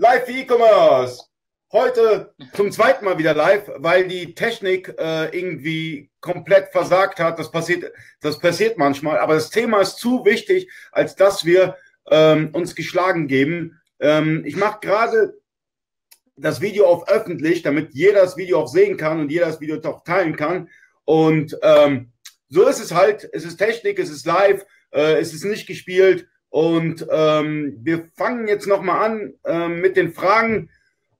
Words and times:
Live 0.00 0.26
für 0.26 0.32
E-Commerce. 0.32 1.24
Heute 1.72 2.32
zum 2.54 2.70
zweiten 2.70 3.04
Mal 3.04 3.18
wieder 3.18 3.34
live, 3.34 3.68
weil 3.78 4.06
die 4.06 4.32
Technik 4.32 4.94
äh, 4.96 5.36
irgendwie 5.36 6.08
komplett 6.20 6.68
versagt 6.70 7.18
hat. 7.18 7.36
Das 7.40 7.50
passiert, 7.50 7.92
das 8.20 8.38
passiert 8.38 8.78
manchmal. 8.78 9.18
Aber 9.18 9.34
das 9.34 9.50
Thema 9.50 9.80
ist 9.80 9.96
zu 9.96 10.24
wichtig, 10.24 10.70
als 10.92 11.16
dass 11.16 11.44
wir 11.44 11.76
ähm, 12.08 12.50
uns 12.52 12.76
geschlagen 12.76 13.26
geben. 13.26 13.80
Ähm, 13.98 14.44
ich 14.46 14.54
mache 14.54 14.78
gerade 14.82 15.34
das 16.36 16.60
Video 16.60 16.86
auf 16.86 17.08
öffentlich, 17.08 17.62
damit 17.62 17.92
jeder 17.92 18.20
das 18.20 18.36
Video 18.36 18.60
auch 18.60 18.68
sehen 18.68 18.96
kann 18.96 19.18
und 19.18 19.32
jeder 19.32 19.46
das 19.46 19.60
Video 19.60 19.80
auch 19.82 20.04
teilen 20.04 20.36
kann. 20.36 20.68
Und 21.06 21.58
ähm, 21.62 22.12
so 22.48 22.68
ist 22.68 22.78
es 22.78 22.94
halt. 22.94 23.28
Es 23.32 23.44
ist 23.44 23.56
Technik, 23.56 23.98
es 23.98 24.10
ist 24.10 24.26
live, 24.26 24.64
äh, 24.92 25.14
es 25.14 25.34
ist 25.34 25.44
nicht 25.44 25.66
gespielt. 25.66 26.28
Und 26.50 27.06
ähm, 27.10 27.78
wir 27.82 28.08
fangen 28.16 28.48
jetzt 28.48 28.66
nochmal 28.66 29.10
an 29.10 29.34
ähm, 29.44 29.80
mit 29.80 29.96
den 29.96 30.12
Fragen. 30.12 30.70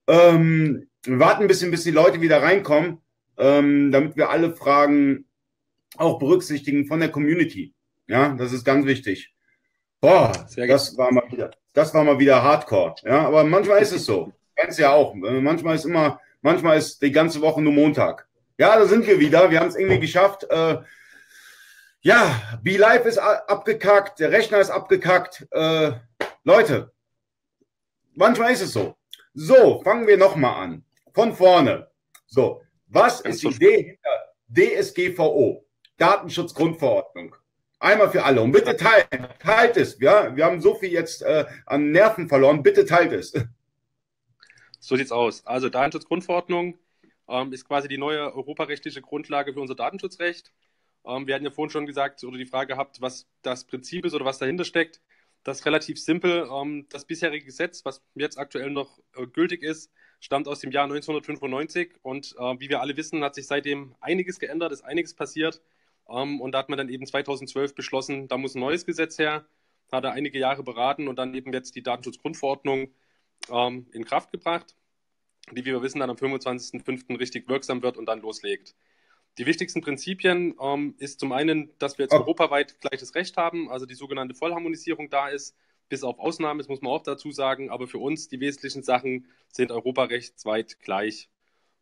Ähm, 0.07 0.87
wir 1.03 1.19
warten 1.19 1.43
ein 1.43 1.47
bisschen, 1.47 1.71
bis 1.71 1.83
die 1.83 1.91
Leute 1.91 2.21
wieder 2.21 2.41
reinkommen, 2.41 2.97
ähm, 3.37 3.91
damit 3.91 4.17
wir 4.17 4.29
alle 4.29 4.55
Fragen 4.55 5.25
auch 5.97 6.19
berücksichtigen 6.19 6.85
von 6.85 6.99
der 6.99 7.09
Community. 7.09 7.73
Ja, 8.07 8.29
das 8.29 8.53
ist 8.53 8.65
ganz 8.65 8.85
wichtig. 8.85 9.33
Boah, 10.01 10.31
das 10.55 10.97
war 10.97 11.11
mal 11.11 11.29
wieder, 11.31 11.51
das 11.73 11.93
war 11.93 12.03
mal 12.03 12.19
wieder 12.19 12.41
Hardcore. 12.41 12.95
Ja, 13.03 13.27
aber 13.27 13.43
manchmal 13.43 13.81
ist 13.81 13.91
es 13.91 14.05
so. 14.05 14.33
Kennst 14.55 14.79
ja 14.79 14.91
auch. 14.91 15.13
Manchmal 15.13 15.75
ist 15.75 15.85
immer, 15.85 16.19
manchmal 16.41 16.77
ist 16.77 17.01
die 17.01 17.11
ganze 17.11 17.41
Woche 17.41 17.61
nur 17.61 17.73
Montag. 17.73 18.27
Ja, 18.57 18.77
da 18.77 18.85
sind 18.85 19.07
wir 19.07 19.19
wieder. 19.19 19.51
Wir 19.51 19.59
haben 19.59 19.69
es 19.69 19.75
irgendwie 19.75 19.99
geschafft. 19.99 20.45
Äh, 20.49 20.79
ja, 22.01 22.59
BeLive 22.63 23.07
ist 23.07 23.17
abgekackt, 23.17 24.19
der 24.19 24.31
Rechner 24.31 24.59
ist 24.59 24.69
abgekackt. 24.69 25.47
Äh, 25.51 25.91
Leute, 26.43 26.91
manchmal 28.15 28.53
ist 28.53 28.61
es 28.61 28.73
so. 28.73 28.95
So, 29.33 29.81
fangen 29.83 30.07
wir 30.07 30.17
nochmal 30.17 30.63
an. 30.63 30.85
Von 31.13 31.33
vorne. 31.33 31.89
So, 32.27 32.61
was 32.87 33.21
ist 33.21 33.43
die 33.43 33.47
Idee 33.47 33.97
hinter 34.47 34.81
DSGVO? 34.81 35.65
Datenschutzgrundverordnung. 35.97 37.35
Einmal 37.79 38.09
für 38.09 38.23
alle. 38.23 38.41
Und 38.41 38.51
bitte 38.51 38.75
teilt, 38.75 39.07
teilt 39.39 39.77
es. 39.77 39.99
Ja? 39.99 40.35
Wir 40.35 40.45
haben 40.45 40.61
so 40.61 40.75
viel 40.75 40.91
jetzt 40.91 41.21
äh, 41.21 41.45
an 41.65 41.91
Nerven 41.91 42.27
verloren. 42.27 42.63
Bitte 42.63 42.85
teilt 42.85 43.13
es. 43.13 43.33
So 44.81 44.95
sieht's 44.95 45.11
aus. 45.11 45.45
Also 45.45 45.67
Datenschutzgrundverordnung 45.67 46.79
ähm, 47.27 47.51
ist 47.51 47.67
quasi 47.67 47.89
die 47.89 47.97
neue 47.97 48.33
europarechtliche 48.33 49.01
Grundlage 49.01 49.53
für 49.53 49.59
unser 49.59 49.75
Datenschutzrecht. 49.75 50.53
Ähm, 51.05 51.27
wir 51.27 51.35
hatten 51.35 51.45
ja 51.45 51.51
vorhin 51.51 51.71
schon 51.71 51.85
gesagt 51.85 52.23
oder 52.23 52.37
die 52.37 52.45
Frage 52.45 52.73
gehabt, 52.73 53.01
was 53.01 53.27
das 53.41 53.65
Prinzip 53.65 54.05
ist 54.05 54.13
oder 54.13 54.25
was 54.25 54.37
dahinter 54.37 54.65
steckt. 54.65 55.01
Das 55.43 55.59
ist 55.59 55.65
relativ 55.65 55.99
simpel. 55.99 56.47
Ähm, 56.51 56.87
das 56.89 57.05
bisherige 57.05 57.45
Gesetz, 57.45 57.85
was 57.85 58.01
jetzt 58.15 58.37
aktuell 58.37 58.69
noch 58.69 58.99
äh, 59.15 59.25
gültig 59.27 59.63
ist, 59.63 59.91
stammt 60.19 60.47
aus 60.47 60.59
dem 60.59 60.71
Jahr 60.71 60.83
1995 60.85 61.95
und 62.01 62.35
äh, 62.37 62.59
wie 62.59 62.69
wir 62.69 62.81
alle 62.81 62.97
wissen, 62.97 63.23
hat 63.23 63.35
sich 63.35 63.47
seitdem 63.47 63.95
einiges 64.01 64.39
geändert, 64.39 64.71
ist 64.71 64.83
einiges 64.83 65.13
passiert. 65.13 65.61
Ähm, 66.09 66.41
und 66.41 66.51
da 66.53 66.59
hat 66.59 66.69
man 66.69 66.77
dann 66.77 66.89
eben 66.89 67.05
2012 67.05 67.75
beschlossen, 67.75 68.27
da 68.27 68.37
muss 68.37 68.55
ein 68.55 68.59
neues 68.59 68.85
Gesetz 68.85 69.17
her. 69.19 69.45
Hat 69.91 70.03
er 70.03 70.11
einige 70.11 70.37
Jahre 70.39 70.63
beraten 70.63 71.07
und 71.07 71.15
dann 71.17 71.33
eben 71.33 71.53
jetzt 71.53 71.75
die 71.75 71.83
Datenschutzgrundverordnung 71.83 72.93
ähm, 73.49 73.87
in 73.91 74.05
Kraft 74.05 74.31
gebracht, 74.31 74.75
die, 75.51 75.65
wie 75.65 75.71
wir 75.71 75.81
wissen, 75.81 75.99
dann 75.99 76.09
am 76.09 76.15
25.05. 76.17 77.19
richtig 77.19 77.47
wirksam 77.49 77.81
wird 77.81 77.97
und 77.97 78.05
dann 78.05 78.21
loslegt. 78.21 78.75
Die 79.37 79.45
wichtigsten 79.45 79.81
Prinzipien 79.81 80.55
ähm, 80.61 80.95
ist 80.97 81.19
zum 81.19 81.31
einen, 81.31 81.71
dass 81.79 81.97
wir 81.97 82.05
jetzt 82.05 82.13
oh. 82.13 82.19
europaweit 82.19 82.81
gleiches 82.81 83.15
Recht 83.15 83.37
haben, 83.37 83.69
also 83.69 83.85
die 83.85 83.95
sogenannte 83.95 84.35
Vollharmonisierung 84.35 85.09
da 85.09 85.29
ist, 85.29 85.55
bis 85.87 86.03
auf 86.03 86.19
Ausnahmen, 86.19 86.59
das 86.59 86.67
muss 86.67 86.81
man 86.81 86.91
auch 86.91 87.03
dazu 87.03 87.31
sagen, 87.31 87.69
aber 87.69 87.87
für 87.87 87.97
uns 87.97 88.27
die 88.27 88.39
wesentlichen 88.39 88.83
Sachen 88.83 89.27
sind 89.51 89.71
europarechtsweit 89.71 90.79
gleich. 90.79 91.29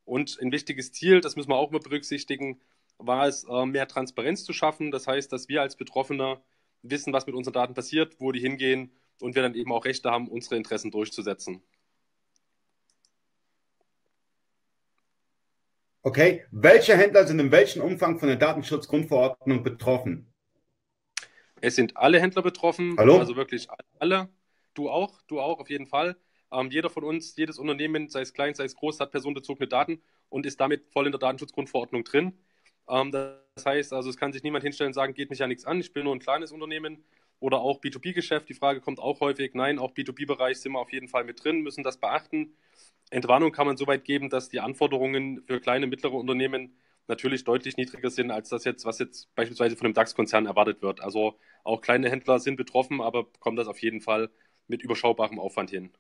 Und 0.06 0.40
ein 0.42 0.52
wichtiges 0.52 0.94
Ziel, 0.94 1.20
das 1.20 1.36
müssen 1.36 1.50
wir 1.50 1.58
auch 1.58 1.72
mal 1.72 1.80
berücksichtigen, 1.80 2.62
war 2.98 3.28
es, 3.28 3.44
äh, 3.44 3.66
mehr 3.66 3.88
Transparenz 3.88 4.44
zu 4.46 4.54
schaffen. 4.54 4.92
Das 4.92 5.08
heißt, 5.08 5.32
dass 5.32 5.50
wir 5.50 5.62
als 5.62 5.76
Betroffener 5.76 6.42
wissen, 6.82 7.14
was 7.14 7.28
mit 7.28 7.36
unseren 7.36 7.54
Daten 7.54 7.74
passiert, 7.74 8.16
wo 8.20 8.32
die 8.32 8.40
hingehen 8.40 8.92
und 9.20 9.36
wir 9.36 9.42
dann 9.42 9.56
eben 9.56 9.72
auch 9.72 9.86
Rechte 9.86 10.10
haben, 10.10 10.28
unsere 10.30 10.56
Interessen 10.56 10.92
durchzusetzen. 10.92 11.62
Okay, 16.08 16.46
welche 16.52 16.96
Händler 16.96 17.28
sind 17.28 17.38
in 17.38 17.52
welchem 17.52 17.82
Umfang 17.82 18.18
von 18.18 18.30
der 18.30 18.38
Datenschutzgrundverordnung 18.38 19.62
betroffen? 19.62 20.34
Es 21.60 21.76
sind 21.76 21.98
alle 21.98 22.22
Händler 22.22 22.42
betroffen, 22.44 22.96
Hallo? 22.98 23.18
also 23.18 23.36
wirklich 23.36 23.68
alle. 24.00 24.30
Du 24.74 24.90
auch, 24.90 25.22
du 25.24 25.42
auch 25.42 25.60
auf 25.60 25.70
jeden 25.70 25.86
Fall. 25.86 26.16
Ähm, 26.50 26.72
jeder 26.72 26.90
von 26.90 27.04
uns, 27.04 27.36
jedes 27.36 27.60
Unternehmen, 27.60 28.08
sei 28.08 28.22
es 28.22 28.34
klein, 28.34 28.56
sei 28.56 28.64
es 28.64 28.78
groß, 28.78 29.02
hat 29.02 29.12
personenbezogene 29.12 29.68
Daten 29.68 30.02
und 30.30 30.46
ist 30.46 30.62
damit 30.62 30.88
voll 30.94 31.08
in 31.08 31.12
der 31.12 31.20
Datenschutzgrundverordnung 31.20 32.06
drin. 32.06 32.40
Ähm, 32.88 33.12
das 33.12 33.66
heißt 33.66 33.92
also, 33.92 34.10
es 34.10 34.16
kann 34.16 34.32
sich 34.32 34.44
niemand 34.44 34.64
hinstellen 34.64 34.92
und 34.92 34.94
sagen, 34.94 35.14
geht 35.14 35.30
mich 35.30 35.40
ja 35.40 35.48
nichts 35.48 35.66
an, 35.66 35.82
ich 35.82 35.92
bin 35.92 36.06
nur 36.06 36.16
ein 36.16 36.20
kleines 36.20 36.54
Unternehmen 36.54 37.04
oder 37.40 37.60
auch 37.60 37.82
B2B-Geschäft. 37.82 38.50
Die 38.50 38.54
Frage 38.54 38.82
kommt 38.82 39.00
auch 39.00 39.20
häufig, 39.20 39.54
nein, 39.54 39.80
auch 39.80 39.94
B2B-Bereich 39.94 40.60
sind 40.60 40.74
wir 40.74 40.80
auf 40.80 40.92
jeden 40.92 41.08
Fall 41.08 41.24
mit 41.24 41.44
drin, 41.44 41.62
müssen 41.62 41.84
das 41.84 41.98
beachten. 41.98 42.56
Entwarnung 43.10 43.52
kann 43.52 43.68
man 43.68 43.78
so 43.78 43.88
weit 43.88 44.04
geben, 44.06 44.30
dass 44.30 44.50
die 44.50 44.60
Anforderungen 44.60 45.44
für 45.46 45.60
kleine, 45.60 45.88
mittlere 45.88 46.14
Unternehmen 46.14 46.78
natürlich 47.08 47.44
deutlich 47.44 47.78
niedriger 47.78 48.10
sind, 48.10 48.32
als 48.32 48.50
das 48.50 48.66
jetzt, 48.66 48.86
was 48.86 49.00
jetzt 49.00 49.34
beispielsweise 49.36 49.78
von 49.78 49.86
einem 49.86 49.94
DAX-Konzern 49.94 50.46
erwartet 50.46 50.82
wird. 50.82 51.02
Also 51.02 51.40
auch 51.64 51.82
kleine 51.82 52.10
Händler 52.10 52.40
sind 52.40 52.58
betroffen, 52.58 53.02
aber 53.02 53.28
kommt 53.40 53.58
das 53.60 53.68
auf 53.68 53.82
jeden 53.82 54.02
Fall 54.02 54.30
mit 54.68 54.82
überschaubarem 54.82 55.40
Aufwand 55.40 55.70
hin. 55.70 55.92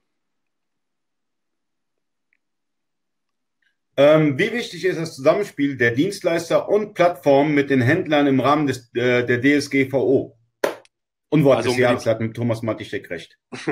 Ähm, 4.00 4.38
wie 4.38 4.52
wichtig 4.52 4.86
ist 4.86 5.00
das 5.00 5.16
Zusammenspiel 5.16 5.76
der 5.76 5.92
Dienstleister 5.92 6.70
und 6.70 6.94
Plattformen 6.94 7.56
mit 7.56 7.72
den 7.72 7.82
Händlern 7.82 8.28
im 8.28 8.40
Rahmen 8.40 8.68
des, 8.68 8.94
äh, 8.94 9.26
der 9.26 9.42
DSGVO? 9.42 10.37
Unwort 11.30 11.58
also, 11.58 11.70
des 11.70 11.80
Jahres 11.80 12.06
hat 12.06 12.22
mit 12.22 12.36
Thomas 12.36 12.62
Matischek 12.62 13.10
recht. 13.10 13.38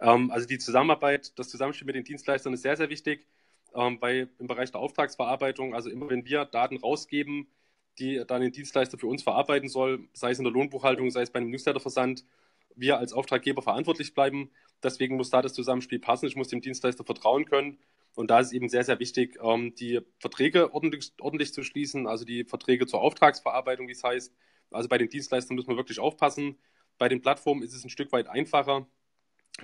ähm, 0.00 0.30
also 0.30 0.46
die 0.46 0.58
Zusammenarbeit, 0.58 1.36
das 1.38 1.48
Zusammenspiel 1.48 1.86
mit 1.86 1.96
den 1.96 2.04
Dienstleistern 2.04 2.52
ist 2.52 2.62
sehr, 2.62 2.76
sehr 2.76 2.88
wichtig, 2.88 3.26
ähm, 3.74 3.98
weil 4.00 4.28
im 4.38 4.46
Bereich 4.46 4.70
der 4.70 4.80
Auftragsverarbeitung, 4.80 5.74
also 5.74 5.90
immer 5.90 6.08
wenn 6.08 6.24
wir 6.24 6.44
Daten 6.44 6.76
rausgeben, 6.76 7.48
die 7.98 8.22
dann 8.26 8.42
ein 8.42 8.52
Dienstleister 8.52 8.98
für 8.98 9.06
uns 9.06 9.22
verarbeiten 9.22 9.68
soll, 9.68 10.08
sei 10.12 10.30
es 10.30 10.38
in 10.38 10.44
der 10.44 10.52
Lohnbuchhaltung, 10.52 11.10
sei 11.10 11.22
es 11.22 11.30
bei 11.30 11.38
einem 11.38 11.50
Newsletterversand, 11.50 12.24
wir 12.76 12.98
als 12.98 13.12
Auftraggeber 13.12 13.62
verantwortlich 13.62 14.14
bleiben. 14.14 14.50
Deswegen 14.82 15.16
muss 15.16 15.30
da 15.30 15.42
das 15.42 15.54
Zusammenspiel 15.54 16.00
passen. 16.00 16.26
Ich 16.26 16.36
muss 16.36 16.48
dem 16.48 16.60
Dienstleister 16.60 17.04
vertrauen 17.04 17.44
können. 17.44 17.78
Und 18.14 18.30
da 18.30 18.40
ist 18.40 18.48
es 18.48 18.52
eben 18.52 18.68
sehr, 18.68 18.84
sehr 18.84 19.00
wichtig, 19.00 19.38
ähm, 19.42 19.74
die 19.74 20.00
Verträge 20.18 20.72
ordentlich, 20.72 21.12
ordentlich 21.20 21.52
zu 21.52 21.62
schließen, 21.62 22.06
also 22.06 22.24
die 22.24 22.44
Verträge 22.44 22.86
zur 22.86 23.00
Auftragsverarbeitung, 23.00 23.88
wie 23.88 23.92
es 23.92 24.04
heißt, 24.04 24.32
also 24.74 24.88
bei 24.88 24.98
den 24.98 25.08
Dienstleistern 25.08 25.54
müssen 25.54 25.68
wir 25.68 25.76
wirklich 25.76 26.00
aufpassen. 26.00 26.58
Bei 26.98 27.08
den 27.08 27.22
Plattformen 27.22 27.62
ist 27.62 27.74
es 27.74 27.84
ein 27.84 27.90
Stück 27.90 28.12
weit 28.12 28.28
einfacher. 28.28 28.86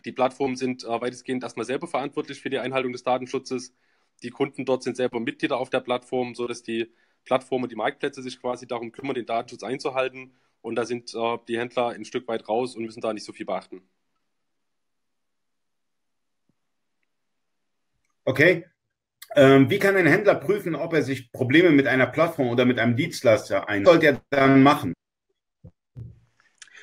Die 0.04 0.12
Plattformen 0.12 0.56
sind 0.56 0.84
äh, 0.84 1.00
weitestgehend 1.00 1.42
erstmal 1.42 1.66
selber 1.66 1.86
verantwortlich 1.86 2.40
für 2.40 2.50
die 2.50 2.58
Einhaltung 2.58 2.92
des 2.92 3.02
Datenschutzes. 3.02 3.74
Die 4.22 4.30
Kunden 4.30 4.64
dort 4.64 4.82
sind 4.82 4.96
selber 4.96 5.20
Mitglieder 5.20 5.58
auf 5.58 5.70
der 5.70 5.80
Plattform, 5.80 6.34
sodass 6.34 6.62
die 6.62 6.92
Plattformen 7.24 7.64
und 7.64 7.72
die 7.72 7.76
Marktplätze 7.76 8.22
sich 8.22 8.40
quasi 8.40 8.66
darum 8.66 8.92
kümmern, 8.92 9.14
den 9.14 9.26
Datenschutz 9.26 9.62
einzuhalten. 9.62 10.34
Und 10.62 10.76
da 10.76 10.84
sind 10.84 11.14
äh, 11.14 11.38
die 11.48 11.58
Händler 11.58 11.88
ein 11.88 12.04
Stück 12.04 12.28
weit 12.28 12.48
raus 12.48 12.76
und 12.76 12.84
müssen 12.84 13.00
da 13.00 13.12
nicht 13.12 13.24
so 13.24 13.32
viel 13.32 13.46
beachten. 13.46 13.82
Okay. 18.24 18.64
Ähm, 19.36 19.70
wie 19.70 19.78
kann 19.78 19.96
ein 19.96 20.06
Händler 20.06 20.34
prüfen, 20.34 20.74
ob 20.74 20.92
er 20.92 21.02
sich 21.02 21.30
Probleme 21.30 21.70
mit 21.70 21.86
einer 21.86 22.06
Plattform 22.06 22.48
oder 22.48 22.64
mit 22.64 22.78
einem 22.78 22.96
Dienstleister 22.96 23.68
ein? 23.68 23.84
Was 23.84 23.92
sollte 23.92 24.06
er 24.06 24.20
dann 24.30 24.62
machen? 24.62 24.92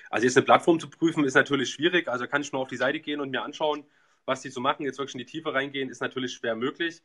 Also 0.10 0.26
jetzt 0.26 0.38
eine 0.38 0.46
Plattform 0.46 0.80
zu 0.80 0.90
prüfen 0.90 1.26
ist 1.26 1.34
natürlich 1.34 1.70
schwierig. 1.70 2.08
Also 2.08 2.28
kann 2.28 2.42
ich 2.42 2.52
nur 2.52 2.62
auf 2.62 2.70
die 2.70 2.78
Seite 2.78 3.00
gehen 3.00 3.20
und 3.20 3.30
mir 3.30 3.44
anschauen, 3.44 3.84
was 4.26 4.42
die 4.42 4.50
so 4.50 4.62
machen. 4.62 4.86
Jetzt 4.86 4.98
wirklich 4.98 5.16
in 5.16 5.20
die 5.20 5.26
Tiefe 5.26 5.54
reingehen, 5.54 5.90
ist 5.90 6.02
natürlich 6.02 6.34
schwer 6.34 6.56
möglich. 6.56 7.02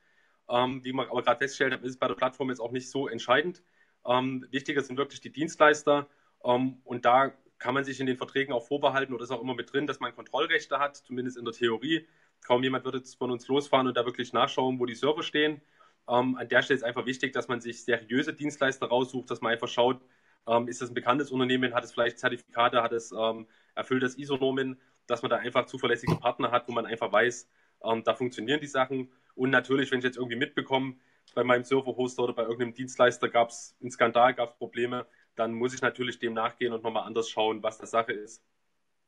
Ähm, 0.49 0.85
wie 0.85 0.93
man 0.93 1.09
aber 1.09 1.23
gerade 1.23 1.39
festgestellt 1.39 1.73
hat, 1.73 1.83
ist 1.83 1.91
es 1.91 1.99
bei 1.99 2.09
der 2.09 2.15
Plattform 2.15 2.51
jetzt 2.51 2.61
auch 2.61 2.73
nicht 2.73 2.89
so 2.91 3.09
entscheidend. 3.09 3.63
Ähm, 4.07 4.47
wichtiger 4.51 4.83
sind 4.83 4.97
wirklich 4.97 5.21
die 5.21 5.33
Dienstleister. 5.33 6.09
Ähm, 6.45 6.81
und 6.85 7.05
da 7.05 7.33
kann 7.59 7.75
man 7.75 7.85
sich 7.85 8.01
in 8.01 8.07
den 8.07 8.17
Verträgen 8.17 8.53
auch 8.53 8.67
vorbehalten 8.67 9.13
oder 9.13 9.25
ist 9.25 9.31
auch 9.31 9.41
immer 9.41 9.55
mit 9.55 9.73
drin, 9.73 9.87
dass 9.87 10.01
man 10.01 10.15
Kontrollrechte 10.15 10.79
hat, 10.79 10.97
zumindest 10.97 11.37
in 11.37 11.45
der 11.45 11.55
Theorie. 11.55 12.07
Kaum 12.45 12.63
jemand 12.63 12.85
wird 12.85 12.97
jetzt 12.97 13.17
von 13.17 13.31
uns 13.31 13.47
losfahren 13.49 13.87
und 13.87 13.97
da 13.97 14.05
wirklich 14.05 14.33
nachschauen, 14.33 14.79
wo 14.79 14.87
die 14.87 14.95
Server 14.95 15.23
stehen. 15.23 15.61
Ähm, 16.09 16.37
an 16.37 16.49
der 16.49 16.63
Stelle 16.63 16.79
ist 16.79 16.85
einfach 16.85 17.07
wichtig, 17.07 17.33
dass 17.33 17.49
man 17.49 17.61
sich 17.61 17.85
seriöse 17.85 18.35
Dienstleister 18.35 18.87
raussucht, 18.87 19.31
dass 19.31 19.41
man 19.41 19.53
einfach 19.53 19.69
schaut, 19.69 20.01
ähm, 20.47 20.69
ist 20.69 20.83
das 20.83 20.91
ein 20.91 20.95
bekanntes 20.95 21.31
Unternehmen, 21.31 21.75
hat 21.75 21.85
es 21.85 21.93
vielleicht 21.93 22.19
Zertifikate, 22.19 22.83
hat 22.83 22.93
es 22.93 23.13
ähm, 23.13 23.47
erfüllt 23.75 24.03
das 24.03 24.17
ISO-Nomen, 24.17 24.81
dass 25.07 25.23
man 25.23 25.31
da 25.31 25.37
einfach 25.37 25.67
zuverlässige 25.67 26.17
Partner 26.17 26.51
hat, 26.51 26.69
wo 26.69 26.73
man 26.73 26.87
einfach 26.87 27.13
weiß, 27.13 27.49
ähm, 27.85 28.03
da 28.05 28.15
funktionieren 28.15 28.61
die 28.61 28.67
Sachen. 28.67 29.13
Und 29.35 29.51
natürlich, 29.51 29.91
wenn 29.91 29.99
ich 29.99 30.05
jetzt 30.05 30.17
irgendwie 30.17 30.37
mitbekomme, 30.37 30.97
bei 31.35 31.45
meinem 31.45 31.65
Server-Hoster 31.65 32.25
oder 32.25 32.33
bei 32.35 32.43
irgendeinem 32.43 32.75
Dienstleister 32.75 33.29
gab 33.29 33.51
es 33.51 33.77
einen 33.81 33.91
Skandal, 33.91 34.35
gab 34.35 34.51
es 34.51 34.57
Probleme, 34.57 35.07
dann 35.35 35.55
muss 35.55 35.73
ich 35.73 35.81
natürlich 35.81 36.19
dem 36.19 36.35
nachgehen 36.35 36.73
und 36.73 36.83
nochmal 36.83 37.05
anders 37.05 37.31
schauen, 37.31 37.63
was 37.63 37.79
das 37.79 37.91
Sache 37.91 38.13
ist. 38.13 38.43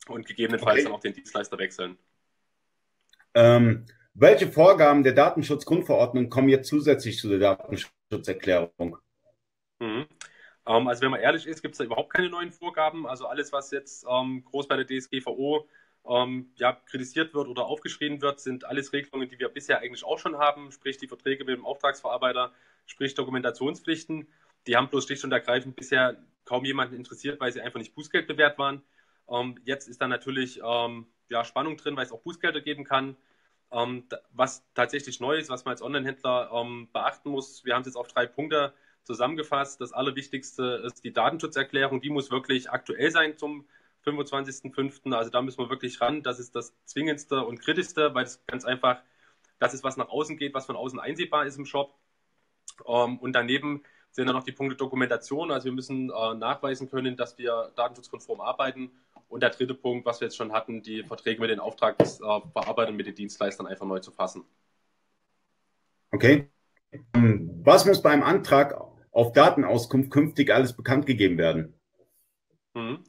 Und 0.08 0.26
gegebenenfalls 0.26 0.80
okay. 0.80 0.84
dann 0.84 0.92
auch 0.92 1.00
den 1.00 1.12
Dienstleister 1.12 1.58
wechseln. 1.58 1.98
Ähm, 3.34 3.86
welche 4.14 4.46
Vorgaben 4.46 5.02
der 5.02 5.12
Datenschutzgrundverordnung 5.12 6.30
kommen 6.30 6.48
jetzt 6.48 6.68
zusätzlich 6.68 7.18
zu 7.18 7.28
der 7.28 7.38
Datenschutzerklärung? 7.38 8.98
Mhm. 9.80 10.06
Ähm, 10.66 10.88
also 10.88 11.02
wenn 11.02 11.10
man 11.10 11.20
ehrlich 11.20 11.46
ist, 11.46 11.62
gibt 11.62 11.74
es 11.74 11.78
da 11.78 11.84
überhaupt 11.84 12.12
keine 12.12 12.30
neuen 12.30 12.52
Vorgaben. 12.52 13.06
Also 13.06 13.26
alles, 13.26 13.52
was 13.52 13.70
jetzt 13.70 14.06
ähm, 14.08 14.44
groß 14.44 14.68
bei 14.68 14.82
der 14.82 14.86
DSGVO 14.86 15.68
ähm, 16.08 16.52
ja, 16.56 16.72
kritisiert 16.86 17.34
wird 17.34 17.48
oder 17.48 17.66
aufgeschrieben 17.66 18.22
wird, 18.22 18.40
sind 18.40 18.64
alles 18.64 18.92
Regelungen, 18.92 19.28
die 19.28 19.38
wir 19.38 19.48
bisher 19.48 19.80
eigentlich 19.80 20.04
auch 20.04 20.18
schon 20.18 20.38
haben, 20.38 20.70
sprich 20.70 20.96
die 20.98 21.08
Verträge 21.08 21.44
mit 21.44 21.56
dem 21.56 21.64
Auftragsverarbeiter, 21.64 22.52
sprich 22.86 23.14
Dokumentationspflichten. 23.14 24.28
Die 24.66 24.76
haben 24.76 24.88
bloß 24.88 25.04
schlicht 25.06 25.24
und 25.24 25.32
ergreifend 25.32 25.76
bisher 25.76 26.16
kaum 26.44 26.64
jemanden 26.64 26.94
interessiert, 26.94 27.40
weil 27.40 27.52
sie 27.52 27.60
einfach 27.60 27.78
nicht 27.78 27.94
Bußgeld 27.94 28.26
bewährt 28.26 28.58
waren. 28.58 28.82
Ähm, 29.28 29.60
jetzt 29.64 29.88
ist 29.88 30.00
da 30.00 30.08
natürlich 30.08 30.60
ähm, 30.64 31.06
ja, 31.28 31.44
Spannung 31.44 31.76
drin, 31.76 31.96
weil 31.96 32.04
es 32.04 32.12
auch 32.12 32.20
Bußgelder 32.20 32.60
geben 32.60 32.84
kann. 32.84 33.16
Ähm, 33.72 34.04
was 34.32 34.64
tatsächlich 34.74 35.20
neu 35.20 35.36
ist, 35.36 35.50
was 35.50 35.64
man 35.64 35.72
als 35.72 35.82
Online-Händler 35.82 36.50
ähm, 36.52 36.88
beachten 36.92 37.30
muss, 37.30 37.64
wir 37.64 37.74
haben 37.74 37.80
es 37.80 37.88
jetzt 37.88 37.96
auf 37.96 38.08
drei 38.08 38.26
Punkte 38.26 38.72
zusammengefasst. 39.02 39.80
Das 39.80 39.92
Allerwichtigste 39.92 40.82
ist 40.86 41.04
die 41.04 41.12
Datenschutzerklärung. 41.12 42.00
Die 42.00 42.10
muss 42.10 42.30
wirklich 42.30 42.70
aktuell 42.70 43.10
sein 43.10 43.36
zum 43.36 43.66
25.05. 44.04 45.14
Also 45.14 45.30
da 45.30 45.42
müssen 45.42 45.58
wir 45.58 45.70
wirklich 45.70 46.00
ran. 46.00 46.22
Das 46.22 46.38
ist 46.38 46.54
das 46.54 46.74
Zwingendste 46.84 47.44
und 47.44 47.60
Kritischste, 47.60 48.14
weil 48.14 48.24
es 48.24 48.44
ganz 48.46 48.64
einfach 48.64 49.02
das 49.58 49.74
ist, 49.74 49.84
was 49.84 49.96
nach 49.96 50.08
außen 50.08 50.36
geht, 50.36 50.54
was 50.54 50.66
von 50.66 50.76
außen 50.76 50.98
einsehbar 50.98 51.46
ist 51.46 51.56
im 51.56 51.66
Shop. 51.66 51.94
Ähm, 52.86 53.18
und 53.18 53.32
daneben 53.32 53.82
sind 54.10 54.26
dann 54.26 54.36
noch 54.36 54.44
die 54.44 54.52
Punkte 54.52 54.76
Dokumentation. 54.76 55.50
Also 55.50 55.66
wir 55.66 55.72
müssen 55.72 56.10
äh, 56.10 56.34
nachweisen 56.34 56.90
können, 56.90 57.16
dass 57.16 57.38
wir 57.38 57.72
datenschutzkonform 57.76 58.40
arbeiten 58.40 58.90
und 59.34 59.40
der 59.40 59.50
dritte 59.50 59.74
Punkt, 59.74 60.06
was 60.06 60.20
wir 60.20 60.26
jetzt 60.26 60.36
schon 60.36 60.52
hatten, 60.52 60.80
die 60.80 61.02
Verträge 61.02 61.40
mit 61.40 61.50
den 61.50 61.58
Auftragsverarbeitern, 61.58 62.94
mit 62.94 63.06
den 63.06 63.16
Dienstleistern 63.16 63.66
einfach 63.66 63.84
neu 63.84 63.98
zu 63.98 64.12
fassen. 64.12 64.44
Okay. 66.12 66.48
Was 67.12 67.84
muss 67.84 68.00
beim 68.00 68.22
Antrag 68.22 68.80
auf 69.10 69.32
Datenauskunft 69.32 70.12
künftig 70.12 70.54
alles 70.54 70.72
bekannt 70.72 71.06
gegeben 71.06 71.36
werden? 71.36 71.74
Mhm. 72.74 73.02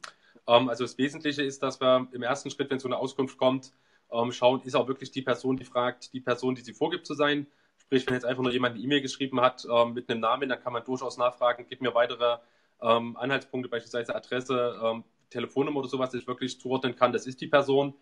Ähm, 0.48 0.68
also 0.68 0.82
das 0.82 0.98
Wesentliche 0.98 1.44
ist, 1.44 1.62
dass 1.62 1.80
wir 1.80 2.08
im 2.10 2.24
ersten 2.24 2.50
Schritt, 2.50 2.70
wenn 2.70 2.80
so 2.80 2.88
eine 2.88 2.98
Auskunft 2.98 3.38
kommt, 3.38 3.72
ähm, 4.10 4.32
schauen, 4.32 4.62
ist 4.62 4.74
auch 4.74 4.88
wirklich 4.88 5.12
die 5.12 5.22
Person, 5.22 5.56
die 5.56 5.64
fragt, 5.64 6.12
die 6.12 6.20
Person, 6.20 6.56
die 6.56 6.62
sie 6.62 6.72
vorgibt 6.72 7.06
zu 7.06 7.14
sein. 7.14 7.46
Sprich, 7.76 8.04
wenn 8.04 8.14
jetzt 8.14 8.26
einfach 8.26 8.42
nur 8.42 8.52
jemand 8.52 8.74
eine 8.74 8.82
E-Mail 8.82 9.00
geschrieben 9.00 9.40
hat 9.40 9.64
ähm, 9.72 9.94
mit 9.94 10.10
einem 10.10 10.22
Namen, 10.22 10.48
dann 10.48 10.60
kann 10.60 10.72
man 10.72 10.82
durchaus 10.82 11.18
nachfragen, 11.18 11.66
gib 11.68 11.80
mir 11.82 11.94
weitere 11.94 12.38
Anhaltspunkte, 12.78 13.70
beispielsweise 13.70 14.14
Adresse, 14.14 15.02
Telefonnummer 15.30 15.80
oder 15.80 15.88
sowas, 15.88 16.10
dass 16.10 16.20
ich 16.20 16.26
wirklich 16.26 16.60
zuordnen 16.60 16.96
kann, 16.96 17.12
das 17.12 17.26
ist 17.26 17.40
die 17.40 17.46
Person. 17.46 17.94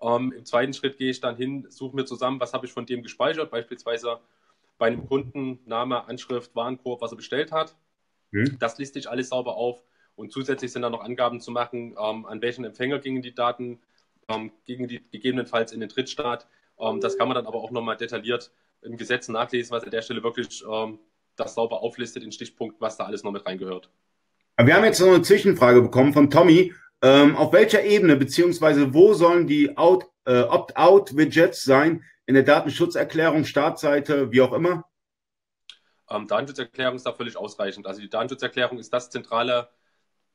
Ähm, 0.00 0.32
Im 0.32 0.44
zweiten 0.44 0.72
Schritt 0.72 0.96
gehe 0.98 1.10
ich 1.10 1.20
dann 1.20 1.36
hin, 1.36 1.66
suche 1.70 1.96
mir 1.96 2.04
zusammen, 2.04 2.40
was 2.40 2.52
habe 2.52 2.66
ich 2.66 2.72
von 2.72 2.86
dem 2.86 3.02
gespeichert, 3.02 3.50
beispielsweise 3.50 4.18
bei 4.78 4.86
einem 4.86 5.06
Kunden 5.06 5.58
Name, 5.66 6.06
Anschrift, 6.06 6.54
Warenkorb, 6.54 7.00
was 7.00 7.12
er 7.12 7.16
bestellt 7.16 7.50
hat. 7.50 7.76
Mhm. 8.30 8.58
Das 8.58 8.78
liste 8.78 8.98
ich 8.98 9.10
alles 9.10 9.30
sauber 9.30 9.56
auf 9.56 9.82
und 10.14 10.32
zusätzlich 10.32 10.72
sind 10.72 10.82
dann 10.82 10.92
noch 10.92 11.02
Angaben 11.02 11.40
zu 11.40 11.50
machen, 11.50 11.96
ähm, 11.98 12.26
an 12.26 12.42
welchen 12.42 12.64
Empfänger 12.64 12.98
gingen 12.98 13.22
die 13.22 13.34
Daten, 13.34 13.80
ähm, 14.28 14.52
gingen 14.66 14.88
die 14.88 15.00
gegebenenfalls 15.10 15.72
in 15.72 15.80
den 15.80 15.88
Drittstaat. 15.88 16.46
Ähm, 16.78 17.00
das 17.00 17.18
kann 17.18 17.28
man 17.28 17.34
dann 17.34 17.46
aber 17.46 17.58
auch 17.58 17.70
nochmal 17.70 17.96
detailliert 17.96 18.52
im 18.82 18.96
Gesetz 18.96 19.28
nachlesen, 19.28 19.72
was 19.72 19.84
an 19.84 19.90
der 19.90 20.02
Stelle 20.02 20.22
wirklich 20.22 20.64
ähm, 20.70 20.98
das 21.36 21.54
sauber 21.54 21.82
auflistet 21.82 22.22
in 22.22 22.32
Stichpunkten, 22.32 22.80
was 22.80 22.96
da 22.96 23.04
alles 23.04 23.22
noch 23.22 23.32
mit 23.32 23.46
reingehört. 23.46 23.90
Wir 24.60 24.74
haben 24.74 24.84
jetzt 24.84 24.98
noch 24.98 25.06
eine 25.06 25.22
Zwischenfrage 25.22 25.80
bekommen 25.82 26.12
von 26.12 26.30
Tommy. 26.30 26.74
Ähm, 27.00 27.36
auf 27.36 27.52
welcher 27.52 27.84
Ebene 27.84 28.16
beziehungsweise 28.16 28.92
wo 28.92 29.14
sollen 29.14 29.46
die 29.46 29.66
äh, 29.66 29.72
Opt-out-Widgets 29.76 31.62
sein 31.62 32.02
in 32.26 32.34
der 32.34 32.42
Datenschutzerklärung, 32.42 33.44
Startseite, 33.44 34.32
wie 34.32 34.40
auch 34.40 34.52
immer? 34.52 34.84
Ähm, 36.10 36.26
Datenschutzerklärung 36.26 36.96
ist 36.96 37.06
da 37.06 37.12
völlig 37.12 37.36
ausreichend. 37.36 37.86
Also 37.86 38.00
die 38.00 38.10
Datenschutzerklärung 38.10 38.80
ist 38.80 38.92
das 38.92 39.10
zentrale, 39.10 39.68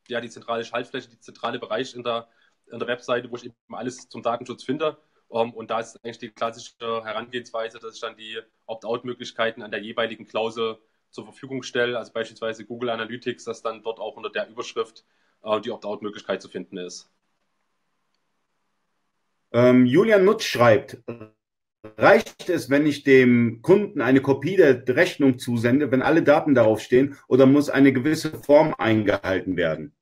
ja, 0.07 0.21
die 0.21 0.29
zentrale 0.29 0.63
Schaltfläche, 0.63 1.09
die 1.09 1.19
zentrale 1.19 1.59
Bereich 1.59 1.93
in 1.93 2.03
der, 2.03 2.29
in 2.71 2.79
der 2.79 2.87
Webseite, 2.87 3.29
wo 3.29 3.35
ich 3.35 3.43
eben 3.43 3.55
alles 3.71 4.07
zum 4.07 4.23
Datenschutz 4.23 4.63
finde. 4.63 4.97
Um, 5.27 5.49
ähm, 5.49 5.53
und 5.53 5.69
da 5.69 5.81
ist 5.81 5.97
eigentlich 5.97 6.19
die 6.19 6.29
klassische 6.29 7.03
Herangehensweise, 7.03 7.77
dass 7.77 7.95
ich 7.95 7.99
dann 7.99 8.15
die 8.15 8.39
Opt-out-Möglichkeiten 8.67 9.63
an 9.63 9.71
der 9.71 9.81
jeweiligen 9.81 10.25
Klausel 10.25 10.77
zur 11.13 11.25
Verfügung 11.25 11.63
stelle, 11.63 11.97
also 11.97 12.11
beispielsweise 12.11 12.65
Google 12.65 12.89
Analytics, 12.89 13.45
dass 13.45 13.61
dann 13.61 13.83
dort 13.83 13.99
auch 13.99 14.17
unter 14.17 14.29
der 14.29 14.49
Überschrift 14.49 15.05
äh, 15.43 15.61
die 15.61 15.71
Opt-out-Möglichkeit 15.71 16.41
zu 16.41 16.49
finden 16.49 16.77
ist. 16.77 17.09
Ähm, 19.51 19.85
Julian 19.85 20.25
Nutz 20.25 20.43
schreibt, 20.43 20.97
reicht 21.97 22.49
es, 22.49 22.71
wenn 22.71 22.87
ich 22.87 23.03
dem 23.03 23.61
Kunden 23.61 24.01
eine 24.01 24.21
Kopie 24.21 24.55
der 24.55 24.87
Rechnung 24.87 25.37
zusende, 25.37 25.91
wenn 25.91 26.01
alle 26.01 26.23
Daten 26.23 26.55
darauf 26.55 26.81
stehen, 26.81 27.17
oder 27.27 27.45
muss 27.45 27.69
eine 27.69 27.93
gewisse 27.93 28.31
Form 28.41 28.73
eingehalten 28.77 29.55
werden? 29.55 29.95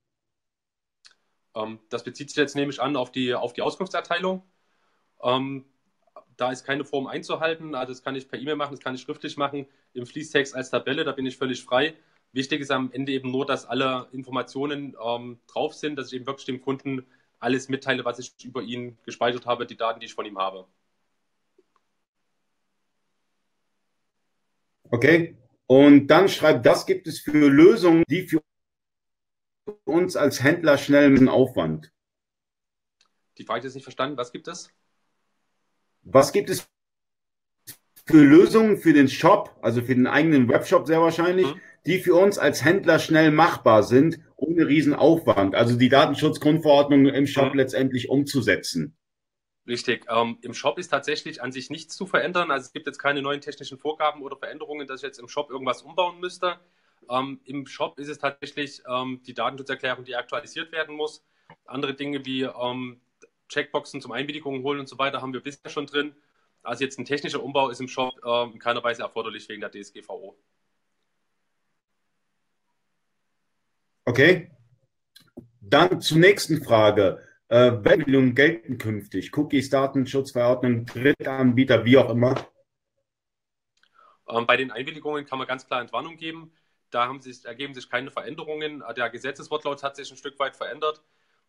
Ähm, 1.56 1.80
das 1.90 2.06
bezieht 2.06 2.30
sich 2.30 2.38
jetzt 2.38 2.56
nämlich 2.56 2.82
an 2.82 2.96
auf 2.96 3.12
die, 3.12 3.34
auf 3.34 3.52
die 3.52 3.62
Auskunftserteilung. 3.62 4.44
Ähm, 5.22 5.66
da 6.38 6.52
ist 6.52 6.66
keine 6.66 6.86
Form 6.86 7.08
einzuhalten. 7.08 7.76
Also 7.76 7.94
das 7.94 8.04
kann 8.04 8.16
ich 8.16 8.28
per 8.28 8.40
E-Mail 8.40 8.56
machen, 8.56 8.72
das 8.72 8.80
kann 8.80 8.96
ich 8.96 9.02
schriftlich 9.02 9.38
machen, 9.38 9.68
im 9.94 10.06
Fließtext 10.06 10.56
als 10.56 10.70
Tabelle, 10.70 11.04
da 11.04 11.12
bin 11.12 11.26
ich 11.26 11.38
völlig 11.38 11.64
frei. 11.64 11.96
Wichtig 12.34 12.62
ist 12.62 12.72
am 12.72 12.92
Ende 12.94 13.12
eben 13.12 13.32
nur, 13.32 13.46
dass 13.46 13.66
alle 13.66 14.08
Informationen 14.14 14.96
ähm, 15.06 15.40
drauf 15.48 15.74
sind, 15.74 15.98
dass 15.98 16.08
ich 16.08 16.14
eben 16.14 16.28
wirklich 16.28 16.46
dem 16.46 16.62
Kunden 16.62 17.06
alles 17.40 17.68
mitteile, 17.68 18.06
was 18.06 18.20
ich 18.20 18.34
über 18.46 18.62
ihn 18.62 18.98
gespeichert 19.04 19.46
habe, 19.46 19.66
die 19.66 19.76
Daten, 19.76 20.00
die 20.00 20.06
ich 20.06 20.14
von 20.14 20.26
ihm 20.26 20.38
habe. 20.38 20.66
Okay. 24.90 25.38
Und 25.68 26.08
dann 26.08 26.28
schreibt, 26.28 26.66
das 26.66 26.86
gibt 26.86 27.08
es 27.08 27.20
für 27.20 27.32
Lösungen, 27.32 28.04
die 28.10 28.28
für 28.28 28.42
uns 29.86 30.16
als 30.16 30.44
Händler 30.44 30.78
schnell 30.78 31.06
einen 31.06 31.30
Aufwand. 31.30 31.92
Die 33.38 33.46
Frage 33.46 33.68
ist 33.68 33.76
nicht 33.76 33.84
verstanden. 33.84 34.18
Was 34.18 34.32
gibt 34.32 34.48
es? 34.48 34.70
Was 36.04 36.32
gibt 36.32 36.50
es 36.50 36.68
für 38.06 38.24
Lösungen 38.24 38.78
für 38.78 38.94
den 38.94 39.08
Shop, 39.08 39.56
also 39.62 39.82
für 39.82 39.96
den 39.96 40.08
eigenen 40.08 40.50
Webshop 40.50 40.88
sehr 40.88 41.02
wahrscheinlich, 41.02 41.48
mhm. 41.48 41.62
die 41.86 42.00
für 42.00 42.16
uns 42.16 42.38
als 42.38 42.64
Händler 42.64 43.00
schnell 43.00 43.32
machbar 43.32 43.84
sind, 43.84 44.20
ohne 44.36 44.68
Riesenaufwand, 44.68 45.56
also 45.56 45.78
die 45.78 45.90
Datenschutzgrundverordnung 45.90 47.08
im 47.08 47.28
Shop 47.28 47.54
mhm. 47.54 47.60
letztendlich 47.60 48.10
umzusetzen? 48.10 48.98
Richtig. 49.68 50.06
Ähm, 50.10 50.40
Im 50.42 50.54
Shop 50.54 50.80
ist 50.80 50.90
tatsächlich 50.90 51.42
an 51.42 51.52
sich 51.52 51.70
nichts 51.70 51.96
zu 51.96 52.08
verändern. 52.08 52.50
Also 52.50 52.66
es 52.66 52.74
gibt 52.74 52.88
jetzt 52.88 52.98
keine 52.98 53.22
neuen 53.22 53.42
technischen 53.42 53.78
Vorgaben 53.78 54.24
oder 54.24 54.36
Veränderungen, 54.36 54.88
dass 54.88 55.02
ich 55.02 55.08
jetzt 55.08 55.20
im 55.20 55.28
Shop 55.28 55.52
irgendwas 55.52 55.84
umbauen 55.84 56.20
müsste. 56.20 56.60
Ähm, 57.10 57.40
Im 57.46 57.68
Shop 57.68 58.00
ist 58.00 58.08
es 58.08 58.18
tatsächlich 58.18 58.82
ähm, 58.90 59.22
die 59.26 59.34
Datenschutzerklärung, 59.34 60.04
die 60.04 60.16
aktualisiert 60.16 60.72
werden 60.72 60.96
muss. 60.96 61.24
Andere 61.66 61.94
Dinge 61.94 62.26
wie 62.26 62.42
ähm, 62.42 63.02
Checkboxen 63.52 64.02
zum 64.02 64.12
Einwilligungen 64.12 64.64
holen 64.64 64.80
und 64.80 64.90
so 64.90 64.98
weiter 64.98 65.22
haben 65.22 65.34
wir 65.34 65.42
bisher 65.42 65.70
schon 65.70 65.86
drin. 65.86 66.16
Also 66.64 66.84
jetzt 66.84 66.98
ein 67.00 67.06
technischer 67.06 67.44
Umbau 67.44 67.70
ist 67.70 67.82
im 67.82 67.88
Shop 67.88 68.14
äh, 68.24 68.44
in 68.52 68.60
keiner 68.60 68.84
Weise 68.84 69.04
erforderlich 69.04 69.48
wegen 69.50 69.62
der 69.62 69.72
DSGVO. 69.72 70.38
Okay. 74.06 74.52
Dann 75.60 76.02
zur 76.02 76.18
nächsten 76.18 76.64
Frage. 76.64 77.24
Äh, 77.48 77.84
Werbung 77.84 78.34
gelten 78.34 78.78
künftig? 78.78 79.36
Cookies, 79.36 79.70
Datenschutzverordnung, 79.70 80.86
Drittanbieter, 80.86 81.84
wie 81.86 81.98
auch 81.98 82.10
immer? 82.10 82.36
Ähm, 84.30 84.48
bei 84.48 84.58
den 84.58 84.72
Einwilligungen 84.72 85.26
kann 85.26 85.38
man 85.38 85.48
ganz 85.48 85.68
klar 85.68 85.82
Entwarnung 85.82 86.18
geben. 86.18 86.54
Da 86.92 87.12
sich, 87.20 87.46
ergeben 87.46 87.74
sich 87.74 87.90
keine 87.90 88.12
Veränderungen. 88.12 88.84
Der 88.96 89.10
Gesetzeswortlaut 89.10 89.82
hat 89.84 89.96
sich 89.96 90.12
ein 90.12 90.18
Stück 90.18 90.38
weit 90.40 90.56
verändert. 90.56 91.02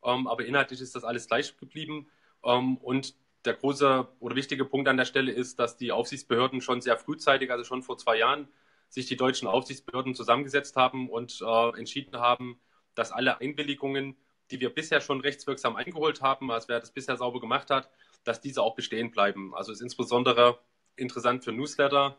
Ähm, 0.04 0.26
aber 0.26 0.44
inhaltlich 0.44 0.80
ist 0.80 0.94
das 0.94 1.04
alles 1.04 1.28
gleich 1.28 1.56
geblieben. 1.56 2.09
Ähm, 2.44 2.76
und 2.78 3.14
der 3.44 3.54
große 3.54 4.09
oder 4.21 4.37
wichtige 4.37 4.64
Punkt 4.64 4.88
an 4.88 4.97
der 4.97 5.04
Stelle 5.04 5.32
ist, 5.32 5.59
dass 5.59 5.76
die 5.76 5.92
Aufsichtsbehörden 5.92 6.61
schon 6.61 6.80
sehr 6.80 6.97
frühzeitig, 6.97 7.50
also 7.50 7.64
schon 7.64 7.82
vor 7.82 7.99
zwei 7.99 8.18
Jahren, 8.18 8.49
sich 8.88 9.06
die 9.06 9.16
deutschen 9.16 9.49
Aufsichtsbehörden 9.49 10.14
zusammengesetzt 10.14 10.76
haben 10.76 11.09
und 11.09 11.40
äh, 11.40 11.78
entschieden 11.78 12.18
haben, 12.18 12.61
dass 12.94 13.11
alle 13.11 13.40
Einwilligungen, 13.40 14.16
die 14.50 14.61
wir 14.61 14.71
bisher 14.71 15.00
schon 15.00 15.21
rechtswirksam 15.21 15.76
eingeholt 15.76 16.21
haben, 16.21 16.50
als 16.50 16.68
wer 16.68 16.78
das 16.78 16.92
bisher 16.92 17.16
sauber 17.16 17.40
gemacht 17.40 17.71
hat, 17.71 17.90
dass 18.23 18.40
diese 18.40 18.62
auch 18.62 18.75
bestehen 18.75 19.11
bleiben. 19.11 19.54
Also 19.54 19.73
ist 19.73 19.80
insbesondere 19.80 20.59
interessant 20.97 21.42
für 21.42 21.52
Newsletter. 21.52 22.18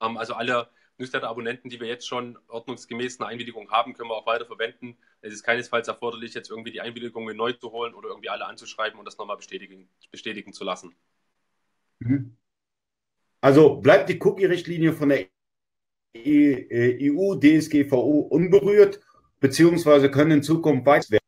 Ähm, 0.00 0.16
also 0.16 0.34
alle 0.34 0.68
Newsletter-Abonnenten, 0.98 1.70
die 1.70 1.80
wir 1.80 1.88
jetzt 1.88 2.06
schon 2.06 2.38
ordnungsgemäß 2.48 3.18
eine 3.18 3.28
Einwilligung 3.30 3.70
haben, 3.70 3.94
können 3.94 4.10
wir 4.10 4.16
auch 4.16 4.26
weiter 4.26 4.46
verwenden. 4.46 4.98
Es 5.22 5.34
ist 5.34 5.42
keinesfalls 5.42 5.88
erforderlich, 5.88 6.34
jetzt 6.34 6.50
irgendwie 6.50 6.72
die 6.72 6.80
Einwilligungen 6.80 7.36
neu 7.36 7.52
zu 7.52 7.70
holen 7.72 7.94
oder 7.94 8.08
irgendwie 8.08 8.30
alle 8.30 8.46
anzuschreiben 8.46 8.98
und 8.98 9.04
das 9.04 9.18
nochmal 9.18 9.36
bestätigen, 9.36 9.88
bestätigen 10.10 10.52
zu 10.52 10.64
lassen. 10.64 10.94
Mhm. 11.98 12.36
Also 13.40 13.76
bleibt 13.76 14.08
die 14.08 14.20
Cookie-Richtlinie 14.20 14.92
von 14.92 15.10
der 15.10 15.26
EU-DSGVO 16.16 18.20
unberührt, 18.30 19.00
beziehungsweise 19.38 20.10
können 20.10 20.32
in 20.32 20.42
Zukunft 20.42 20.86
weit 20.86 21.10
werden? 21.10 21.20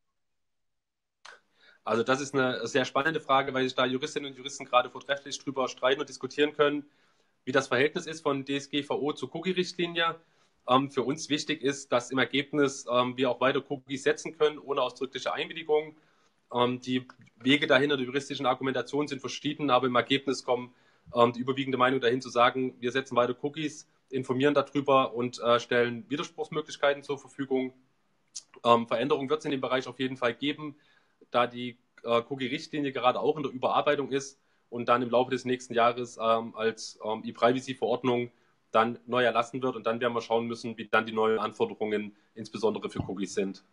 Also 1.84 2.02
das 2.02 2.20
ist 2.20 2.34
eine 2.34 2.66
sehr 2.66 2.84
spannende 2.84 3.20
Frage, 3.20 3.54
weil 3.54 3.64
sich 3.64 3.74
da 3.74 3.86
Juristinnen 3.86 4.30
und 4.30 4.36
Juristen 4.36 4.64
gerade 4.64 4.90
vortrefflich 4.90 5.38
drüber 5.38 5.68
streiten 5.68 6.00
und 6.00 6.08
diskutieren 6.08 6.52
können, 6.52 6.84
wie 7.44 7.52
das 7.52 7.68
Verhältnis 7.68 8.06
ist 8.06 8.20
von 8.20 8.44
DSGVO 8.44 9.14
zur 9.14 9.34
Cookie-Richtlinie. 9.34 10.16
Ähm, 10.68 10.90
für 10.90 11.02
uns 11.02 11.28
wichtig 11.28 11.62
ist, 11.62 11.90
dass 11.92 12.10
im 12.10 12.18
Ergebnis 12.18 12.86
ähm, 12.90 13.16
wir 13.16 13.30
auch 13.30 13.40
weiter 13.40 13.62
Cookies 13.68 14.04
setzen 14.04 14.36
können, 14.36 14.58
ohne 14.58 14.82
ausdrückliche 14.82 15.32
Einwilligung. 15.32 15.96
Ähm, 16.54 16.80
die 16.80 17.06
Wege 17.36 17.66
dahinter 17.66 17.96
der 17.96 18.06
juristischen 18.06 18.46
Argumentation 18.46 19.08
sind 19.08 19.20
verschieden, 19.20 19.70
aber 19.70 19.86
im 19.86 19.96
Ergebnis 19.96 20.44
kommen 20.44 20.72
ähm, 21.14 21.32
die 21.32 21.40
überwiegende 21.40 21.78
Meinung 21.78 22.00
dahin 22.00 22.20
zu 22.20 22.28
sagen, 22.28 22.74
wir 22.80 22.92
setzen 22.92 23.16
weiter 23.16 23.34
Cookies, 23.42 23.88
informieren 24.10 24.54
darüber 24.54 25.14
und 25.14 25.40
äh, 25.40 25.58
stellen 25.58 26.08
Widerspruchsmöglichkeiten 26.08 27.02
zur 27.02 27.18
Verfügung. 27.18 27.72
Ähm, 28.64 28.86
Veränderungen 28.86 29.28
wird 29.28 29.40
es 29.40 29.44
in 29.44 29.50
dem 29.50 29.60
Bereich 29.60 29.88
auf 29.88 29.98
jeden 29.98 30.16
Fall 30.16 30.34
geben, 30.34 30.76
da 31.32 31.48
die 31.48 31.76
äh, 32.04 32.22
Cookie-Richtlinie 32.28 32.92
gerade 32.92 33.18
auch 33.18 33.36
in 33.36 33.42
der 33.42 33.52
Überarbeitung 33.52 34.12
ist 34.12 34.38
und 34.70 34.88
dann 34.88 35.02
im 35.02 35.10
Laufe 35.10 35.30
des 35.32 35.44
nächsten 35.44 35.74
Jahres 35.74 36.18
ähm, 36.22 36.54
als 36.54 36.98
E-Privacy-Verordnung 37.24 38.30
dann 38.72 38.98
neu 39.06 39.22
erlassen 39.22 39.62
wird. 39.62 39.76
Und 39.76 39.86
dann 39.86 40.00
werden 40.00 40.14
wir 40.14 40.20
schauen 40.20 40.46
müssen, 40.46 40.76
wie 40.76 40.88
dann 40.88 41.06
die 41.06 41.12
neuen 41.12 41.38
Anforderungen 41.38 42.16
insbesondere 42.34 42.90
für 42.90 43.00
Cookies 43.00 43.34
sind. 43.34 43.64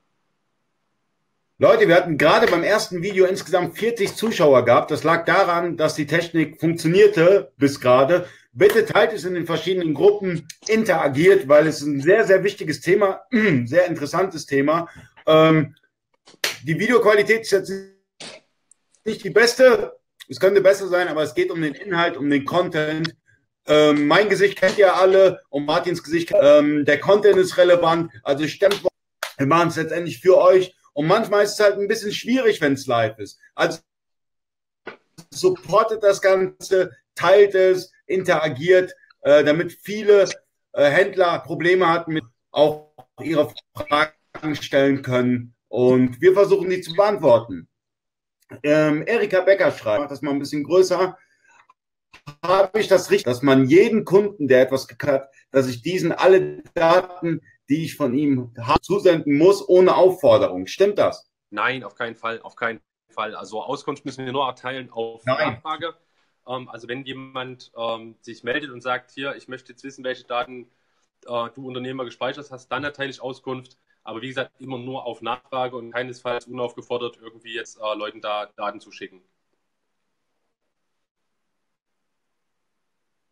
Leute, 1.62 1.89
wir 1.89 1.96
hatten 1.96 2.18
gerade 2.18 2.48
beim 2.48 2.63
ersten 2.63 3.01
Video 3.01 3.25
insgesamt 3.25 3.77
40 3.77 4.15
Zuschauer 4.15 4.63
gehabt. 4.63 4.91
Das 4.91 5.03
lag 5.03 5.25
daran, 5.25 5.75
dass 5.75 5.94
die 5.94 6.08
Technik 6.08 6.58
funktionierte 6.60 7.51
bis 7.58 7.82
gerade. 7.82 8.27
Bitte 8.53 8.86
teilt 8.86 9.12
es 9.12 9.25
in 9.25 9.34
den 9.34 9.46
verschiedenen 9.46 9.94
Gruppen, 9.94 10.48
interagiert, 10.68 11.50
weil 11.50 11.68
es 11.68 11.82
ein 11.82 12.00
sehr, 12.00 12.25
sehr 12.25 12.46
wichtiges 12.46 12.79
Thema, 12.79 13.24
sehr 13.65 13.88
interessantes 13.88 14.46
Thema. 14.46 14.88
Ähm, 15.27 15.75
die 16.63 16.79
Videoqualität 16.79 17.41
ist 17.41 17.51
jetzt 17.51 17.74
nicht 19.03 19.24
die 19.24 19.29
beste. 19.29 20.00
Es 20.29 20.39
könnte 20.39 20.62
besser 20.62 20.88
sein, 20.88 21.10
aber 21.10 21.24
es 21.24 21.36
geht 21.36 21.51
um 21.51 21.62
den 21.62 21.74
Inhalt, 21.74 22.15
um 22.15 22.29
den 22.29 22.46
Content. 22.46 23.15
Ähm, 23.70 24.08
mein 24.08 24.30
Gesicht 24.30 24.58
kennt 24.58 24.80
ihr 24.80 24.96
alle 24.96 25.42
und 25.50 25.66
Martins 25.66 26.04
Gesicht. 26.04 26.34
Ähm, 26.42 26.86
der 26.86 27.00
Content 27.00 27.38
ist 27.38 27.56
relevant. 27.58 28.12
Also 28.24 28.48
stemmt, 28.48 28.84
wir 29.38 29.46
machen 29.46 29.70
es 29.70 29.76
letztendlich 29.76 30.20
für 30.20 30.38
euch 30.40 30.76
und 30.94 31.06
manchmal 31.06 31.44
ist 31.44 31.54
es 31.54 31.60
halt 31.60 31.78
ein 31.78 31.88
bisschen 31.88 32.12
schwierig, 32.12 32.60
wenn 32.62 32.74
es 32.74 32.88
live 32.88 33.18
ist. 33.20 33.40
Also 33.54 33.80
supportet 35.30 36.02
das 36.02 36.20
Ganze, 36.20 36.92
teilt 37.14 37.54
es, 37.54 37.92
interagiert, 38.08 38.96
äh, 39.22 39.44
damit 39.44 39.72
viele 39.72 40.28
äh, 40.74 40.90
Händler 40.90 41.40
Probleme 41.40 41.88
hatten, 41.88 42.14
mit 42.14 42.24
auch 42.52 42.92
ihre 43.22 43.54
Fragen 43.76 44.56
stellen 44.56 45.04
können. 45.04 45.54
Und 45.68 46.20
wir 46.22 46.34
versuchen 46.34 46.72
die 46.72 46.82
zu 46.82 46.96
beantworten. 46.96 47.68
Ähm, 48.64 49.04
Erika 49.06 49.42
Becker 49.42 49.72
schreibt, 49.72 50.00
macht 50.00 50.12
das 50.12 50.24
mal 50.24 50.32
ein 50.32 50.40
bisschen 50.40 50.64
größer. 50.64 51.16
Habe 52.44 52.80
ich 52.80 52.88
das 52.88 53.12
richtig, 53.12 53.25
dass 53.25 53.42
man 53.42 53.66
jeden 53.66 54.06
Kunden, 54.06 54.48
der 54.48 54.62
etwas 54.62 54.88
gekauft 54.88 55.13
hat, 55.13 55.30
dass 55.51 55.68
ich 55.68 55.82
diesen 55.82 56.12
alle 56.12 56.63
Daten 56.74 57.42
die 57.70 57.86
ich 57.86 57.96
von 57.96 58.13
ihm 58.16 58.51
zusenden 58.82 59.38
muss, 59.38 59.68
ohne 59.68 59.96
Aufforderung. 59.96 60.66
Stimmt 60.66 60.98
das? 60.98 61.32
Nein, 61.51 61.84
auf 61.84 61.96
keinen 61.96 62.16
Fall, 62.16 62.42
auf 62.42 62.56
keinen 62.56 62.82
Fall. 63.10 63.36
Also 63.36 63.62
Auskunft 63.62 64.06
müssen 64.06 64.25
wir 64.25 64.32
nur 64.32 64.46
erteilen 64.46 64.89
auf 64.92 65.24
Nein. 65.25 65.54
Nachfrage. 65.54 65.96
Ähm, 66.48 66.68
also 66.68 66.88
wenn 66.88 67.06
jemand 67.06 67.72
ähm, 67.78 68.16
sich 68.22 68.44
meldet 68.44 68.72
und 68.72 68.82
sagt, 68.82 69.12
hier, 69.12 69.36
ich 69.36 69.48
möchte 69.48 69.72
jetzt 69.72 69.84
wissen, 69.84 70.04
welche 70.04 70.25
Daten 70.25 70.68
äh, 71.28 71.50
du 71.54 71.68
Unternehmer 71.68 72.06
gespeichert 72.06 72.50
hast, 72.50 72.70
dann 72.70 72.84
erteile 72.84 73.12
ich 73.12 73.22
Auskunft. 73.22 73.78
Aber 74.04 74.22
wie 74.22 74.30
gesagt, 74.30 74.51
immer 74.60 74.80
nur 74.80 75.06
auf 75.06 75.22
Nachfrage 75.22 75.78
und 75.78 75.92
keinesfalls 75.92 76.48
unaufgefordert, 76.48 77.20
irgendwie 77.22 77.54
jetzt 77.54 77.80
äh, 77.80 77.96
Leuten 77.96 78.22
da 78.22 78.48
Daten 78.56 78.80
zu 78.80 78.92
schicken. 78.92 79.22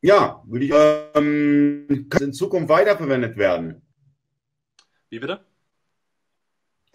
Ja, 0.08 0.42
würde 0.46 0.64
ich 0.64 0.72
ähm, 1.16 2.08
in 2.22 2.32
Zukunft 2.32 2.70
weiterverwendet 2.70 3.36
werden. 3.36 3.82
Wie 5.10 5.20
bitte? 5.20 5.44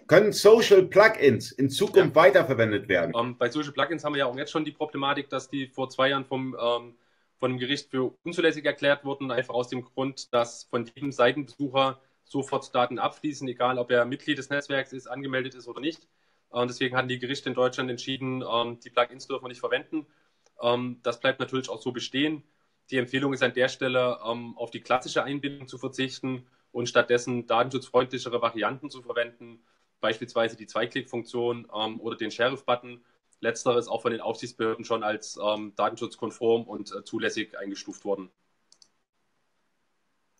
Können 0.06 0.32
Social 0.32 0.84
Plugins 0.84 1.52
in 1.52 1.68
Zukunft 1.68 2.16
ja. 2.16 2.22
weiterverwendet 2.22 2.88
werden? 2.88 3.12
Ähm, 3.14 3.36
bei 3.36 3.50
Social 3.50 3.72
Plugins 3.72 4.02
haben 4.02 4.14
wir 4.14 4.20
ja 4.20 4.26
auch 4.26 4.36
jetzt 4.38 4.50
schon 4.50 4.64
die 4.64 4.72
Problematik, 4.72 5.28
dass 5.28 5.50
die 5.50 5.66
vor 5.66 5.90
zwei 5.90 6.08
Jahren 6.08 6.24
vom, 6.24 6.56
ähm, 6.58 6.94
von 7.36 7.50
dem 7.50 7.58
Gericht 7.58 7.90
für 7.90 8.14
unzulässig 8.24 8.64
erklärt 8.64 9.04
wurden, 9.04 9.30
einfach 9.30 9.52
aus 9.52 9.68
dem 9.68 9.84
Grund, 9.84 10.32
dass 10.32 10.64
von 10.70 10.86
jedem 10.86 11.12
Seitenbesucher 11.12 12.00
sofort 12.24 12.74
Daten 12.74 12.98
abfließen, 12.98 13.46
egal 13.46 13.76
ob 13.76 13.90
er 13.90 14.06
Mitglied 14.06 14.38
des 14.38 14.48
Netzwerks 14.48 14.94
ist, 14.94 15.06
angemeldet 15.06 15.54
ist 15.54 15.68
oder 15.68 15.82
nicht. 15.82 16.08
Und 16.48 16.68
deswegen 16.68 16.96
hatten 16.96 17.08
die 17.08 17.18
Gerichte 17.18 17.50
in 17.50 17.54
Deutschland 17.54 17.90
entschieden, 17.90 18.42
ähm, 18.42 18.80
die 18.80 18.88
Plugins 18.88 19.26
dürfen 19.26 19.44
wir 19.44 19.48
nicht 19.50 19.60
verwenden. 19.60 20.06
Ähm, 20.62 21.00
das 21.02 21.20
bleibt 21.20 21.40
natürlich 21.40 21.68
auch 21.68 21.82
so 21.82 21.92
bestehen. 21.92 22.42
Die 22.90 22.98
Empfehlung 22.98 23.32
ist 23.32 23.42
an 23.42 23.54
der 23.54 23.68
Stelle, 23.68 24.18
ähm, 24.26 24.56
auf 24.56 24.70
die 24.70 24.80
klassische 24.80 25.22
Einbindung 25.24 25.68
zu 25.68 25.78
verzichten 25.78 26.46
und 26.72 26.88
stattdessen 26.88 27.46
datenschutzfreundlichere 27.46 28.42
Varianten 28.42 28.90
zu 28.90 29.02
verwenden, 29.02 29.62
beispielsweise 30.00 30.56
die 30.56 30.66
Zweiklick-Funktion 30.66 31.68
ähm, 31.74 32.00
oder 32.00 32.16
den 32.16 32.30
Sheriff-Button. 32.30 33.04
Letzteres 33.40 33.88
auch 33.88 34.02
von 34.02 34.12
den 34.12 34.20
Aufsichtsbehörden 34.20 34.84
schon 34.84 35.02
als 35.02 35.38
ähm, 35.42 35.72
datenschutzkonform 35.74 36.62
und 36.62 36.92
äh, 36.94 37.02
zulässig 37.02 37.58
eingestuft 37.58 38.04
worden. 38.04 38.30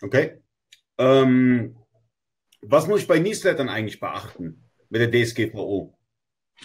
Okay. 0.01 0.41
Ähm, 0.99 1.77
was 2.61 2.87
muss 2.87 3.01
ich 3.01 3.09
bei 3.09 3.19
Newslettern 3.19 3.69
eigentlich 3.69 3.99
beachten 3.99 4.71
mit 4.89 5.01
der 5.01 5.11
DSGVO? 5.11 5.99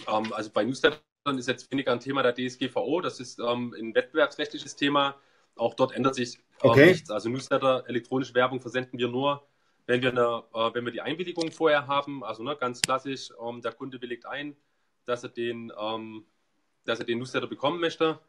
Ähm, 0.06 0.32
also 0.32 0.50
bei 0.50 0.64
Newslettern 0.64 1.00
ist 1.36 1.48
jetzt 1.48 1.70
weniger 1.72 1.92
ein 1.92 2.00
Thema 2.00 2.22
der 2.22 2.34
DSGVO, 2.34 3.00
das 3.00 3.18
ist 3.20 3.40
ähm, 3.40 3.74
ein 3.76 3.94
wettbewerbsrechtliches 3.94 4.76
Thema. 4.76 5.16
Auch 5.58 5.74
dort 5.74 5.92
ändert 5.92 6.14
sich 6.14 6.36
ähm, 6.62 6.70
okay. 6.70 6.86
nichts. 6.86 7.10
Also 7.10 7.28
Newsletter, 7.28 7.84
elektronische 7.86 8.34
Werbung 8.34 8.60
versenden 8.60 8.98
wir 8.98 9.08
nur 9.08 9.42
wenn 9.88 10.02
wir, 10.02 10.10
eine, 10.10 10.44
äh, 10.52 10.74
wenn 10.74 10.84
wir 10.84 10.92
die 10.92 11.00
Einwilligung 11.00 11.50
vorher 11.50 11.86
haben, 11.86 12.22
also 12.22 12.42
ne, 12.42 12.54
ganz 12.56 12.82
klassisch, 12.82 13.30
ähm, 13.42 13.62
der 13.62 13.72
Kunde 13.72 14.00
willigt 14.02 14.26
ein, 14.26 14.54
dass 15.06 15.22
er 15.22 15.30
den, 15.30 15.72
ähm, 15.80 16.26
dass 16.84 17.00
er 17.00 17.06
den 17.06 17.18
Newsletter 17.18 17.46
bekommen 17.46 17.80
möchte. 17.80 18.20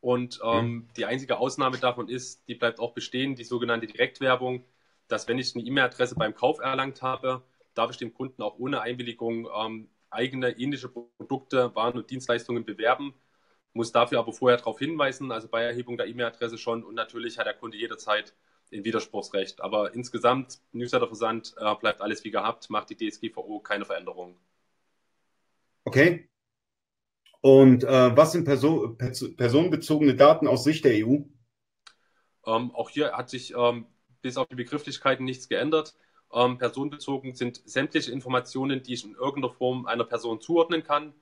Und 0.00 0.40
ähm, 0.44 0.66
mhm. 0.66 0.88
die 0.96 1.04
einzige 1.04 1.38
Ausnahme 1.38 1.78
davon 1.78 2.08
ist, 2.08 2.48
die 2.48 2.56
bleibt 2.56 2.80
auch 2.80 2.94
bestehen, 2.94 3.36
die 3.36 3.44
sogenannte 3.44 3.86
Direktwerbung, 3.86 4.64
dass 5.06 5.28
wenn 5.28 5.38
ich 5.38 5.54
eine 5.54 5.64
E-Mail-Adresse 5.64 6.16
beim 6.16 6.34
Kauf 6.34 6.58
erlangt 6.58 7.00
habe, 7.00 7.44
darf 7.74 7.92
ich 7.92 7.96
dem 7.98 8.12
Kunden 8.12 8.42
auch 8.42 8.58
ohne 8.58 8.80
Einwilligung 8.80 9.48
ähm, 9.56 9.88
eigene 10.10 10.50
ähnliche 10.58 10.88
Produkte, 10.88 11.72
Waren 11.76 11.96
und 11.96 12.10
Dienstleistungen 12.10 12.64
bewerben, 12.64 13.14
muss 13.72 13.92
dafür 13.92 14.18
aber 14.18 14.32
vorher 14.32 14.58
darauf 14.58 14.78
hinweisen, 14.78 15.32
also 15.32 15.48
bei 15.48 15.62
Erhebung 15.62 15.96
der 15.96 16.06
E-Mail-Adresse 16.06 16.58
schon. 16.58 16.84
Und 16.84 16.94
natürlich 16.94 17.38
hat 17.38 17.46
der 17.46 17.54
Kunde 17.54 17.76
jederzeit 17.76 18.34
in 18.70 18.84
Widerspruchsrecht. 18.84 19.60
Aber 19.60 19.94
insgesamt, 19.94 20.58
Newsletterversand 20.72 21.54
äh, 21.58 21.74
bleibt 21.76 22.00
alles 22.00 22.24
wie 22.24 22.30
gehabt, 22.30 22.70
macht 22.70 22.90
die 22.90 22.96
DSGVO 22.96 23.60
keine 23.60 23.84
Veränderungen. 23.84 24.36
Okay. 25.84 26.28
Und 27.40 27.84
äh, 27.84 28.16
was 28.16 28.32
sind 28.32 28.44
Person, 28.44 28.96
personenbezogene 29.36 30.14
Daten 30.14 30.46
aus 30.46 30.64
Sicht 30.64 30.84
der 30.84 31.06
EU? 31.06 31.18
Ähm, 32.46 32.70
auch 32.74 32.88
hier 32.88 33.12
hat 33.12 33.30
sich 33.30 33.52
ähm, 33.56 33.86
bis 34.20 34.36
auf 34.36 34.46
die 34.48 34.54
Begrifflichkeiten 34.54 35.24
nichts 35.24 35.48
geändert. 35.48 35.94
Ähm, 36.32 36.56
personenbezogen 36.58 37.34
sind 37.34 37.60
sämtliche 37.64 38.12
Informationen, 38.12 38.82
die 38.82 38.94
ich 38.94 39.04
in 39.04 39.14
irgendeiner 39.14 39.52
Form 39.52 39.86
einer 39.86 40.04
Person 40.04 40.40
zuordnen 40.40 40.82
kann. 40.82 41.12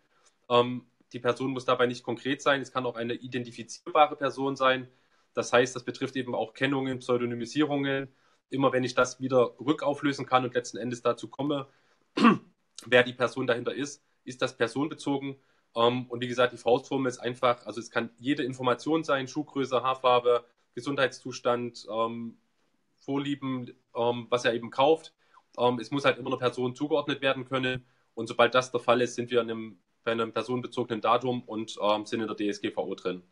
Ähm, 0.48 0.86
die 1.12 1.18
Person 1.20 1.50
muss 1.50 1.64
dabei 1.64 1.86
nicht 1.86 2.02
konkret 2.02 2.42
sein. 2.42 2.60
Es 2.60 2.72
kann 2.72 2.86
auch 2.86 2.96
eine 2.96 3.14
identifizierbare 3.14 4.16
Person 4.16 4.56
sein. 4.56 4.88
Das 5.34 5.52
heißt, 5.52 5.74
das 5.74 5.84
betrifft 5.84 6.16
eben 6.16 6.34
auch 6.34 6.54
Kennungen, 6.54 6.98
Pseudonymisierungen. 6.98 8.08
Immer 8.48 8.72
wenn 8.72 8.84
ich 8.84 8.94
das 8.94 9.20
wieder 9.20 9.54
rückauflösen 9.60 10.26
kann 10.26 10.44
und 10.44 10.54
letzten 10.54 10.76
Endes 10.76 11.02
dazu 11.02 11.28
komme, 11.28 11.68
wer 12.86 13.02
die 13.02 13.12
Person 13.12 13.46
dahinter 13.46 13.74
ist, 13.74 14.02
ist 14.24 14.42
das 14.42 14.56
personenbezogen. 14.56 15.36
Ähm, 15.76 16.06
und 16.08 16.20
wie 16.20 16.28
gesagt, 16.28 16.52
die 16.52 16.58
Faustformel 16.58 17.10
ist 17.10 17.18
einfach, 17.18 17.64
also 17.66 17.80
es 17.80 17.90
kann 17.90 18.10
jede 18.18 18.42
Information 18.42 19.04
sein, 19.04 19.28
Schuhgröße, 19.28 19.82
Haarfarbe, 19.82 20.44
Gesundheitszustand, 20.74 21.86
ähm, 21.90 22.38
Vorlieben, 22.98 23.72
ähm, 23.96 24.26
was 24.28 24.44
er 24.44 24.54
eben 24.54 24.70
kauft. 24.70 25.14
es 25.80 25.90
muss 25.90 26.04
halt 26.04 26.18
immer 26.18 26.30
einer 26.30 26.38
Person 26.38 26.74
zugeordnet 26.76 27.20
werden 27.20 27.44
können. 27.44 27.84
Und 28.14 28.28
sobald 28.28 28.54
das 28.54 28.70
der 28.70 28.80
Fall 28.80 29.00
ist, 29.00 29.16
sind 29.16 29.30
wir 29.30 29.40
einem, 29.40 29.78
bei 30.04 30.12
einem 30.12 30.32
personenbezogenen 30.32 31.00
Datum 31.00 31.42
und 31.42 31.78
sind 32.04 32.20
in 32.20 32.28
der 32.28 32.36
DSGVO 32.36 32.94
drin. 32.94 33.22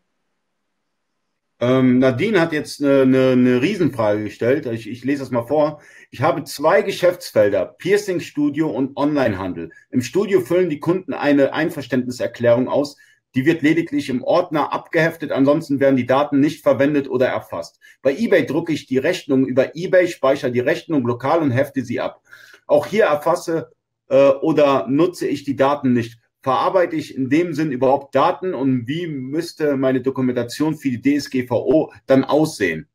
Ähm, 1.60 1.98
Nadine 1.98 2.40
hat 2.40 2.52
jetzt 2.52 2.80
eine, 2.80 3.02
eine, 3.02 3.30
eine 3.32 3.60
Riesenfrage 3.62 4.22
gestellt. 4.22 4.66
Ich, 4.66 4.88
ich 4.88 5.04
lese 5.04 5.22
das 5.22 5.32
mal 5.32 5.46
vor. 5.46 5.80
Ich 6.10 6.22
habe 6.22 6.44
zwei 6.44 6.82
Geschäftsfelder, 6.82 7.66
Piercing-Studio 7.66 8.68
und 8.70 8.96
Onlinehandel. 8.96 9.72
Im 9.90 10.00
Studio 10.00 10.40
füllen 10.40 10.70
die 10.70 10.78
Kunden 10.78 11.14
eine 11.14 11.52
Einverständniserklärung 11.52 12.68
aus. 12.68 12.96
Die 13.34 13.44
wird 13.44 13.62
lediglich 13.62 14.08
im 14.08 14.22
Ordner 14.22 14.72
abgeheftet, 14.72 15.32
ansonsten 15.32 15.80
werden 15.80 15.96
die 15.96 16.06
Daten 16.06 16.40
nicht 16.40 16.62
verwendet 16.62 17.10
oder 17.10 17.26
erfasst. 17.26 17.78
Bei 18.02 18.16
eBay 18.16 18.46
drucke 18.46 18.72
ich 18.72 18.86
die 18.86 18.98
Rechnung 18.98 19.44
über 19.44 19.76
eBay, 19.76 20.08
speichere 20.08 20.50
die 20.50 20.60
Rechnung 20.60 21.06
lokal 21.06 21.40
und 21.40 21.50
hefte 21.50 21.84
sie 21.84 22.00
ab. 22.00 22.22
Auch 22.66 22.86
hier 22.86 23.04
erfasse 23.04 23.70
äh, 24.08 24.30
oder 24.30 24.86
nutze 24.88 25.26
ich 25.26 25.44
die 25.44 25.56
Daten 25.56 25.92
nicht. 25.92 26.18
Verarbeite 26.42 26.96
ich 26.96 27.14
in 27.14 27.28
dem 27.30 27.52
Sinn 27.52 27.72
überhaupt 27.72 28.14
Daten 28.14 28.54
und 28.54 28.86
wie 28.86 29.06
müsste 29.06 29.76
meine 29.76 30.00
Dokumentation 30.00 30.76
für 30.76 30.90
die 30.90 31.18
DSGVO 31.18 31.92
dann 32.06 32.24
aussehen? 32.24 32.88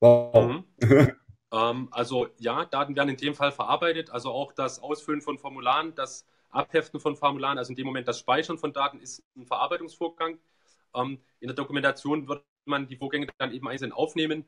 Wow. 0.00 0.34
Mhm. 0.46 0.64
ähm, 1.52 1.88
also 1.90 2.28
ja, 2.38 2.64
Daten 2.64 2.96
werden 2.96 3.10
in 3.10 3.16
dem 3.16 3.34
Fall 3.34 3.52
verarbeitet, 3.52 4.10
also 4.10 4.30
auch 4.30 4.52
das 4.52 4.80
Ausfüllen 4.80 5.20
von 5.20 5.38
Formularen, 5.38 5.94
das 5.94 6.26
Abheften 6.50 7.00
von 7.00 7.16
Formularen, 7.16 7.58
also 7.58 7.70
in 7.70 7.76
dem 7.76 7.86
Moment 7.86 8.08
das 8.08 8.18
Speichern 8.18 8.58
von 8.58 8.72
Daten 8.72 9.00
ist 9.00 9.22
ein 9.36 9.46
Verarbeitungsvorgang. 9.46 10.38
Ähm, 10.94 11.20
in 11.38 11.48
der 11.48 11.54
Dokumentation 11.54 12.28
wird 12.28 12.44
man 12.64 12.88
die 12.88 12.96
Vorgänge 12.96 13.28
dann 13.38 13.52
eben 13.52 13.68
einzeln 13.68 13.92
aufnehmen. 13.92 14.44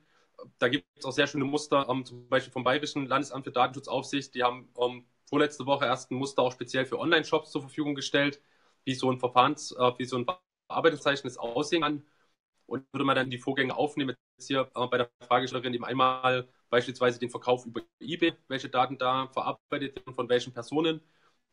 Da 0.59 0.69
gibt 0.69 0.87
es 0.97 1.05
auch 1.05 1.13
sehr 1.13 1.27
schöne 1.27 1.45
Muster, 1.45 1.87
ähm, 1.89 2.05
zum 2.05 2.29
Beispiel 2.29 2.53
vom 2.53 2.65
Bayerischen 2.65 3.07
Landesamt 3.07 3.45
für 3.45 3.53
Datenschutzaufsicht. 3.53 4.35
Die 4.35 4.43
haben 4.43 4.69
ähm, 4.79 5.05
vorletzte 5.33 5.65
Woche 5.65 5.87
erst 5.87 6.11
ein 6.11 6.17
Muster 6.17 6.43
auch 6.43 6.53
speziell 6.53 6.85
für 6.85 6.99
Online-Shops 6.99 7.51
zur 7.51 7.63
Verfügung 7.63 7.95
gestellt, 7.95 8.43
wie 8.85 8.95
so 8.95 9.11
ein 9.11 9.19
Verfahrens, 9.19 9.73
äh, 9.73 9.93
wie 9.97 10.05
so 10.05 10.19
ein 10.19 10.27
Verarbeitungszeichnis 10.69 11.39
aussehen 11.39 11.81
kann. 11.81 12.03
Und 12.67 12.85
würde 12.93 13.05
man 13.07 13.17
dann 13.17 13.31
die 13.31 13.39
Vorgänge 13.39 13.75
aufnehmen, 13.75 14.15
jetzt 14.37 14.47
hier 14.47 14.71
äh, 14.75 14.87
bei 14.89 14.99
der 14.99 15.11
Fragestellerin 15.27 15.73
eben 15.73 15.87
einmal 15.87 16.47
beispielsweise 16.69 17.19
den 17.19 17.31
Verkauf 17.31 17.65
über 17.65 17.81
eBay, 17.99 18.35
welche 18.49 18.69
Daten 18.69 18.99
da 18.99 19.29
verarbeitet 19.29 19.97
werden, 19.97 20.15
von 20.15 20.29
welchen 20.29 20.53
Personen. 20.53 21.01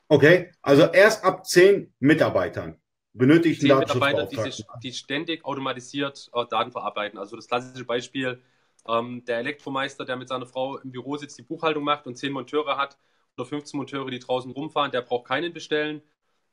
Okay, 0.07 0.51
also 0.62 0.83
erst 0.83 1.23
ab 1.23 1.45
zehn 1.45 1.93
Mitarbeitern 2.00 2.77
benötigt 3.13 3.62
zehn 3.62 3.77
Mitarbeiter, 3.77 4.25
die, 4.25 4.38
sich, 4.38 4.63
die 4.81 4.91
ständig 4.91 5.45
automatisiert 5.45 6.29
äh, 6.33 6.45
Daten 6.50 6.71
verarbeiten. 6.71 7.19
Also 7.19 7.35
das 7.35 7.47
klassische 7.47 7.85
Beispiel, 7.85 8.41
ähm, 8.88 9.23
der 9.25 9.39
Elektromeister, 9.39 10.05
der 10.05 10.15
mit 10.15 10.27
seiner 10.27 10.45
Frau 10.45 10.77
im 10.77 10.91
Büro 10.91 11.17
sitzt, 11.17 11.38
die 11.38 11.43
Buchhaltung 11.43 11.83
macht 11.83 12.07
und 12.07 12.17
zehn 12.17 12.31
Monteure 12.31 12.77
hat 12.77 12.97
oder 13.38 13.45
15 13.45 13.77
Monteure, 13.77 14.09
die 14.09 14.19
draußen 14.19 14.51
rumfahren, 14.51 14.91
der 14.91 15.01
braucht 15.01 15.27
keinen 15.27 15.53
bestellen 15.53 16.01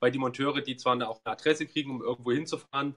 weil 0.00 0.10
die 0.10 0.18
Monteure, 0.18 0.60
die 0.62 0.76
zwar 0.76 0.94
auch 1.08 1.20
eine 1.24 1.32
Adresse 1.34 1.66
kriegen, 1.66 1.90
um 1.90 2.02
irgendwo 2.02 2.32
hinzufahren, 2.32 2.94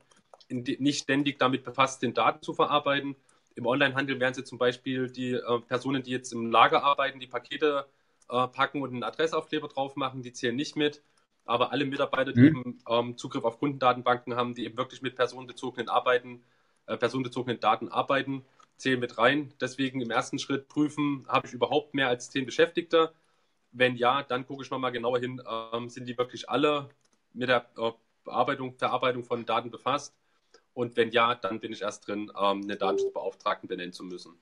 nicht 0.50 1.04
ständig 1.04 1.40
damit 1.40 1.64
befasst 1.64 2.02
sind, 2.02 2.18
Daten 2.18 2.42
zu 2.42 2.54
verarbeiten. 2.54 3.16
Im 3.56 3.66
Onlinehandel 3.66 4.20
wären 4.20 4.34
sie 4.34 4.44
zum 4.44 4.58
Beispiel 4.58 5.10
die 5.10 5.34
äh, 5.34 5.60
Personen, 5.68 6.04
die 6.04 6.12
jetzt 6.12 6.34
im 6.34 6.50
Lager 6.50 6.84
arbeiten, 6.84 7.20
die 7.20 7.28
Pakete 7.28 7.86
äh, 8.30 8.48
packen 8.48 8.82
und 8.82 8.92
einen 8.92 9.04
Adressaufkleber 9.04 9.68
drauf 9.68 9.96
machen, 9.96 10.24
die 10.24 10.34
zählen 10.34 10.56
nicht 10.56 10.76
mit. 10.76 11.04
Aber 11.46 11.72
alle 11.72 11.86
Mitarbeiter, 11.86 12.32
die 12.32 12.42
mhm. 12.42 12.48
eben 12.48 12.80
ähm, 12.90 13.18
Zugriff 13.18 13.44
auf 13.44 13.60
Kundendatenbanken 13.60 14.36
haben, 14.36 14.56
die 14.56 14.66
eben 14.66 14.78
wirklich 14.78 15.02
mit 15.02 15.16
personenbezogenen 15.16 15.90
Arbeiten, 15.90 16.44
äh, 16.88 16.98
personenbezogenen 16.98 17.60
Daten 17.60 17.90
arbeiten, 17.90 18.46
zählen 18.78 19.00
mit 19.00 19.18
rein. 19.18 19.54
Deswegen 19.60 20.02
im 20.02 20.10
ersten 20.10 20.40
Schritt 20.40 20.68
prüfen, 20.68 21.26
habe 21.28 21.48
ich 21.48 21.54
überhaupt 21.54 21.94
mehr 21.94 22.08
als 22.08 22.30
zehn 22.30 22.46
Beschäftigte? 22.46 23.14
Wenn 23.74 23.96
ja, 23.96 24.24
dann 24.24 24.46
gucke 24.46 24.64
ich 24.64 24.72
nochmal 24.72 24.92
genauer 24.92 25.20
hin, 25.20 25.42
ähm, 25.74 25.90
sind 25.90 26.08
die 26.08 26.18
wirklich 26.18 26.50
alle 26.50 26.90
mit 27.34 27.50
der 27.50 27.70
äh, 27.78 27.92
Bearbeitung, 28.24 28.78
Verarbeitung 28.78 29.24
von 29.24 29.46
Daten 29.46 29.72
befasst? 29.72 30.16
Und 30.74 30.96
wenn 30.96 31.12
ja, 31.12 31.36
dann 31.36 31.60
bin 31.60 31.74
ich 31.74 31.82
erst 31.82 32.08
drin, 32.08 32.32
ähm, 32.40 32.62
einen 32.62 32.78
Datenschutzbeauftragten 32.78 33.68
benennen 33.68 33.94
zu 33.94 34.04
müssen. 34.04 34.34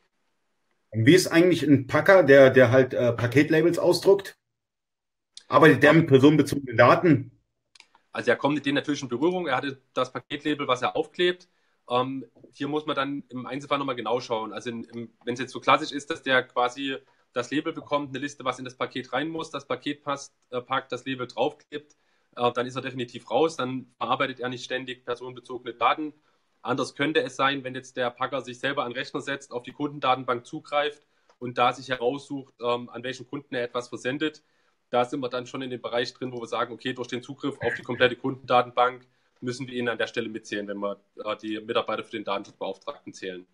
Und 0.92 1.06
wie 1.06 1.16
ist 1.16 1.28
eigentlich 1.28 1.64
ein 1.64 1.88
Packer, 1.88 2.24
der, 2.24 2.50
der 2.50 2.72
halt 2.72 2.94
äh, 2.94 3.14
Paketlabels 3.14 3.80
ausdruckt? 3.80 4.38
Arbeitet 5.48 5.84
der 5.84 5.94
mit 5.94 6.08
personenbezogenen 6.08 6.78
Daten? 6.78 7.32
Also 8.12 8.32
er 8.32 8.38
kommt 8.38 8.56
mit 8.56 8.66
denen 8.66 8.76
natürlich 8.76 9.02
in 9.02 9.10
Berührung. 9.10 9.48
Er 9.48 9.58
hatte 9.58 9.82
das 9.94 10.12
Paketlabel, 10.12 10.68
was 10.68 10.82
er 10.82 10.96
aufklebt. 10.96 11.48
Ähm, 11.90 12.26
hier 12.54 12.68
muss 12.68 12.86
man 12.86 12.96
dann 12.96 13.24
im 13.30 13.46
Einzelfall 13.46 13.78
nochmal 13.78 13.96
genau 13.96 14.20
schauen. 14.20 14.54
Also 14.54 14.72
wenn 14.72 15.10
es 15.26 15.40
jetzt 15.40 15.52
so 15.52 15.60
klassisch 15.60 15.92
ist, 15.92 16.10
dass 16.10 16.22
der 16.24 16.44
quasi 16.44 16.98
das 17.34 17.52
Label 17.52 17.74
bekommt, 17.74 18.10
eine 18.10 18.20
Liste, 18.20 18.44
was 18.44 18.60
in 18.60 18.66
das 18.66 18.76
Paket 18.76 19.14
rein 19.14 19.30
muss, 19.30 19.50
das 19.50 19.66
Paket 19.66 20.04
passt, 20.04 20.34
äh, 20.50 20.62
packt, 20.62 20.92
das 20.92 21.06
Label 21.06 21.28
draufklebt, 21.28 21.96
äh, 22.36 22.52
dann 22.52 22.66
ist 22.66 22.76
er 22.76 22.82
definitiv 22.82 23.30
raus, 23.30 23.56
dann 23.56 23.88
verarbeitet 23.98 24.40
er 24.40 24.50
nicht 24.50 24.64
ständig 24.64 25.06
personenbezogene 25.06 25.74
Daten. 25.74 26.14
Anders 26.62 26.96
könnte 26.96 27.24
es 27.24 27.36
sein, 27.36 27.64
wenn 27.64 27.76
jetzt 27.76 27.98
der 27.98 28.12
Packer 28.12 28.42
sich 28.42 28.60
selber 28.60 28.84
an 28.84 28.92
den 28.92 28.98
Rechner 28.98 29.22
setzt, 29.22 29.52
auf 29.52 29.64
die 29.64 29.72
Kundendatenbank 29.72 30.46
zugreift 30.46 31.06
und 31.40 31.58
da 31.58 31.74
sich 31.74 31.90
heraussucht, 31.90 32.54
ähm, 32.62 32.90
an 32.90 33.04
welchen 33.04 33.28
Kunden 33.28 33.56
er 33.56 33.64
etwas 33.64 33.90
versendet. 33.90 34.44
Da 34.90 35.06
sind 35.06 35.22
wir 35.22 35.30
dann 35.30 35.48
schon 35.48 35.62
in 35.62 35.70
dem 35.70 35.82
Bereich 35.82 36.14
drin, 36.14 36.32
wo 36.32 36.42
wir 36.42 36.48
sagen, 36.48 36.74
okay, 36.74 36.94
durch 36.94 37.08
den 37.08 37.24
Zugriff 37.24 37.58
auf 37.62 37.74
die 37.76 37.84
komplette 37.84 38.16
Kundendatenbank 38.16 39.08
müssen 39.40 39.68
wir 39.68 39.74
ihn 39.74 39.90
an 39.90 39.98
der 39.98 40.08
Stelle 40.08 40.30
mitzählen, 40.30 40.68
wenn 40.68 40.80
wir 40.80 41.00
äh, 41.24 41.36
die 41.38 41.60
Mitarbeiter 41.60 42.04
für 42.04 42.12
den 42.12 42.26
Datenschutzbeauftragten 42.26 43.14
zählen. 43.14 43.48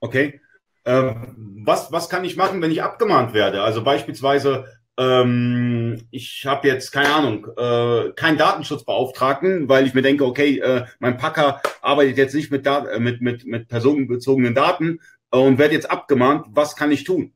Okay. 0.00 0.40
Ähm, 0.84 1.62
was, 1.64 1.92
was 1.92 2.08
kann 2.08 2.24
ich 2.24 2.36
machen, 2.36 2.62
wenn 2.62 2.70
ich 2.70 2.82
abgemahnt 2.82 3.34
werde? 3.34 3.62
Also 3.62 3.84
beispielsweise, 3.84 4.66
ähm, 4.98 6.06
ich 6.10 6.46
habe 6.46 6.68
jetzt 6.68 6.90
keine 6.90 7.14
Ahnung, 7.14 7.46
äh, 7.56 8.12
keinen 8.14 8.38
Datenschutzbeauftragten, 8.38 9.68
weil 9.68 9.86
ich 9.86 9.94
mir 9.94 10.02
denke, 10.02 10.24
okay, 10.24 10.58
äh, 10.58 10.86
mein 10.98 11.16
Packer 11.16 11.60
arbeitet 11.82 12.18
jetzt 12.18 12.34
nicht 12.34 12.50
mit, 12.50 12.66
Dat 12.66 12.86
äh, 12.86 12.98
mit, 12.98 13.20
mit, 13.20 13.44
mit 13.46 13.68
personenbezogenen 13.68 14.54
Daten 14.54 15.00
äh, 15.32 15.38
und 15.38 15.58
werde 15.58 15.74
jetzt 15.74 15.90
abgemahnt. 15.90 16.46
Was 16.50 16.76
kann 16.76 16.92
ich 16.92 17.04
tun? 17.04 17.32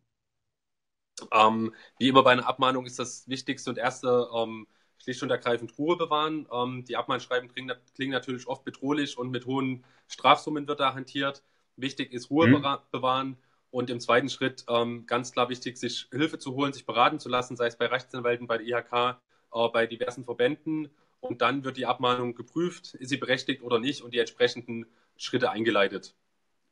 Ähm, 1.32 1.72
wie 1.98 2.08
immer 2.08 2.22
bei 2.22 2.32
einer 2.32 2.48
Abmahnung 2.48 2.86
ist 2.86 2.98
das 2.98 3.28
Wichtigste 3.28 3.70
und 3.70 3.78
Erste, 3.78 4.28
ähm, 4.34 4.66
schlicht 5.02 5.22
und 5.22 5.30
ergreifend 5.30 5.78
Ruhe 5.78 5.96
bewahren. 5.96 6.48
Ähm, 6.52 6.84
die 6.86 6.96
Abmahnschreiben 6.96 7.48
klingen, 7.50 7.76
klingen, 7.94 8.12
natürlich 8.12 8.46
oft 8.46 8.64
bedrohlich 8.64 9.16
und 9.18 9.30
mit 9.30 9.46
hohen 9.46 9.84
Strafsummen 10.08 10.66
wird 10.66 10.80
da 10.80 10.94
hantiert. 10.94 11.42
Wichtig 11.76 12.12
ist 12.12 12.30
Ruhe 12.30 12.48
mhm. 12.48 12.78
bewahren 12.90 13.36
und 13.70 13.90
im 13.90 13.98
zweiten 13.98 14.28
Schritt 14.28 14.64
ähm, 14.68 15.04
ganz 15.06 15.32
klar 15.32 15.48
wichtig, 15.48 15.76
sich 15.78 16.06
Hilfe 16.12 16.38
zu 16.38 16.54
holen, 16.54 16.72
sich 16.72 16.86
beraten 16.86 17.18
zu 17.18 17.28
lassen, 17.28 17.56
sei 17.56 17.66
es 17.66 17.76
bei 17.76 17.86
Rechtsanwälten, 17.86 18.46
bei 18.46 18.58
der 18.58 18.66
IHK, 18.66 19.18
äh, 19.52 19.68
bei 19.72 19.86
diversen 19.86 20.24
Verbänden. 20.24 20.90
Und 21.20 21.40
dann 21.42 21.64
wird 21.64 21.76
die 21.76 21.86
Abmahnung 21.86 22.34
geprüft, 22.34 22.94
ist 22.94 23.08
sie 23.08 23.16
berechtigt 23.16 23.62
oder 23.62 23.78
nicht 23.78 24.02
und 24.02 24.14
die 24.14 24.18
entsprechenden 24.18 24.86
Schritte 25.16 25.50
eingeleitet. 25.50 26.14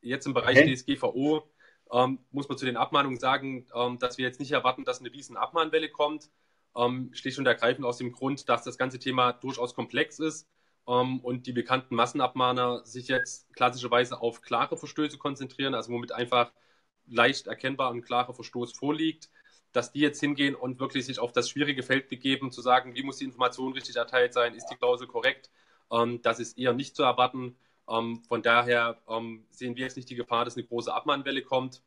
Jetzt 0.01 0.27
im 0.27 0.35
Bereich 0.35 0.59
okay. 0.59 0.75
DSGVO 0.75 1.43
ähm, 1.93 2.19
muss 2.31 2.49
man 2.49 2.59
zu 2.59 2.67
den 2.67 2.77
Abmahnungen 2.77 3.19
sagen, 3.19 3.67
ähm, 3.75 3.99
dass 3.99 4.19
wir 4.19 4.27
jetzt 4.27 4.41
nicht 4.41 4.53
erwarten, 4.53 4.85
dass 4.85 5.01
eine 5.01 5.12
riesen 5.12 5.37
Abmahnwelle 5.37 5.88
kommt. 5.88 6.31
Ähm, 6.77 7.11
schlicht 7.12 7.38
und 7.38 7.47
ergreifend 7.47 7.85
aus 7.85 7.99
dem 7.99 8.12
Grund, 8.12 8.49
dass 8.49 8.62
das 8.62 8.79
ganze 8.79 8.99
Thema 8.99 9.33
durchaus 9.33 9.75
komplex 9.75 10.19
ist 10.19 10.49
ähm, 10.88 11.21
und 11.21 11.47
die 11.47 11.53
bekannten 11.53 11.95
Massenabmahner 11.95 12.85
sich 12.85 13.09
jetzt 13.09 13.53
klassischerweise 13.55 14.21
auf 14.21 14.42
klare 14.42 14.77
Verstöße 14.77 15.18
konzentrieren, 15.18 15.75
also 15.75 15.92
womit 15.92 16.12
einfach 16.12 16.53
leicht 17.07 17.47
erkennbar 17.47 17.90
und 17.90 18.03
klarer 18.03 18.35
Verstoß 18.35 18.73
vorliegt, 18.73 19.31
dass 19.73 19.92
die 19.92 20.01
jetzt 20.01 20.21
hingehen 20.21 20.55
und 20.55 20.81
wirklich 20.81 21.07
sich 21.07 21.18
auf 21.18 21.33
das 21.33 21.49
schwierige 21.49 21.83
Feld 21.83 22.09
begeben, 22.09 22.53
zu 22.53 22.62
sagen, 22.62 22.95
wie 22.95 23.03
muss 23.03 23.18
die 23.18 23.25
Information 23.25 23.73
richtig 23.73 23.97
erteilt 23.97 24.35
sein, 24.35 24.55
ist 24.55 24.66
die 24.68 24.77
Klausel 24.77 25.07
korrekt, 25.07 25.51
ähm, 25.90 26.21
das 26.23 26.40
ist 26.40 26.59
eher 26.59 26.73
nicht 26.73 26.97
zu 26.97 27.03
erwarten. 27.05 27.57
Ähm, 27.88 28.23
von 28.29 28.42
daher 28.42 28.99
ähm, 29.09 29.45
sehen 29.51 29.77
wir 29.77 29.85
jetzt 29.85 29.97
nicht 29.97 30.11
die 30.11 30.14
Gefahr, 30.16 30.45
dass 30.45 30.57
eine 30.57 30.66
große 30.66 30.92
Abmahnwelle 30.92 31.42
kommt. 31.42 31.83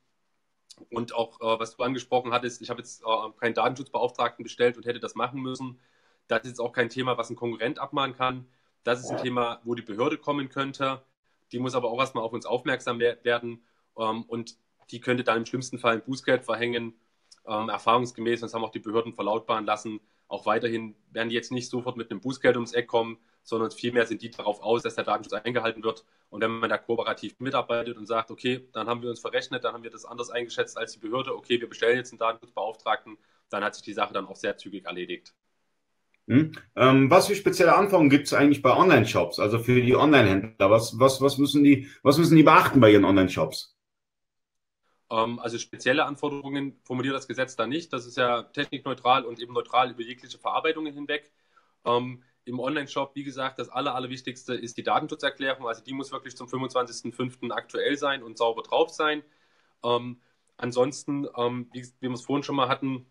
Und 0.92 1.14
auch, 1.14 1.40
äh, 1.42 1.60
was 1.60 1.76
du 1.76 1.84
angesprochen 1.84 2.34
hattest, 2.34 2.62
ich 2.62 2.70
habe 2.70 2.80
jetzt 2.82 3.02
äh, 3.04 3.32
keinen 3.40 3.54
Datenschutzbeauftragten 3.54 4.44
bestellt 4.44 4.78
und 4.78 4.86
hätte 4.86 5.00
das 5.00 5.16
machen 5.16 5.42
müssen. 5.42 5.80
Das 6.28 6.42
ist 6.42 6.50
jetzt 6.50 6.60
auch 6.60 6.74
kein 6.74 6.90
Thema, 6.90 7.18
was 7.18 7.30
ein 7.30 7.36
Konkurrent 7.36 7.80
abmahnen 7.80 8.16
kann. 8.16 8.48
Das 8.86 9.02
ist 9.02 9.10
ein 9.10 9.18
Thema, 9.18 9.60
wo 9.66 9.76
die 9.76 9.82
Behörde 9.82 10.18
kommen 10.18 10.48
könnte. 10.48 11.04
Die 11.52 11.60
muss 11.60 11.76
aber 11.76 11.90
auch 11.90 12.00
erstmal 12.00 12.24
auf 12.24 12.34
uns 12.34 12.46
aufmerksam 12.46 13.00
werden. 13.00 13.66
Ähm, 13.98 14.24
und 14.24 14.56
die 14.92 15.02
könnte 15.02 15.24
dann 15.24 15.40
im 15.40 15.46
schlimmsten 15.46 15.80
Fall 15.80 15.96
ein 15.96 16.04
Bußgeld 16.04 16.46
verhängen. 16.46 16.94
Ähm, 17.48 17.70
erfahrungsgemäß, 17.70 18.42
das 18.42 18.54
haben 18.54 18.64
auch 18.64 18.72
die 18.72 18.80
Behörden 18.80 19.14
verlautbaren 19.14 19.66
lassen, 19.66 20.00
auch 20.28 20.46
weiterhin 20.46 20.96
werden 21.12 21.30
die 21.30 21.36
jetzt 21.36 21.52
nicht 21.52 21.70
sofort 21.70 21.98
mit 21.98 22.10
einem 22.10 22.20
Bußgeld 22.22 22.56
ums 22.56 22.74
Eck 22.74 22.88
kommen, 22.88 23.18
sondern 23.44 23.70
vielmehr 23.70 24.08
sind 24.08 24.22
die 24.24 24.32
darauf 24.32 24.62
aus, 24.62 24.82
dass 24.82 24.96
der 24.96 25.04
Datenschutz 25.04 25.34
eingehalten 25.34 25.84
wird. 25.84 26.04
Und 26.30 26.42
wenn 26.42 26.52
man 26.52 26.70
da 26.70 26.78
kooperativ 26.80 27.40
mitarbeitet 27.40 27.98
und 27.98 28.08
sagt, 28.08 28.32
okay, 28.32 28.68
dann 28.74 28.88
haben 28.88 29.04
wir 29.04 29.10
uns 29.10 29.20
verrechnet, 29.20 29.64
dann 29.64 29.74
haben 29.74 29.84
wir 29.84 29.92
das 29.92 30.06
anders 30.06 30.32
eingeschätzt 30.32 30.78
als 30.78 30.94
die 30.94 31.00
Behörde, 31.00 31.36
okay, 31.36 31.62
wir 31.62 31.70
bestellen 31.70 31.98
jetzt 31.98 32.12
einen 32.12 32.20
Datenschutzbeauftragten, 32.20 33.18
dann 33.50 33.64
hat 33.64 33.76
sich 33.76 33.84
die 33.84 33.94
Sache 33.94 34.14
dann 34.14 34.26
auch 34.26 34.36
sehr 34.36 34.58
zügig 34.58 34.86
erledigt. 34.86 35.36
Hm. 36.28 36.54
Ähm, 36.76 37.10
was 37.12 37.28
für 37.28 37.36
spezielle 37.36 37.76
Anforderungen 37.76 38.10
gibt 38.10 38.26
es 38.26 38.34
eigentlich 38.34 38.62
bei 38.62 38.76
Online-Shops, 38.76 39.40
also 39.40 39.60
für 39.60 39.82
die 39.82 39.96
Online-Händler? 39.96 40.72
Was, 40.72 41.00
was, 41.00 41.22
was, 41.22 41.38
müssen 41.38 41.64
die, 41.64 41.88
was 42.02 42.18
müssen 42.18 42.36
die 42.36 42.44
beachten 42.44 42.80
bei 42.80 42.92
ihren 42.92 43.06
Online-Shops? 43.06 43.76
Ähm, 45.12 45.40
also 45.40 45.60
spezielle 45.60 46.06
Anforderungen 46.06 46.80
formuliert 46.84 47.16
das 47.16 47.28
Gesetz 47.28 47.56
da 47.56 47.68
nicht. 47.68 47.94
Das 47.94 48.08
ist 48.08 48.18
ja 48.18 48.44
technikneutral 48.44 49.24
und 49.24 49.40
eben 49.40 49.54
neutral 49.54 49.92
über 49.92 50.02
jegliche 50.02 50.40
Verarbeitungen 50.40 50.94
hinweg. 50.94 51.32
Ähm, 51.86 52.24
Im 52.46 52.60
Online-Shop, 52.60 53.16
wie 53.16 53.24
gesagt, 53.24 53.60
das 53.60 53.70
Aller, 53.70 53.94
Allerwichtigste 53.94 54.56
ist 54.56 54.78
die 54.78 54.84
Datenschutzerklärung. 54.84 55.68
Also 55.68 55.84
die 55.84 55.94
muss 55.94 56.12
wirklich 56.12 56.36
zum 56.36 56.48
25.05. 56.48 57.52
aktuell 57.52 57.98
sein 57.98 58.24
und 58.24 58.38
sauber 58.40 58.64
drauf 58.64 58.90
sein. 58.90 59.24
Ähm, 59.84 60.22
ansonsten, 60.58 61.28
ähm, 61.38 61.70
wie, 61.72 61.84
wie 62.00 62.10
wir 62.10 62.14
es 62.14 62.26
vorhin 62.26 62.44
schon 62.44 62.56
mal 62.56 62.68
hatten, 62.68 63.06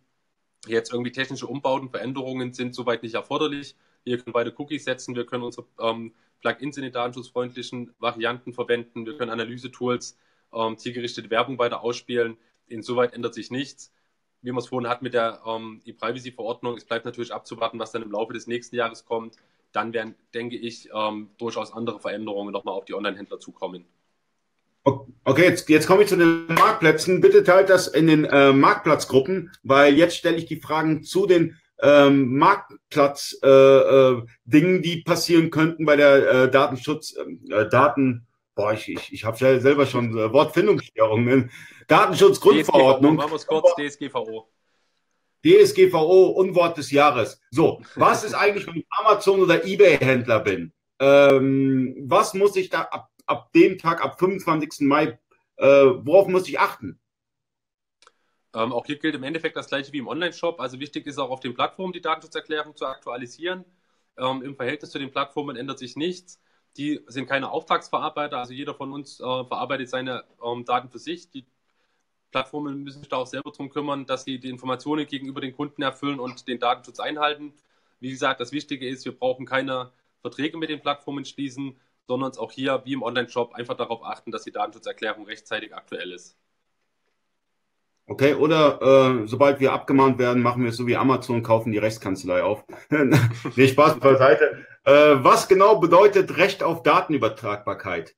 Jetzt 0.67 0.93
irgendwie 0.93 1.13
technische 1.13 1.47
Umbauten, 1.47 1.91
Veränderungen 1.91 2.53
sind 2.53 2.75
soweit 2.75 3.03
nicht 3.03 3.15
erforderlich. 3.15 3.77
Wir 4.05 4.19
können 4.19 4.33
beide 4.33 4.55
Cookies 4.57 4.85
setzen, 4.85 5.15
wir 5.15 5.27
können 5.27 5.43
unsere 5.43 5.67
ähm, 5.81 6.15
Plugins 6.41 6.77
in 6.77 6.85
den 6.85 6.93
datenschutzfreundlichen 6.93 7.95
Varianten 7.99 8.53
verwenden, 8.53 9.07
wir 9.07 9.17
können 9.17 9.31
Analyse-Tools, 9.31 10.19
ähm, 10.53 10.79
zielgerichtete 10.79 11.31
Werbung 11.31 11.59
weiter 11.59 11.83
ausspielen. 11.83 12.37
Insoweit 12.67 13.15
ändert 13.15 13.35
sich 13.35 13.51
nichts. 13.51 13.93
Wie 14.43 14.53
man 14.53 14.59
es 14.59 14.69
vorhin 14.69 14.89
hat 14.89 15.01
mit 15.01 15.15
der 15.15 15.43
ähm, 15.47 15.81
E-Privacy-Verordnung, 15.85 16.77
es 16.77 16.85
bleibt 16.85 17.07
natürlich 17.07 17.33
abzuwarten, 17.33 17.79
was 17.79 17.93
dann 17.93 18.03
im 18.03 18.13
Laufe 18.13 18.33
des 18.35 18.47
nächsten 18.47 18.77
Jahres 18.77 19.05
kommt. 19.07 19.37
Dann 19.73 19.93
werden, 19.93 20.15
denke 20.35 20.57
ich, 20.57 20.89
ähm, 20.95 21.31
durchaus 21.39 21.73
andere 21.73 21.99
Veränderungen 21.99 22.53
nochmal 22.53 22.75
auf 22.75 22.85
die 22.85 22.95
Online-Händler 22.95 23.41
zukommen. 23.41 23.87
Okay, 24.85 25.45
jetzt, 25.45 25.71
jetzt 25.71 25.87
komme 25.87 26.03
ich 26.03 26.09
zu 26.09 26.17
den 26.17 26.47
Marktplätzen. 26.47 27.23
Bitte 27.23 27.43
teilt 27.45 27.71
das 27.71 27.89
in 27.89 28.07
den 28.07 28.27
äh, 28.27 28.53
Marktplatzgruppen, 28.53 29.51
weil 29.63 29.95
jetzt 29.95 30.17
stelle 30.17 30.37
ich 30.37 30.45
die 30.45 30.61
Fragen 30.61 31.03
zu 31.03 31.25
den 31.25 31.57
ähm, 31.81 32.37
Marktplatz-Dingen, 32.37 34.27
äh, 34.45 34.79
äh, 34.79 34.81
die 34.81 35.03
passieren 35.03 35.51
könnten 35.51 35.87
bei 35.87 35.97
der 35.97 36.31
äh, 36.31 36.51
Datenschutz, 36.51 37.15
äh, 37.51 37.69
Daten, 37.71 38.27
boah, 38.55 38.75
ich, 38.75 38.89
ich, 38.89 39.13
ich 39.13 39.25
habe 39.25 39.39
selber 39.39 39.87
schon 39.87 40.17
äh, 40.17 40.31
Wortfindungsstörungen. 40.33 41.51
Datenschutzgrundverordnung. 41.89 43.17
Machen 43.17 43.33
wir 43.33 43.37
es 43.37 43.47
kurz, 43.47 43.75
DSGVO. 43.77 44.51
DSGVO, 45.45 46.29
Unwort 46.29 46.77
des 46.77 46.91
Jahres. 46.91 47.41
So, 47.51 47.83
was 47.97 48.25
ist 48.25 48.35
eigentlich, 48.35 48.67
wenn 48.67 48.77
ich 48.77 48.87
Amazon 48.91 49.41
oder 49.41 49.65
Ebay-Händler 49.65 50.41
bin? 50.41 50.73
Ähm, 51.01 51.97
was 52.07 52.35
muss 52.35 52.57
ich 52.57 52.71
da 52.71 52.83
ab 52.83 53.11
ab 53.27 53.53
dem 53.53 53.79
Tag, 53.79 54.03
ab 54.05 54.19
25. 54.19 54.87
Mai, 54.87 55.19
äh, 55.57 55.67
worauf 55.67 56.29
muss 56.29 56.49
ich 56.49 56.59
achten? 56.59 56.99
Ähm, 58.55 58.73
auch 58.73 58.87
hier 58.87 58.99
gilt 58.99 59.15
im 59.15 59.25
Endeffekt 59.25 59.57
das 59.57 59.67
gleiche 59.69 59.93
wie 59.93 59.99
im 59.99 60.09
Online-Shop. 60.09 60.61
Also 60.61 60.79
wichtig 60.79 61.07
ist 61.07 61.19
auch 61.19 61.31
auf 61.31 61.41
den 61.41 61.55
Plattformen 61.55 61.93
die 61.93 62.01
Datenschutzerklärung 62.01 62.77
zu 62.77 62.87
aktualisieren. 62.87 63.65
Ähm, 64.17 64.43
Im 64.43 64.55
Verhältnis 64.55 64.91
zu 64.91 64.99
den 64.99 65.11
Plattformen 65.11 65.57
ändert 65.57 65.79
sich 65.79 65.97
nichts. 65.97 66.41
Die 66.77 67.01
sind 67.07 67.29
keine 67.29 67.51
Auftragsverarbeiter, 67.51 68.39
also 68.39 68.53
jeder 68.53 68.75
von 68.75 68.93
uns 68.93 69.21
äh, 69.21 69.23
verarbeitet 69.23 69.89
seine 69.89 70.25
ähm, 70.45 70.65
Daten 70.65 70.89
für 70.89 70.99
sich. 70.99 71.31
Die 71.31 71.47
Plattformen 72.31 72.83
müssen 72.83 73.01
sich 73.01 73.09
da 73.09 73.17
auch 73.17 73.27
selber 73.27 73.51
darum 73.51 73.71
kümmern, 73.71 74.07
dass 74.07 74.25
sie 74.25 74.41
die 74.41 74.51
Informationen 74.51 75.07
gegenüber 75.07 75.41
den 75.41 75.55
Kunden 75.55 75.83
erfüllen 75.83 76.19
und 76.19 76.49
den 76.49 76.59
Datenschutz 76.59 76.99
einhalten. 76.99 77.55
Wie 78.01 78.11
gesagt, 78.11 78.41
das 78.41 78.51
Wichtige 78.53 78.89
ist, 78.89 79.05
wir 79.05 79.17
brauchen 79.17 79.47
keine 79.47 79.93
Verträge 80.21 80.59
mit 80.59 80.69
den 80.69 80.81
Plattformen 80.81 81.25
schließen, 81.25 81.77
sondern 82.07 82.29
uns 82.29 82.39
auch 82.39 82.53
hier 82.53 82.83
wie 82.85 82.93
im 82.93 83.03
Online-Shop 83.03 83.55
einfach 83.55 83.77
darauf 83.77 84.05
achten, 84.05 84.31
dass 84.31 84.43
die 84.45 84.53
Datenschutzerklärung 84.53 85.27
rechtzeitig 85.27 85.75
aktuell 85.75 86.13
ist. 86.13 86.37
Okay, 88.07 88.35
oder 88.35 88.83
äh, 88.83 89.27
sobald 89.27 89.61
wir 89.61 89.73
abgemahnt 89.73 90.19
werden, 90.19 90.43
machen 90.43 90.63
wir 90.63 90.71
es 90.71 90.77
so 90.77 90.87
wie 90.87 90.97
Amazon, 90.97 91.43
kaufen 91.43 91.73
die 91.73 91.79
Rechtskanzlei 91.79 92.43
auf. 92.43 92.63
nee, 93.57 93.69
Spaß 93.69 93.99
beiseite. 93.99 94.67
Äh, 94.85 95.25
was 95.25 95.49
genau 95.49 95.77
bedeutet 95.77 96.37
Recht 96.37 96.63
auf 96.63 96.83
Datenübertragbarkeit? 96.83 98.15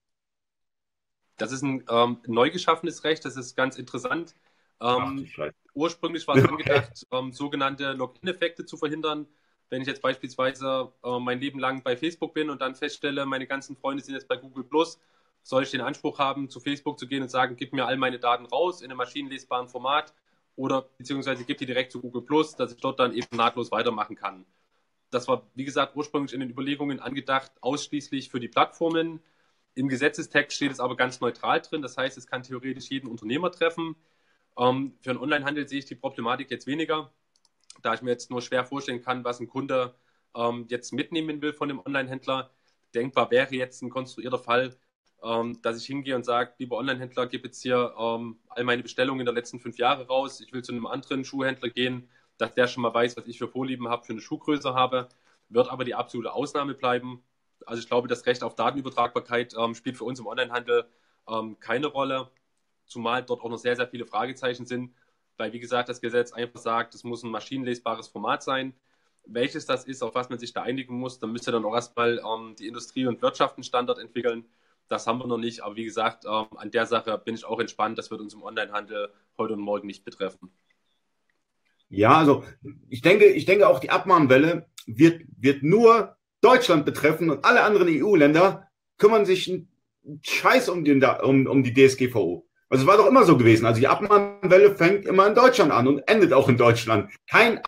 Das 1.37 1.53
ist 1.53 1.62
ein 1.62 1.85
ähm, 1.88 2.18
neu 2.27 2.51
geschaffenes 2.51 3.05
Recht, 3.05 3.25
das 3.25 3.37
ist 3.37 3.55
ganz 3.55 3.79
interessant. 3.79 4.35
Ähm, 4.81 5.29
Ach, 5.38 5.51
ursprünglich 5.75 6.27
war 6.27 6.37
es 6.37 6.44
angedacht, 6.49 7.07
ähm, 7.12 7.31
sogenannte 7.31 7.92
Login-Effekte 7.92 8.64
zu 8.64 8.77
verhindern. 8.77 9.29
Wenn 9.68 9.83
ich 9.83 9.88
jetzt 9.88 10.02
beispielsweise 10.02 10.92
äh, 11.02 11.18
mein 11.18 11.40
Leben 11.40 11.59
lang 11.59 11.83
bei 11.83 11.96
Facebook 11.96 12.35
bin 12.35 12.50
und 12.50 12.61
dann 12.61 12.74
feststelle, 12.74 13.26
meine 13.26 13.46
ganzen 13.46 13.76
Freunde 13.76 14.02
sind 14.02 14.14
jetzt 14.14 14.29
bei 14.29 14.37
Google 14.37 14.64
Plus, 14.64 15.00
soll 15.42 15.62
ich 15.62 15.70
den 15.70 15.81
Anspruch 15.81 16.18
haben, 16.18 16.48
zu 16.48 16.61
Facebook 16.61 16.98
zu 16.98 17.07
gehen 17.07 17.22
und 17.22 17.31
sagen, 17.31 17.57
gib 17.57 17.72
mir 17.72 17.87
all 17.87 17.96
meine 17.96 18.18
Daten 18.18 18.46
raus 18.46 18.81
in 18.81 18.90
einem 18.90 18.98
maschinenlesbaren 18.98 19.68
Format 19.68 20.14
oder 20.57 20.83
beziehungsweise 20.98 21.44
gib 21.44 21.59
die 21.59 21.66
direkt 21.66 21.92
zu 21.92 22.00
Google 22.00 22.22
Plus, 22.22 22.57
dass 22.57 22.72
ich 22.72 22.81
dort 22.81 22.98
dann 22.98 23.12
eben 23.12 23.37
nahtlos 23.37 23.70
weitermachen 23.70 24.16
kann. 24.16 24.46
Das 25.11 25.29
war, 25.29 25.46
wie 25.55 25.64
gesagt, 25.64 25.96
ursprünglich 25.96 26.33
in 26.33 26.40
den 26.40 26.50
Überlegungen 26.50 27.00
angedacht, 27.00 27.52
ausschließlich 27.61 28.31
für 28.31 28.40
die 28.40 28.48
Plattformen. 28.48 29.20
Im 29.74 29.88
Gesetzestext 29.88 30.57
steht 30.57 30.72
es 30.72 30.81
aber 30.81 30.96
ganz 30.96 31.20
neutral 31.20 31.61
drin. 31.61 31.83
Das 31.83 31.96
heißt, 31.96 32.18
es 32.18 32.26
kann 32.26 32.42
theoretisch 32.42 32.90
jeden 32.90 33.09
Unternehmer 33.09 33.52
treffen. 33.52 33.94
Ähm, 34.59 34.94
für 35.02 35.11
den 35.11 35.18
Onlinehandel 35.18 35.68
sehe 35.68 35.79
ich 35.81 35.85
die 35.85 35.94
Problematik 35.94 36.50
jetzt 36.50 36.66
weniger 36.66 37.12
da 37.83 37.95
ich 37.95 38.03
mir 38.03 38.11
jetzt 38.11 38.31
nur 38.31 38.43
schwer 38.43 38.65
vorstellen 38.65 39.03
kann, 39.03 39.25
was 39.25 39.41
ein 39.41 39.49
Kunde 39.49 39.95
ähm, 40.35 40.67
jetzt 40.69 40.93
mitnehmen 40.93 41.41
will 41.43 41.53
von 41.53 41.69
dem 41.69 41.81
Online-Händler. 41.81 42.51
Denkbar 42.95 43.31
wäre 43.31 43.55
jetzt 43.55 43.83
ein 43.83 43.91
konstruierter 43.91 44.39
Fall, 44.39 44.77
ähm, 45.23 45.61
dass 45.62 45.79
ich 45.79 45.87
hingehe 45.87 46.17
und 46.17 46.25
sage, 46.25 46.53
lieber 46.59 46.77
Online-Händler, 46.77 47.27
gib 47.27 47.45
jetzt 47.45 47.62
hier 47.62 47.95
ähm, 47.99 48.39
all 48.49 48.65
meine 48.65 48.83
Bestellungen 48.83 49.25
der 49.25 49.35
letzten 49.35 49.61
fünf 49.61 49.79
Jahre 49.79 50.07
raus. 50.07 50.41
Ich 50.41 50.53
will 50.53 50.62
zu 50.62 50.73
einem 50.73 50.87
anderen 50.87 51.25
Schuhhändler 51.25 51.71
gehen, 51.71 52.09
dass 52.39 52.55
der 52.55 52.67
schon 52.67 52.83
mal 52.83 52.95
weiß, 52.95 53.17
was 53.17 53.27
ich 53.27 53.39
für 53.39 53.49
Vorlieben 53.49 53.89
habe, 53.89 54.05
für 54.05 54.12
eine 54.12 54.21
Schuhgröße 54.21 54.75
habe. 54.75 55.09
Wird 55.49 55.71
aber 55.71 55.85
die 55.85 55.95
absolute 55.95 56.33
Ausnahme 56.33 56.75
bleiben. 56.75 57.23
Also 57.65 57.81
ich 57.81 57.89
glaube, 57.89 58.09
das 58.09 58.27
Recht 58.27 58.43
auf 58.43 58.55
Datenübertragbarkeit 58.55 59.55
ähm, 59.59 59.75
spielt 59.75 59.97
für 59.97 60.05
uns 60.05 60.21
im 60.21 60.27
Onlinehandel 60.27 60.87
ähm, 61.29 61.59
keine 61.61 61.87
Rolle, 61.87 62.31
zumal 62.85 63.25
dort 63.25 63.43
auch 63.43 63.51
noch 63.51 63.59
sehr, 63.59 63.77
sehr 63.77 63.89
viele 63.89 64.07
Fragezeichen 64.07 64.67
sind 64.67 64.93
weil, 65.37 65.53
wie 65.53 65.61
gesagt, 65.61 65.88
das 65.88 66.01
Gesetz 66.01 66.33
einfach 66.33 66.61
sagt, 66.61 66.94
es 66.94 67.05
muss 67.05 67.22
ein 67.22 67.31
maschinenlesbares 67.31 68.09
Format 68.09 68.42
sein. 68.42 68.75
Welches 69.27 69.66
das 69.66 69.85
ist, 69.85 70.03
auf 70.03 70.14
was 70.14 70.29
man 70.29 70.38
sich 70.38 70.53
da 70.53 70.62
einigen 70.62 70.94
muss, 70.94 71.18
dann 71.18 71.33
müsste 71.33 71.53
dann 71.53 71.64
auch 71.64 71.75
erstmal 71.75 72.18
ähm, 72.18 72.55
die 72.59 72.68
Industrie 72.68 73.07
und 73.07 73.22
Wirtschaft 73.22 73.57
einen 73.57 73.64
Standard 73.64 73.99
entwickeln. 73.99 74.44
Das 74.88 75.07
haben 75.07 75.18
wir 75.18 75.27
noch 75.27 75.38
nicht, 75.38 75.62
aber 75.62 75.75
wie 75.77 75.85
gesagt, 75.85 76.25
ähm, 76.25 76.46
an 76.57 76.70
der 76.70 76.87
Sache 76.87 77.18
bin 77.18 77.35
ich 77.35 77.44
auch 77.44 77.59
entspannt. 77.59 77.99
Das 77.99 78.11
wird 78.11 78.20
uns 78.20 78.35
im 78.35 78.42
Onlinehandel 78.42 79.11
heute 79.37 79.55
und 79.55 79.61
morgen 79.61 79.87
nicht 79.87 80.05
betreffen. 80.05 80.51
Ja, 81.88 82.18
also 82.18 82.44
ich 82.88 83.03
denke, 83.03 83.27
ich 83.27 83.44
denke 83.44 83.68
auch 83.68 83.81
die 83.81 83.90
Abmahnwelle 83.90 84.66
wird, 84.87 85.22
wird 85.37 85.62
nur 85.62 86.16
Deutschland 86.40 86.85
betreffen 86.85 87.31
und 87.31 87.44
alle 87.44 87.62
anderen 87.62 87.88
EU-Länder 87.88 88.68
kümmern 88.99 89.27
sich 89.27 89.49
einen 89.49 89.68
Scheiß 90.22 90.68
um, 90.68 90.85
den, 90.85 91.03
um, 91.05 91.46
um 91.46 91.62
die 91.62 91.75
DSGVO. 91.75 92.46
Also 92.68 92.83
es 92.83 92.88
war 92.88 92.96
doch 92.96 93.07
immer 93.07 93.24
so 93.24 93.37
gewesen. 93.37 93.66
Also 93.66 93.81
die 93.81 93.87
Abmahnwelle 93.87 94.74
fängt 94.74 95.07
immer 95.07 95.26
in 95.26 95.35
Deutschland 95.35 95.70
an 95.72 95.87
und 95.87 96.00
endet 96.09 96.33
auch 96.33 96.48
in 96.48 96.57
Deutschland. 96.57 97.12
Kein 97.29 97.61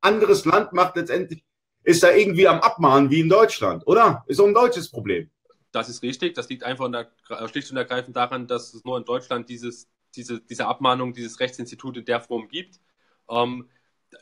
anderes 0.00 0.44
Land 0.44 0.72
macht 0.72 0.96
letztendlich, 0.96 1.42
ist 1.82 2.02
da 2.02 2.12
irgendwie 2.12 2.46
am 2.46 2.60
Abmahnen 2.60 3.10
wie 3.10 3.20
in 3.20 3.28
Deutschland, 3.28 3.86
oder? 3.86 4.24
Ist 4.26 4.40
auch 4.40 4.46
ein 4.46 4.54
deutsches 4.54 4.90
Problem. 4.90 5.30
Das 5.72 5.88
ist 5.88 6.02
richtig. 6.02 6.34
Das 6.34 6.48
liegt 6.48 6.62
einfach 6.62 6.90
der, 6.90 7.10
schlicht 7.48 7.70
und 7.70 7.76
ergreifend 7.76 8.16
daran, 8.16 8.46
dass 8.46 8.74
es 8.74 8.84
nur 8.84 8.96
in 8.96 9.04
Deutschland 9.04 9.48
dieses, 9.48 9.88
diese, 10.14 10.40
diese 10.40 10.66
Abmahnung, 10.66 11.12
dieses 11.12 11.40
Rechtsinstitut 11.40 11.96
in 11.96 12.04
der 12.04 12.20
Form 12.20 12.48
gibt. 12.48 12.80
Ähm, 13.28 13.68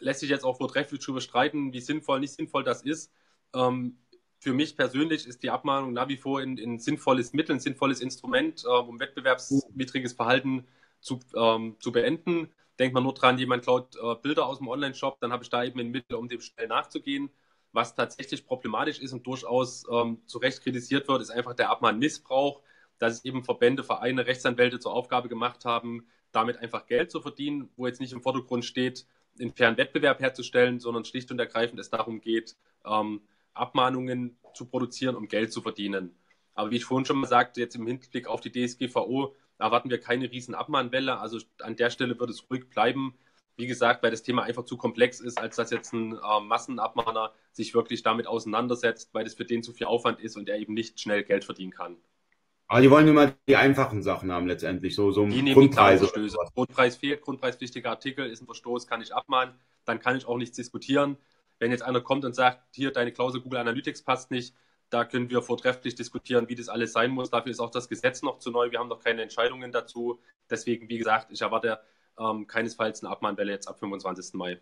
lässt 0.00 0.20
sich 0.20 0.30
jetzt 0.30 0.44
auch 0.44 0.56
vortrefflich 0.56 1.00
darüber 1.04 1.20
streiten, 1.20 1.72
wie 1.72 1.80
sinnvoll, 1.80 2.20
nicht 2.20 2.32
sinnvoll 2.34 2.64
das 2.64 2.82
ist. 2.82 3.12
Ähm, 3.54 3.98
für 4.42 4.52
mich 4.52 4.76
persönlich 4.76 5.28
ist 5.28 5.44
die 5.44 5.50
Abmahnung 5.50 5.92
nach 5.92 6.08
wie 6.08 6.16
vor 6.16 6.40
ein, 6.40 6.80
sinnvolles 6.80 7.32
Mittel, 7.32 7.54
ein 7.54 7.60
sinnvolles 7.60 8.00
Instrument, 8.00 8.64
äh, 8.64 8.68
um 8.68 8.98
wettbewerbswidriges 8.98 10.14
Verhalten 10.14 10.66
zu, 11.00 11.20
ähm, 11.36 11.76
zu 11.78 11.92
beenden. 11.92 12.48
Denkt 12.80 12.92
man 12.92 13.04
nur 13.04 13.14
dran, 13.14 13.38
jemand 13.38 13.62
klaut 13.62 13.94
äh, 13.94 14.16
Bilder 14.20 14.46
aus 14.46 14.58
dem 14.58 14.66
Online-Shop, 14.66 15.20
dann 15.20 15.30
habe 15.32 15.44
ich 15.44 15.50
da 15.50 15.62
eben 15.62 15.78
ein 15.78 15.92
Mittel, 15.92 16.16
um 16.16 16.26
dem 16.26 16.40
schnell 16.40 16.66
nachzugehen. 16.66 17.30
Was 17.70 17.94
tatsächlich 17.94 18.44
problematisch 18.44 18.98
ist 18.98 19.12
und 19.12 19.24
durchaus 19.24 19.84
ähm, 19.88 20.18
zu 20.26 20.38
Recht 20.38 20.60
kritisiert 20.60 21.06
wird, 21.06 21.22
ist 21.22 21.30
einfach 21.30 21.54
der 21.54 21.70
Abmahnmissbrauch, 21.70 22.62
dass 22.98 23.14
es 23.18 23.24
eben 23.24 23.44
Verbände, 23.44 23.84
Vereine, 23.84 24.26
Rechtsanwälte 24.26 24.80
zur 24.80 24.92
Aufgabe 24.92 25.28
gemacht 25.28 25.64
haben, 25.64 26.04
damit 26.32 26.56
einfach 26.56 26.86
Geld 26.86 27.12
zu 27.12 27.20
verdienen, 27.20 27.68
wo 27.76 27.86
jetzt 27.86 28.00
nicht 28.00 28.12
im 28.12 28.22
Vordergrund 28.22 28.64
steht, 28.64 29.06
einen 29.40 29.54
fairen 29.54 29.76
Wettbewerb 29.76 30.18
herzustellen, 30.18 30.80
sondern 30.80 31.04
schlicht 31.04 31.30
und 31.30 31.38
ergreifend 31.38 31.78
es 31.78 31.90
darum 31.90 32.20
geht, 32.20 32.56
ähm, 32.84 33.20
Abmahnungen 33.54 34.38
zu 34.54 34.66
produzieren, 34.66 35.16
um 35.16 35.28
Geld 35.28 35.52
zu 35.52 35.62
verdienen. 35.62 36.14
Aber 36.54 36.70
wie 36.70 36.76
ich 36.76 36.84
vorhin 36.84 37.06
schon 37.06 37.18
mal 37.18 37.26
sagte, 37.26 37.60
jetzt 37.60 37.76
im 37.76 37.86
Hinblick 37.86 38.26
auf 38.26 38.40
die 38.40 38.52
DSGVO 38.52 39.34
erwarten 39.58 39.90
wir 39.90 40.00
keine 40.00 40.30
riesen 40.30 40.54
Abmahnwelle. 40.54 41.18
Also 41.18 41.38
an 41.60 41.76
der 41.76 41.90
Stelle 41.90 42.18
wird 42.18 42.30
es 42.30 42.50
ruhig 42.50 42.68
bleiben. 42.68 43.14
wie 43.56 43.66
gesagt, 43.66 44.02
weil 44.02 44.10
das 44.10 44.22
Thema 44.22 44.42
einfach 44.42 44.64
zu 44.64 44.76
komplex 44.76 45.20
ist, 45.20 45.38
als 45.38 45.56
dass 45.56 45.70
jetzt 45.70 45.92
ein 45.92 46.14
äh, 46.14 46.40
Massenabmahner 46.40 47.32
sich 47.52 47.74
wirklich 47.74 48.02
damit 48.02 48.26
auseinandersetzt, 48.26 49.10
weil 49.12 49.24
das 49.24 49.34
für 49.34 49.44
den 49.44 49.62
zu 49.62 49.72
viel 49.72 49.86
Aufwand 49.86 50.20
ist 50.20 50.36
und 50.36 50.48
er 50.48 50.58
eben 50.58 50.72
nicht 50.74 50.98
schnell 51.00 51.22
Geld 51.22 51.44
verdienen 51.44 51.70
kann. 51.70 51.96
Aber 52.66 52.80
die 52.80 52.90
wollen 52.90 53.06
immer 53.06 53.34
die 53.46 53.56
einfachen 53.56 54.02
Sachen 54.02 54.32
haben 54.32 54.46
letztendlich, 54.46 54.94
so, 54.94 55.12
so 55.12 55.26
die 55.26 55.52
Grundpreise. 55.52 56.10
Grundpreis 56.54 56.96
fehlt, 56.96 57.20
grundpreispflichtiger 57.20 57.90
Artikel 57.90 58.24
ist 58.26 58.40
ein 58.40 58.46
Verstoß, 58.46 58.86
kann 58.86 59.02
ich 59.02 59.14
abmahnen, 59.14 59.54
dann 59.84 60.00
kann 60.00 60.16
ich 60.16 60.24
auch 60.24 60.38
nichts 60.38 60.56
diskutieren. 60.56 61.18
Wenn 61.62 61.70
jetzt 61.70 61.84
einer 61.84 62.00
kommt 62.00 62.24
und 62.24 62.34
sagt, 62.34 62.60
hier, 62.72 62.90
deine 62.90 63.12
Klausel 63.12 63.40
Google 63.40 63.60
Analytics 63.60 64.02
passt 64.02 64.32
nicht, 64.32 64.52
da 64.90 65.04
können 65.04 65.30
wir 65.30 65.42
vortrefflich 65.42 65.94
diskutieren, 65.94 66.48
wie 66.48 66.56
das 66.56 66.68
alles 66.68 66.92
sein 66.92 67.12
muss. 67.12 67.30
Dafür 67.30 67.52
ist 67.52 67.60
auch 67.60 67.70
das 67.70 67.88
Gesetz 67.88 68.20
noch 68.22 68.40
zu 68.40 68.50
neu. 68.50 68.72
Wir 68.72 68.80
haben 68.80 68.88
noch 68.88 68.98
keine 68.98 69.22
Entscheidungen 69.22 69.70
dazu. 69.70 70.20
Deswegen, 70.50 70.88
wie 70.88 70.98
gesagt, 70.98 71.28
ich 71.30 71.40
erwarte 71.40 71.78
ähm, 72.18 72.48
keinesfalls 72.48 73.04
eine 73.04 73.12
Abmahnwelle 73.12 73.52
jetzt 73.52 73.68
ab 73.68 73.78
25. 73.78 74.34
Mai. 74.34 74.60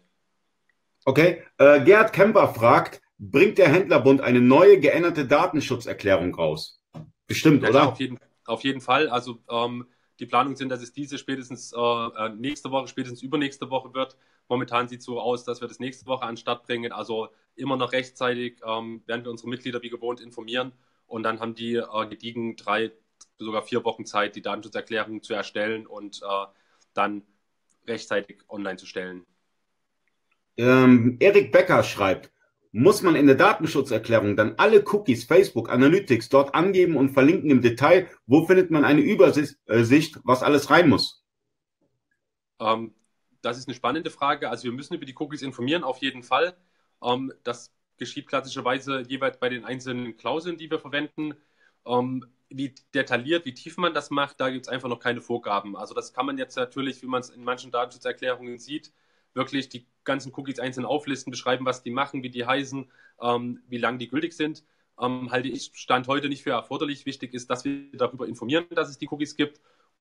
Okay, 1.06 1.42
äh, 1.56 1.82
Gerhard 1.82 2.12
Kemper 2.12 2.52
fragt, 2.52 3.00
bringt 3.18 3.56
der 3.56 3.68
Händlerbund 3.68 4.20
eine 4.20 4.42
neue 4.42 4.78
geänderte 4.78 5.26
Datenschutzerklärung 5.26 6.34
raus? 6.34 6.82
Bestimmt, 7.26 7.62
ja, 7.62 7.70
oder? 7.70 7.88
Auf, 7.88 7.98
jeden, 7.98 8.18
auf 8.44 8.62
jeden 8.62 8.82
Fall. 8.82 9.08
Also 9.08 9.38
ähm, 9.48 9.86
die 10.18 10.26
Planungen 10.26 10.56
sind, 10.56 10.68
dass 10.68 10.82
es 10.82 10.92
diese 10.92 11.16
spätestens 11.16 11.72
äh, 11.72 11.78
äh, 11.78 12.28
nächste 12.28 12.70
Woche, 12.70 12.88
spätestens 12.88 13.22
übernächste 13.22 13.70
Woche 13.70 13.94
wird. 13.94 14.18
Momentan 14.50 14.88
sieht 14.88 15.00
es 15.00 15.06
so 15.06 15.20
aus, 15.20 15.44
dass 15.44 15.60
wir 15.60 15.68
das 15.68 15.78
nächste 15.78 16.06
Woche 16.06 16.24
an 16.24 16.32
den 16.32 16.36
Start 16.36 16.66
bringen. 16.66 16.90
Also 16.90 17.28
immer 17.54 17.76
noch 17.76 17.92
rechtzeitig 17.92 18.60
ähm, 18.66 19.02
werden 19.06 19.24
wir 19.24 19.30
unsere 19.30 19.48
Mitglieder 19.48 19.80
wie 19.80 19.90
gewohnt 19.90 20.20
informieren. 20.20 20.72
Und 21.06 21.22
dann 21.22 21.38
haben 21.38 21.54
die 21.54 21.76
äh, 21.76 22.06
gediegen 22.08 22.56
drei, 22.56 22.92
sogar 23.38 23.62
vier 23.62 23.84
Wochen 23.84 24.04
Zeit, 24.04 24.34
die 24.34 24.42
Datenschutzerklärung 24.42 25.22
zu 25.22 25.34
erstellen 25.34 25.86
und 25.86 26.20
äh, 26.22 26.46
dann 26.94 27.22
rechtzeitig 27.86 28.42
online 28.48 28.76
zu 28.76 28.86
stellen. 28.86 29.24
Ähm, 30.56 31.16
Erik 31.20 31.52
Becker 31.52 31.84
schreibt, 31.84 32.32
muss 32.72 33.02
man 33.02 33.14
in 33.14 33.26
der 33.26 33.36
Datenschutzerklärung 33.36 34.36
dann 34.36 34.54
alle 34.56 34.84
Cookies, 34.84 35.24
Facebook, 35.24 35.70
Analytics 35.70 36.28
dort 36.28 36.56
angeben 36.56 36.96
und 36.96 37.10
verlinken 37.10 37.50
im 37.50 37.62
Detail? 37.62 38.08
Wo 38.26 38.46
findet 38.46 38.72
man 38.72 38.84
eine 38.84 39.00
Übersicht, 39.00 39.56
äh, 39.66 40.20
was 40.24 40.42
alles 40.42 40.70
rein 40.70 40.88
muss? 40.88 41.24
Ähm, 42.60 42.94
das 43.42 43.58
ist 43.58 43.68
eine 43.68 43.74
spannende 43.74 44.10
Frage. 44.10 44.50
Also 44.50 44.64
wir 44.64 44.72
müssen 44.72 44.94
über 44.94 45.06
die 45.06 45.16
Cookies 45.18 45.42
informieren, 45.42 45.84
auf 45.84 45.98
jeden 45.98 46.22
Fall. 46.22 46.56
Ähm, 47.02 47.32
das 47.42 47.72
geschieht 47.96 48.26
klassischerweise 48.26 49.02
jeweils 49.08 49.38
bei 49.38 49.48
den 49.48 49.64
einzelnen 49.64 50.16
Klauseln, 50.16 50.56
die 50.56 50.70
wir 50.70 50.78
verwenden. 50.78 51.34
Ähm, 51.86 52.26
wie 52.50 52.74
detailliert, 52.94 53.44
wie 53.44 53.54
tief 53.54 53.76
man 53.76 53.94
das 53.94 54.10
macht, 54.10 54.40
da 54.40 54.50
gibt 54.50 54.66
es 54.66 54.68
einfach 54.68 54.88
noch 54.88 54.98
keine 54.98 55.20
Vorgaben. 55.20 55.76
Also 55.76 55.94
das 55.94 56.12
kann 56.12 56.26
man 56.26 56.36
jetzt 56.36 56.56
natürlich, 56.56 57.00
wie 57.02 57.06
man 57.06 57.20
es 57.20 57.30
in 57.30 57.44
manchen 57.44 57.70
Datenschutzerklärungen 57.70 58.58
sieht, 58.58 58.92
wirklich 59.34 59.68
die 59.68 59.86
ganzen 60.02 60.32
Cookies 60.34 60.58
einzeln 60.58 60.84
auflisten, 60.84 61.30
beschreiben, 61.30 61.64
was 61.64 61.82
die 61.84 61.90
machen, 61.90 62.22
wie 62.24 62.30
die 62.30 62.44
heißen, 62.44 62.90
ähm, 63.22 63.62
wie 63.68 63.78
lange 63.78 63.98
die 63.98 64.08
gültig 64.08 64.32
sind. 64.32 64.64
Ähm, 65.00 65.30
halte 65.30 65.48
ich 65.48 65.70
Stand 65.74 66.08
heute 66.08 66.28
nicht 66.28 66.42
für 66.42 66.50
erforderlich. 66.50 67.06
Wichtig 67.06 67.34
ist, 67.34 67.48
dass 67.48 67.64
wir 67.64 67.92
darüber 67.92 68.26
informieren, 68.26 68.66
dass 68.70 68.90
es 68.90 68.98
die 68.98 69.08
Cookies 69.08 69.36
gibt. 69.36 69.60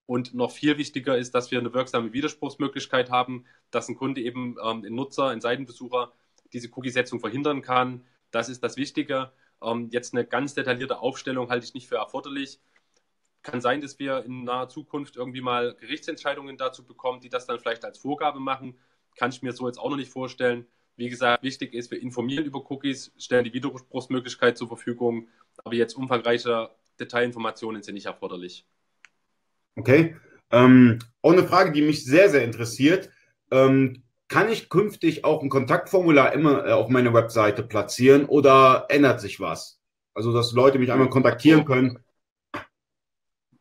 Und 0.09 0.33
noch 0.33 0.49
viel 0.49 0.79
wichtiger 0.79 1.19
ist, 1.19 1.35
dass 1.35 1.51
wir 1.51 1.59
eine 1.59 1.71
wirksame 1.71 2.13
Widerspruchsmöglichkeit 2.13 3.11
haben, 3.11 3.45
dass 3.69 3.89
ein 3.89 3.95
Kunde 3.95 4.21
eben 4.21 4.55
ähm, 4.59 4.83
ein 4.83 4.95
Nutzer, 4.95 5.27
ein 5.27 5.39
Seitenbesucher 5.39 6.11
diese 6.51 6.67
Cookie-Setzung 6.69 7.19
verhindern 7.19 7.61
kann. 7.61 8.03
Das 8.31 8.49
ist 8.49 8.63
das 8.63 8.75
Wichtige. 8.75 9.31
Ähm, 9.61 9.89
jetzt 9.91 10.15
eine 10.15 10.25
ganz 10.25 10.55
detaillierte 10.55 10.97
Aufstellung 10.97 11.51
halte 11.51 11.63
ich 11.67 11.75
nicht 11.75 11.87
für 11.87 11.97
erforderlich. 11.97 12.59
Kann 13.43 13.61
sein, 13.61 13.81
dass 13.81 13.99
wir 13.99 14.25
in 14.25 14.45
naher 14.45 14.67
Zukunft 14.67 15.15
irgendwie 15.15 15.41
mal 15.41 15.75
Gerichtsentscheidungen 15.75 16.57
dazu 16.57 16.83
bekommen, 16.83 17.21
die 17.21 17.29
das 17.29 17.45
dann 17.45 17.59
vielleicht 17.59 17.85
als 17.85 17.99
Vorgabe 17.99 18.39
machen. 18.39 18.79
Kann 19.15 19.29
ich 19.29 19.43
mir 19.43 19.53
so 19.53 19.67
jetzt 19.67 19.77
auch 19.77 19.91
noch 19.91 19.97
nicht 19.97 20.11
vorstellen. 20.11 20.65
Wie 20.95 21.09
gesagt, 21.09 21.43
wichtig 21.43 21.75
ist, 21.75 21.91
wir 21.91 22.01
informieren 22.01 22.45
über 22.45 22.67
Cookies, 22.71 23.11
stellen 23.19 23.43
die 23.43 23.53
Widerspruchsmöglichkeit 23.53 24.57
zur 24.57 24.69
Verfügung, 24.69 25.27
aber 25.63 25.75
jetzt 25.75 25.93
umfangreiche 25.93 26.71
Detailinformationen 26.99 27.83
sind 27.83 27.93
nicht 27.93 28.07
erforderlich. 28.07 28.65
Okay. 29.79 30.17
Ähm, 30.51 30.99
auch 31.21 31.31
eine 31.31 31.47
Frage, 31.47 31.71
die 31.71 31.81
mich 31.81 32.03
sehr, 32.03 32.29
sehr 32.29 32.43
interessiert. 32.43 33.09
Ähm, 33.49 34.03
kann 34.27 34.49
ich 34.49 34.69
künftig 34.69 35.23
auch 35.23 35.41
ein 35.41 35.49
Kontaktformular 35.49 36.33
immer 36.33 36.65
äh, 36.67 36.71
auf 36.71 36.89
meiner 36.89 37.13
Webseite 37.13 37.63
platzieren 37.63 38.25
oder 38.25 38.85
ändert 38.89 39.21
sich 39.21 39.39
was? 39.39 39.79
Also, 40.13 40.33
dass 40.33 40.51
Leute 40.51 40.79
mich 40.79 40.91
einmal 40.91 41.09
kontaktieren 41.09 41.63
können. 41.63 41.99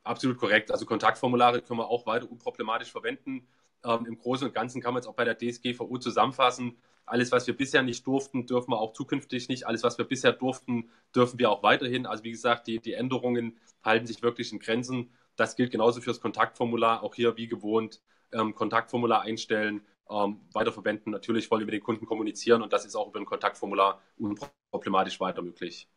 Absolut 0.03 0.39
korrekt. 0.39 0.73
Also 0.73 0.87
Kontaktformulare 0.87 1.63
können 1.63 1.79
wir 1.79 1.89
auch 1.89 2.07
weiter 2.07 2.31
unproblematisch 2.31 2.91
verwenden. 2.91 3.47
Ähm, 3.85 4.07
Im 4.07 4.19
Großen 4.19 4.49
und 4.49 4.55
Ganzen 4.55 4.81
kann 4.81 4.95
man 4.95 5.03
jetzt 5.03 5.07
auch 5.07 5.15
bei 5.15 5.25
der 5.25 5.39
DSGVO 5.39 5.99
zusammenfassen. 5.99 6.79
Alles, 7.07 7.31
was 7.31 7.47
wir 7.47 7.57
bisher 7.57 7.83
nicht 7.83 8.07
durften, 8.07 8.47
dürfen 8.47 8.71
wir 8.73 8.79
auch 8.79 8.93
zukünftig 8.93 9.49
nicht. 9.49 9.67
Alles, 9.67 9.83
was 9.83 9.99
wir 9.99 10.05
bisher 10.05 10.33
durften, 10.33 10.91
dürfen 11.15 11.39
wir 11.39 11.51
auch 11.51 11.63
weiterhin. 11.63 12.07
Also 12.07 12.25
wie 12.25 12.33
gesagt, 12.33 12.67
die, 12.67 12.81
die 12.81 12.95
Änderungen 12.95 13.59
halten 13.85 14.07
sich 14.07 14.23
wirklich 14.23 14.53
in 14.53 14.59
Grenzen. 14.59 15.11
Das 15.38 15.57
gilt 15.57 15.70
genauso 15.70 16.01
für 16.01 16.11
das 16.11 16.20
Kontaktformular. 16.20 17.03
Auch 17.03 17.14
hier 17.14 17.37
wie 17.37 17.46
gewohnt 17.46 18.01
ähm, 18.33 18.55
Kontaktformular 18.55 19.22
einstellen, 19.22 19.83
ähm, 20.11 20.40
weiterverwenden. 20.53 21.12
Natürlich 21.12 21.51
wollen 21.51 21.61
wir 21.61 21.66
mit 21.66 21.74
den 21.74 21.83
Kunden 21.83 22.07
kommunizieren 22.07 22.62
und 22.62 22.72
das 22.72 22.85
ist 22.85 22.96
auch 22.96 23.09
über 23.09 23.20
ein 23.20 23.24
Kontaktformular 23.24 24.03
unproblematisch 24.18 25.20
weiter 25.20 25.42
möglich. 25.42 25.88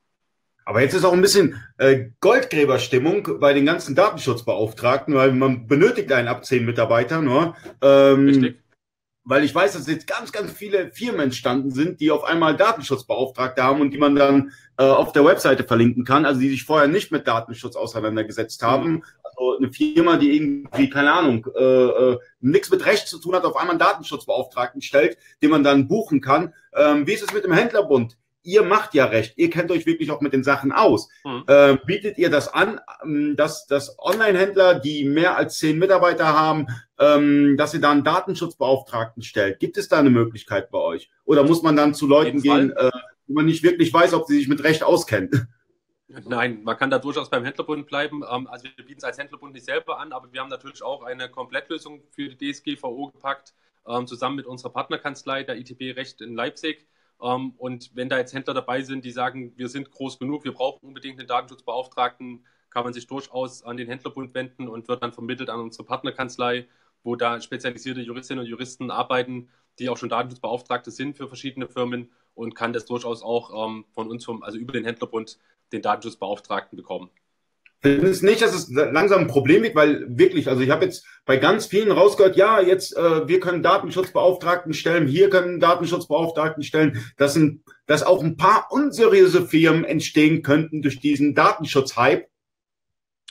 Aber 0.63 0.81
jetzt 0.81 0.93
ist 0.93 1.03
auch 1.05 1.13
ein 1.13 1.21
bisschen 1.21 1.59
äh, 1.79 2.11
Goldgräberstimmung 2.19 3.39
bei 3.39 3.53
den 3.53 3.65
ganzen 3.65 3.95
Datenschutzbeauftragten, 3.95 5.15
weil 5.15 5.33
man 5.33 5.67
benötigt 5.67 6.11
einen 6.11 6.27
ab 6.27 6.45
zehn 6.45 6.65
Mitarbeiter 6.65 7.21
nur. 7.21 7.55
Ähm, 7.81 8.27
Richtig 8.27 8.60
weil 9.23 9.43
ich 9.43 9.53
weiß, 9.53 9.73
dass 9.73 9.87
jetzt 9.87 10.07
ganz, 10.07 10.31
ganz 10.31 10.51
viele 10.51 10.91
Firmen 10.91 11.21
entstanden 11.21 11.71
sind, 11.71 11.99
die 11.99 12.11
auf 12.11 12.23
einmal 12.23 12.57
Datenschutzbeauftragte 12.57 13.61
haben 13.61 13.81
und 13.81 13.91
die 13.91 13.97
man 13.97 14.15
dann 14.15 14.51
äh, 14.77 14.83
auf 14.83 15.11
der 15.11 15.25
Webseite 15.25 15.63
verlinken 15.63 16.05
kann, 16.05 16.25
also 16.25 16.41
die 16.41 16.49
sich 16.49 16.63
vorher 16.63 16.87
nicht 16.87 17.11
mit 17.11 17.27
Datenschutz 17.27 17.75
auseinandergesetzt 17.75 18.63
haben. 18.63 18.91
Mhm. 18.91 19.03
Also 19.23 19.57
eine 19.57 19.71
Firma, 19.71 20.17
die 20.17 20.35
irgendwie, 20.35 20.89
keine 20.89 21.13
Ahnung, 21.13 21.47
äh, 21.55 21.63
äh, 21.63 22.19
nichts 22.39 22.71
mit 22.71 22.85
Recht 22.85 23.07
zu 23.07 23.19
tun 23.19 23.35
hat, 23.35 23.45
auf 23.45 23.55
einmal 23.55 23.71
einen 23.71 23.79
Datenschutzbeauftragten 23.79 24.81
stellt, 24.81 25.17
den 25.41 25.51
man 25.51 25.63
dann 25.63 25.87
buchen 25.87 26.19
kann. 26.19 26.53
Ähm, 26.73 27.05
wie 27.05 27.13
ist 27.13 27.23
es 27.23 27.33
mit 27.33 27.43
dem 27.43 27.53
Händlerbund? 27.53 28.17
Ihr 28.43 28.63
macht 28.63 28.93
ja 28.93 29.05
recht, 29.05 29.37
ihr 29.37 29.49
kennt 29.49 29.71
euch 29.71 29.85
wirklich 29.85 30.11
auch 30.11 30.21
mit 30.21 30.33
den 30.33 30.43
Sachen 30.43 30.71
aus. 30.71 31.09
Mhm. 31.23 31.43
Äh, 31.47 31.77
bietet 31.85 32.17
ihr 32.17 32.29
das 32.29 32.53
an, 32.53 32.79
ähm, 33.03 33.35
dass, 33.35 33.67
dass 33.67 33.97
Online-Händler, 33.99 34.79
die 34.79 35.05
mehr 35.05 35.37
als 35.37 35.57
zehn 35.57 35.77
Mitarbeiter 35.77 36.27
haben, 36.27 36.67
ähm, 36.99 37.55
dass 37.57 37.73
ihr 37.73 37.81
da 37.81 37.91
einen 37.91 38.03
Datenschutzbeauftragten 38.03 39.23
stellt? 39.23 39.59
Gibt 39.59 39.77
es 39.77 39.87
da 39.87 39.99
eine 39.99 40.09
Möglichkeit 40.09 40.71
bei 40.71 40.79
euch? 40.79 41.09
Oder 41.25 41.43
muss 41.43 41.61
man 41.61 41.75
dann 41.75 41.93
zu 41.93 42.07
Leuten 42.07 42.41
gehen, 42.41 42.71
äh, 42.71 42.91
wo 43.27 43.33
man 43.33 43.45
nicht 43.45 43.63
wirklich 43.63 43.93
weiß, 43.93 44.13
ob 44.13 44.27
sie 44.27 44.37
sich 44.37 44.47
mit 44.47 44.63
Recht 44.63 44.83
auskennen? 44.83 45.47
Nein, 46.27 46.63
man 46.63 46.77
kann 46.77 46.89
da 46.89 46.99
durchaus 46.99 47.29
beim 47.29 47.45
Händlerbund 47.45 47.87
bleiben. 47.87 48.23
Ähm, 48.29 48.47
also 48.47 48.65
wir 48.65 48.85
bieten 48.85 48.97
es 48.97 49.03
als 49.03 49.17
Händlerbund 49.17 49.53
nicht 49.53 49.65
selber 49.65 49.99
an, 49.99 50.11
aber 50.11 50.31
wir 50.33 50.41
haben 50.41 50.49
natürlich 50.49 50.83
auch 50.83 51.03
eine 51.03 51.29
Komplettlösung 51.29 52.03
für 52.11 52.29
die 52.29 52.51
DSGVO 52.51 53.11
gepackt, 53.11 53.53
ähm, 53.87 54.07
zusammen 54.07 54.35
mit 54.35 54.45
unserer 54.45 54.71
Partnerkanzlei, 54.71 55.43
der 55.43 55.57
ITB 55.57 55.95
Recht 55.95 56.21
in 56.21 56.35
Leipzig. 56.35 56.87
Ähm, 57.21 57.53
und 57.57 57.91
wenn 57.95 58.09
da 58.09 58.17
jetzt 58.17 58.33
Händler 58.33 58.53
dabei 58.53 58.81
sind, 58.81 59.05
die 59.05 59.11
sagen, 59.11 59.53
wir 59.57 59.69
sind 59.69 59.91
groß 59.91 60.19
genug, 60.19 60.43
wir 60.43 60.53
brauchen 60.53 60.85
unbedingt 60.87 61.19
einen 61.19 61.27
Datenschutzbeauftragten, 61.27 62.45
kann 62.69 62.83
man 62.83 62.93
sich 62.93 63.07
durchaus 63.07 63.63
an 63.63 63.77
den 63.77 63.87
Händlerbund 63.87 64.33
wenden 64.33 64.67
und 64.67 64.87
wird 64.87 65.03
dann 65.03 65.13
vermittelt 65.13 65.49
an 65.49 65.59
unsere 65.59 65.83
Partnerkanzlei, 65.83 66.67
wo 67.03 67.15
da 67.15 67.41
spezialisierte 67.41 68.01
Juristinnen 68.01 68.43
und 68.43 68.49
Juristen 68.49 68.91
arbeiten, 68.91 69.49
die 69.79 69.89
auch 69.89 69.97
schon 69.97 70.09
Datenschutzbeauftragte 70.09 70.91
sind 70.91 71.17
für 71.17 71.27
verschiedene 71.27 71.67
Firmen 71.67 72.11
und 72.33 72.55
kann 72.55 72.73
das 72.73 72.85
durchaus 72.85 73.23
auch 73.23 73.67
ähm, 73.67 73.85
von 73.91 74.09
uns, 74.09 74.25
vom, 74.25 74.43
also 74.43 74.57
über 74.57 74.73
den 74.73 74.85
Händlerbund, 74.85 75.37
den 75.71 75.81
Datenschutzbeauftragten 75.81 76.77
bekommen 76.77 77.09
finde 77.81 78.09
es 78.09 78.21
nicht, 78.21 78.41
dass 78.41 78.53
es 78.53 78.69
langsam 78.69 79.21
ein 79.21 79.27
Problem 79.27 79.63
wird, 79.63 79.75
weil 79.75 80.05
wirklich, 80.07 80.47
also 80.47 80.61
ich 80.61 80.69
habe 80.69 80.85
jetzt 80.85 81.05
bei 81.25 81.37
ganz 81.37 81.65
vielen 81.65 81.91
rausgehört, 81.91 82.35
ja, 82.35 82.61
jetzt 82.61 82.95
äh, 82.95 83.27
wir 83.27 83.39
können 83.39 83.63
Datenschutzbeauftragten 83.63 84.73
stellen, 84.73 85.07
hier 85.07 85.29
können 85.29 85.59
Datenschutzbeauftragten 85.59 86.63
stellen, 86.63 87.03
dass, 87.17 87.35
ein, 87.35 87.63
dass 87.87 88.03
auch 88.03 88.23
ein 88.23 88.37
paar 88.37 88.67
unseriöse 88.69 89.47
Firmen 89.47 89.83
entstehen 89.83 90.43
könnten 90.43 90.81
durch 90.81 90.99
diesen 90.99 91.33
Datenschutzhype. 91.33 92.27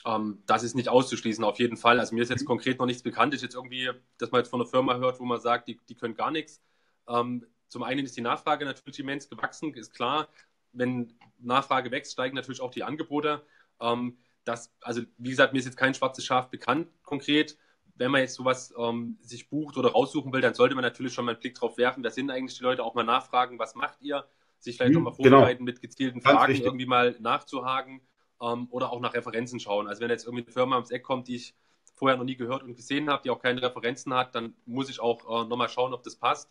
Ähm, 0.05 0.43
das 0.47 0.65
ist 0.65 0.75
nicht 0.75 0.89
auszuschließen, 0.89 1.45
auf 1.45 1.59
jeden 1.59 1.77
Fall. 1.77 2.01
Also 2.01 2.15
mir 2.15 2.23
ist 2.23 2.31
jetzt 2.31 2.45
konkret 2.45 2.79
noch 2.79 2.87
nichts 2.87 3.03
bekannt. 3.03 3.35
Ist 3.35 3.43
jetzt 3.43 3.55
irgendwie, 3.55 3.91
dass 4.19 4.33
man 4.33 4.41
jetzt 4.41 4.51
von 4.51 4.61
einer 4.61 4.69
Firma 4.69 4.97
hört, 4.97 5.21
wo 5.21 5.25
man 5.25 5.41
sagt, 5.41 5.69
die, 5.69 5.79
die 5.89 5.95
können 5.95 6.15
gar 6.15 6.31
nichts. 6.31 6.61
Ähm, 7.09 7.47
zum 7.69 7.85
einen 7.85 8.05
ist 8.05 8.17
die 8.17 8.21
Nachfrage 8.23 8.65
natürlich 8.65 8.99
immens 8.99 9.29
gewachsen, 9.29 9.75
ist 9.75 9.95
klar. 9.95 10.29
Wenn 10.73 11.13
Nachfrage 11.39 11.91
wächst, 11.93 12.13
steigen 12.13 12.35
natürlich 12.35 12.61
auch 12.61 12.73
die 12.73 12.83
Angebote. 12.83 13.43
Ähm, 13.81 14.19
das, 14.51 14.73
also 14.81 15.03
wie 15.19 15.31
gesagt, 15.31 15.53
mir 15.53 15.59
ist 15.59 15.65
jetzt 15.65 15.77
kein 15.77 15.95
schwarzes 15.95 16.25
Schaf 16.25 16.51
bekannt 16.51 16.89
konkret. 17.03 17.57
Wenn 17.95 18.11
man 18.11 18.23
jetzt 18.23 18.35
sowas 18.35 18.73
ähm, 18.79 19.19
sich 19.21 19.49
bucht 19.49 19.77
oder 19.77 19.93
raussuchen 19.93 20.33
will, 20.33 20.41
dann 20.41 20.55
sollte 20.55 20.75
man 20.75 20.83
natürlich 20.83 21.13
schon 21.13 21.27
mal 21.27 21.33
einen 21.33 21.41
Blick 21.41 21.55
drauf 21.55 21.77
werfen. 21.77 22.03
Wer 22.03 22.11
sind 22.11 22.31
eigentlich 22.31 22.57
die 22.57 22.65
Leute? 22.65 22.83
Auch 22.83 22.95
mal 22.95 23.05
nachfragen, 23.05 23.59
was 23.59 23.75
macht 23.75 24.01
ihr? 24.01 24.25
Sich 24.59 24.77
vielleicht 24.77 24.95
hm, 24.95 25.07
auch 25.07 25.11
mal 25.13 25.17
genau. 25.17 25.39
vorbereiten, 25.39 25.65
genau. 25.65 25.73
mit 25.73 25.83
gezielten 25.83 26.21
Ganz 26.21 26.35
Fragen 26.35 26.53
richtig. 26.53 26.67
irgendwie 26.67 26.87
mal 26.87 27.17
nachzuhaken 27.21 28.01
ähm, 28.43 28.69
oder 28.71 28.93
auch 28.93 29.01
nach 29.01 29.15
Referenzen 29.15 29.61
schauen. 29.61 29.87
Also 29.87 30.01
wenn 30.01 30.11
jetzt 30.11 30.25
irgendwie 30.25 30.45
eine 30.45 30.53
Firma 30.53 30.77
ums 30.77 30.91
Eck 30.91 31.03
kommt, 31.03 31.29
die 31.29 31.37
ich 31.37 31.55
vorher 31.95 32.17
noch 32.17 32.25
nie 32.25 32.37
gehört 32.37 32.63
und 32.63 32.75
gesehen 32.75 33.11
habe, 33.11 33.23
die 33.23 33.31
auch 33.31 33.41
keine 33.41 33.61
Referenzen 33.63 34.15
hat, 34.15 34.35
dann 34.35 34.55
muss 34.65 34.89
ich 34.89 35.01
auch 35.01 35.45
äh, 35.45 35.49
nochmal 35.49 35.69
schauen, 35.69 35.93
ob 35.93 36.03
das 36.03 36.17
passt. 36.17 36.51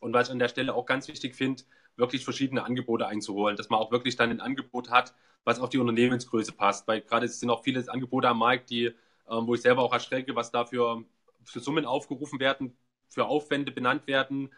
Und 0.00 0.12
was 0.12 0.28
ich 0.28 0.32
an 0.32 0.38
der 0.38 0.48
Stelle 0.48 0.74
auch 0.74 0.86
ganz 0.86 1.08
wichtig 1.08 1.34
finde, 1.36 1.62
wirklich 1.98 2.24
verschiedene 2.24 2.64
Angebote 2.64 3.06
einzuholen, 3.06 3.56
dass 3.56 3.68
man 3.68 3.80
auch 3.80 3.90
wirklich 3.90 4.16
dann 4.16 4.30
ein 4.30 4.40
Angebot 4.40 4.90
hat, 4.90 5.14
was 5.44 5.60
auf 5.60 5.70
die 5.70 5.78
Unternehmensgröße 5.78 6.52
passt. 6.52 6.86
Weil 6.88 7.02
gerade 7.02 7.26
es 7.26 7.40
sind 7.40 7.50
auch 7.50 7.62
viele 7.62 7.84
Angebote 7.88 8.28
am 8.28 8.38
Markt, 8.38 8.70
die, 8.70 8.86
ähm, 8.86 9.46
wo 9.46 9.54
ich 9.54 9.62
selber 9.62 9.82
auch 9.82 9.92
erschrecke, 9.92 10.34
was 10.36 10.50
dafür 10.50 11.04
für 11.44 11.60
Summen 11.60 11.84
aufgerufen 11.84 12.40
werden, 12.40 12.76
für 13.08 13.26
Aufwände 13.26 13.72
benannt 13.72 14.06
werden, 14.06 14.50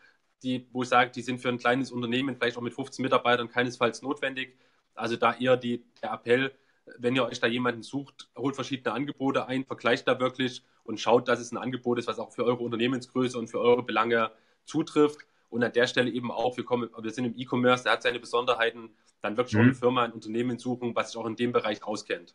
die, 0.42 0.66
wo 0.72 0.83
ich 0.83 0.88
sage, 0.88 1.11
die 1.11 1.22
sind 1.22 1.40
für 1.40 1.48
ein 1.48 1.59
kleines 1.59 1.92
Unternehmen, 1.92 2.37
vielleicht 2.37 2.57
auch 2.57 2.62
mit 2.62 2.74
15 2.74 3.03
Mitarbeitern, 3.03 3.48
keinesfalls 3.48 4.03
notwendig. 4.03 4.57
Also 4.94 5.16
da 5.16 5.35
eher 5.35 5.57
die, 5.57 5.85
der 6.03 6.12
Appell, 6.12 6.53
wenn 6.98 7.14
ihr 7.14 7.24
euch 7.24 7.40
da 7.40 7.46
jemanden 7.46 7.83
sucht, 7.83 8.29
holt 8.37 8.55
verschiedene 8.55 8.92
Angebote 8.94 9.46
ein, 9.46 9.64
vergleicht 9.64 10.09
da 10.09 10.18
wirklich 10.18 10.62
und 10.85 10.98
schaut, 11.00 11.29
dass 11.29 11.40
es 11.40 11.53
ein 11.53 11.59
Angebot 11.59 11.98
ist, 11.98 12.09
was 12.09 12.18
auch 12.18 12.33
für 12.33 12.44
eure 12.44 12.62
Unternehmensgröße 12.62 13.38
und 13.38 13.48
für 13.48 13.61
eure 13.61 13.83
Belange 13.83 14.33
zutrifft. 14.64 15.26
Und 15.50 15.62
an 15.62 15.72
der 15.72 15.86
Stelle 15.86 16.10
eben 16.10 16.30
auch, 16.30 16.56
wir, 16.56 16.64
kommen, 16.64 16.88
wir 16.96 17.10
sind 17.10 17.26
im 17.26 17.34
E-Commerce, 17.36 17.84
der 17.84 17.92
hat 17.92 18.02
seine 18.02 18.20
Besonderheiten, 18.20 18.90
dann 19.20 19.36
wirklich 19.36 19.54
mhm. 19.54 19.60
auch 19.60 19.64
eine 19.64 19.74
Firma, 19.74 20.04
ein 20.04 20.12
Unternehmen 20.12 20.58
suchen, 20.58 20.94
was 20.94 21.10
sich 21.10 21.20
auch 21.20 21.26
in 21.26 21.36
dem 21.36 21.52
Bereich 21.52 21.82
auskennt. 21.82 22.34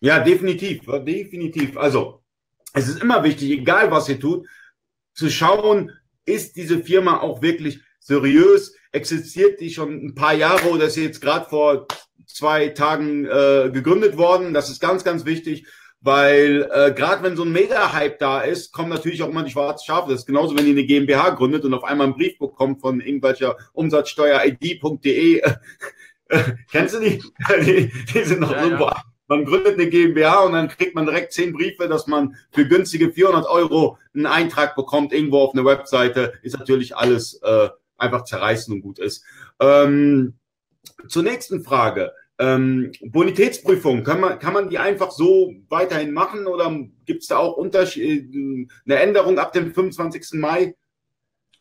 Ja, 0.00 0.20
definitiv, 0.20 0.82
definitiv. 1.04 1.76
Also, 1.76 2.22
es 2.72 2.88
ist 2.88 3.02
immer 3.02 3.24
wichtig, 3.24 3.50
egal 3.50 3.90
was 3.90 4.08
ihr 4.08 4.20
tut, 4.20 4.46
zu 5.14 5.30
schauen, 5.30 5.92
ist 6.24 6.56
diese 6.56 6.84
Firma 6.84 7.20
auch 7.20 7.40
wirklich 7.40 7.80
seriös? 8.00 8.76
Existiert 8.92 9.60
die 9.60 9.70
schon 9.70 10.06
ein 10.06 10.14
paar 10.14 10.34
Jahre 10.34 10.68
oder 10.70 10.86
ist 10.86 10.94
sie 10.94 11.04
jetzt 11.04 11.20
gerade 11.20 11.48
vor 11.48 11.86
zwei 12.26 12.68
Tagen 12.68 13.24
äh, 13.26 13.70
gegründet 13.72 14.16
worden? 14.16 14.54
Das 14.54 14.70
ist 14.70 14.80
ganz, 14.80 15.04
ganz 15.04 15.24
wichtig. 15.24 15.66
Weil 16.00 16.68
äh, 16.72 16.92
gerade 16.92 17.24
wenn 17.24 17.36
so 17.36 17.42
ein 17.42 17.50
Mega-Hype 17.50 18.18
da 18.18 18.40
ist, 18.42 18.72
kommen 18.72 18.88
natürlich 18.88 19.22
auch 19.22 19.28
immer 19.28 19.42
die 19.42 19.50
schwarzen 19.50 19.84
Schafe. 19.86 20.10
Das 20.10 20.20
ist 20.20 20.26
genauso, 20.26 20.56
wenn 20.56 20.66
ihr 20.66 20.72
eine 20.72 20.84
GmbH 20.84 21.30
gründet 21.30 21.64
und 21.64 21.74
auf 21.74 21.84
einmal 21.84 22.06
einen 22.06 22.14
Brief 22.16 22.38
bekommt 22.38 22.80
von 22.80 23.00
irgendwelcher 23.00 23.56
Umsatzsteuer-ID.de. 23.72 25.42
Kennst 26.70 26.94
du 26.94 27.00
die? 27.00 27.22
die? 27.64 27.92
die? 28.12 28.24
sind 28.24 28.40
noch 28.40 28.52
ja, 28.52 28.62
irgendwo. 28.62 28.84
Ja. 28.84 29.02
Man 29.26 29.44
gründet 29.44 29.74
eine 29.74 29.90
GmbH 29.90 30.44
und 30.44 30.52
dann 30.52 30.68
kriegt 30.68 30.94
man 30.94 31.04
direkt 31.04 31.32
zehn 31.32 31.52
Briefe, 31.52 31.88
dass 31.88 32.06
man 32.06 32.36
für 32.50 32.66
günstige 32.66 33.10
400 33.10 33.46
Euro 33.46 33.98
einen 34.14 34.26
Eintrag 34.26 34.74
bekommt 34.76 35.12
irgendwo 35.12 35.40
auf 35.40 35.52
eine 35.52 35.64
Webseite. 35.64 36.32
Ist 36.42 36.58
natürlich 36.58 36.96
alles 36.96 37.34
äh, 37.42 37.68
einfach 37.98 38.24
zerreißen 38.24 38.72
und 38.72 38.80
gut 38.80 38.98
ist. 38.98 39.24
Ähm, 39.60 40.38
zur 41.08 41.24
nächsten 41.24 41.62
Frage. 41.62 42.12
Ähm, 42.40 42.92
Bonitätsprüfung, 43.02 44.04
kann 44.04 44.20
man, 44.20 44.38
kann 44.38 44.52
man 44.52 44.68
die 44.68 44.78
einfach 44.78 45.10
so 45.10 45.54
weiterhin 45.68 46.12
machen 46.12 46.46
oder 46.46 46.70
gibt 47.04 47.22
es 47.22 47.28
da 47.28 47.38
auch 47.38 47.56
Unterschied, 47.56 48.32
eine 48.84 48.96
Änderung 48.96 49.38
ab 49.38 49.52
dem 49.52 49.74
25. 49.74 50.34
Mai? 50.34 50.76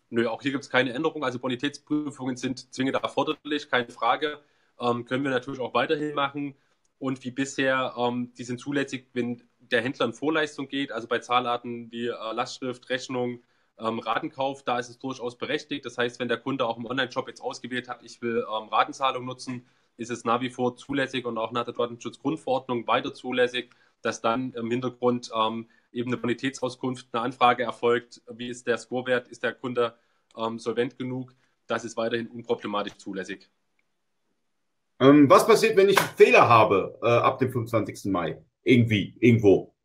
Nö, 0.09 0.27
auch 0.27 0.41
hier 0.41 0.51
gibt 0.51 0.63
es 0.63 0.69
keine 0.69 0.93
Änderung. 0.93 1.23
Also 1.23 1.39
Bonitätsprüfungen 1.39 2.37
sind 2.37 2.73
zwingend 2.73 2.95
erforderlich, 2.95 3.69
keine 3.69 3.89
Frage. 3.89 4.39
Ähm, 4.79 5.05
können 5.05 5.23
wir 5.23 5.31
natürlich 5.31 5.59
auch 5.59 5.73
weiterhin 5.73 6.13
machen. 6.13 6.55
Und 6.99 7.23
wie 7.23 7.31
bisher, 7.31 7.95
ähm, 7.97 8.33
die 8.37 8.43
sind 8.43 8.59
zulässig, 8.59 9.07
wenn 9.13 9.43
der 9.59 9.81
Händler 9.81 10.05
in 10.05 10.13
Vorleistung 10.13 10.67
geht, 10.67 10.91
also 10.91 11.07
bei 11.07 11.19
Zahlarten 11.19 11.91
wie 11.91 12.07
äh, 12.07 12.33
Lastschrift, 12.33 12.89
Rechnung, 12.89 13.43
ähm, 13.79 13.99
Ratenkauf, 13.99 14.63
da 14.63 14.79
ist 14.79 14.89
es 14.89 14.99
durchaus 14.99 15.37
berechtigt. 15.37 15.85
Das 15.85 15.97
heißt, 15.97 16.19
wenn 16.19 16.27
der 16.27 16.37
Kunde 16.37 16.65
auch 16.65 16.77
im 16.77 16.85
Online-Shop 16.85 17.27
jetzt 17.27 17.41
ausgewählt 17.41 17.87
hat, 17.89 18.03
ich 18.03 18.21
will 18.21 18.37
ähm, 18.39 18.69
Ratenzahlung 18.69 19.25
nutzen, 19.25 19.65
ist 19.97 20.11
es 20.11 20.23
nach 20.23 20.41
wie 20.41 20.49
vor 20.49 20.75
zulässig 20.75 21.25
und 21.25 21.37
auch 21.37 21.51
nach 21.51 21.65
der 21.65 21.73
Datenschutzgrundverordnung 21.73 22.87
weiter 22.87 23.13
zulässig, 23.13 23.71
dass 24.01 24.21
dann 24.21 24.53
im 24.53 24.69
Hintergrund 24.71 25.31
ähm, 25.35 25.67
eben 25.91 26.09
eine 26.09 26.17
Bonitätsauskunft, 26.17 27.07
eine 27.11 27.23
Anfrage 27.23 27.63
erfolgt, 27.63 28.21
wie 28.31 28.47
ist 28.47 28.67
der 28.67 28.77
Scorewert, 28.77 29.27
ist 29.27 29.43
der 29.43 29.53
Kunde 29.53 29.95
ähm, 30.37 30.59
solvent 30.59 30.97
genug, 30.97 31.33
das 31.65 31.83
ist 31.83 31.97
weiterhin 31.97 32.27
unproblematisch 32.27 32.97
zulässig. 32.97 33.49
Ähm, 34.99 35.29
was 35.29 35.45
passiert, 35.45 35.75
wenn 35.77 35.89
ich 35.89 35.99
einen 35.99 36.15
Fehler 36.15 36.47
habe 36.47 36.97
äh, 37.01 37.07
ab 37.07 37.37
dem 37.39 37.51
25. 37.51 38.11
Mai? 38.11 38.41
Irgendwie, 38.63 39.15
irgendwo. 39.19 39.75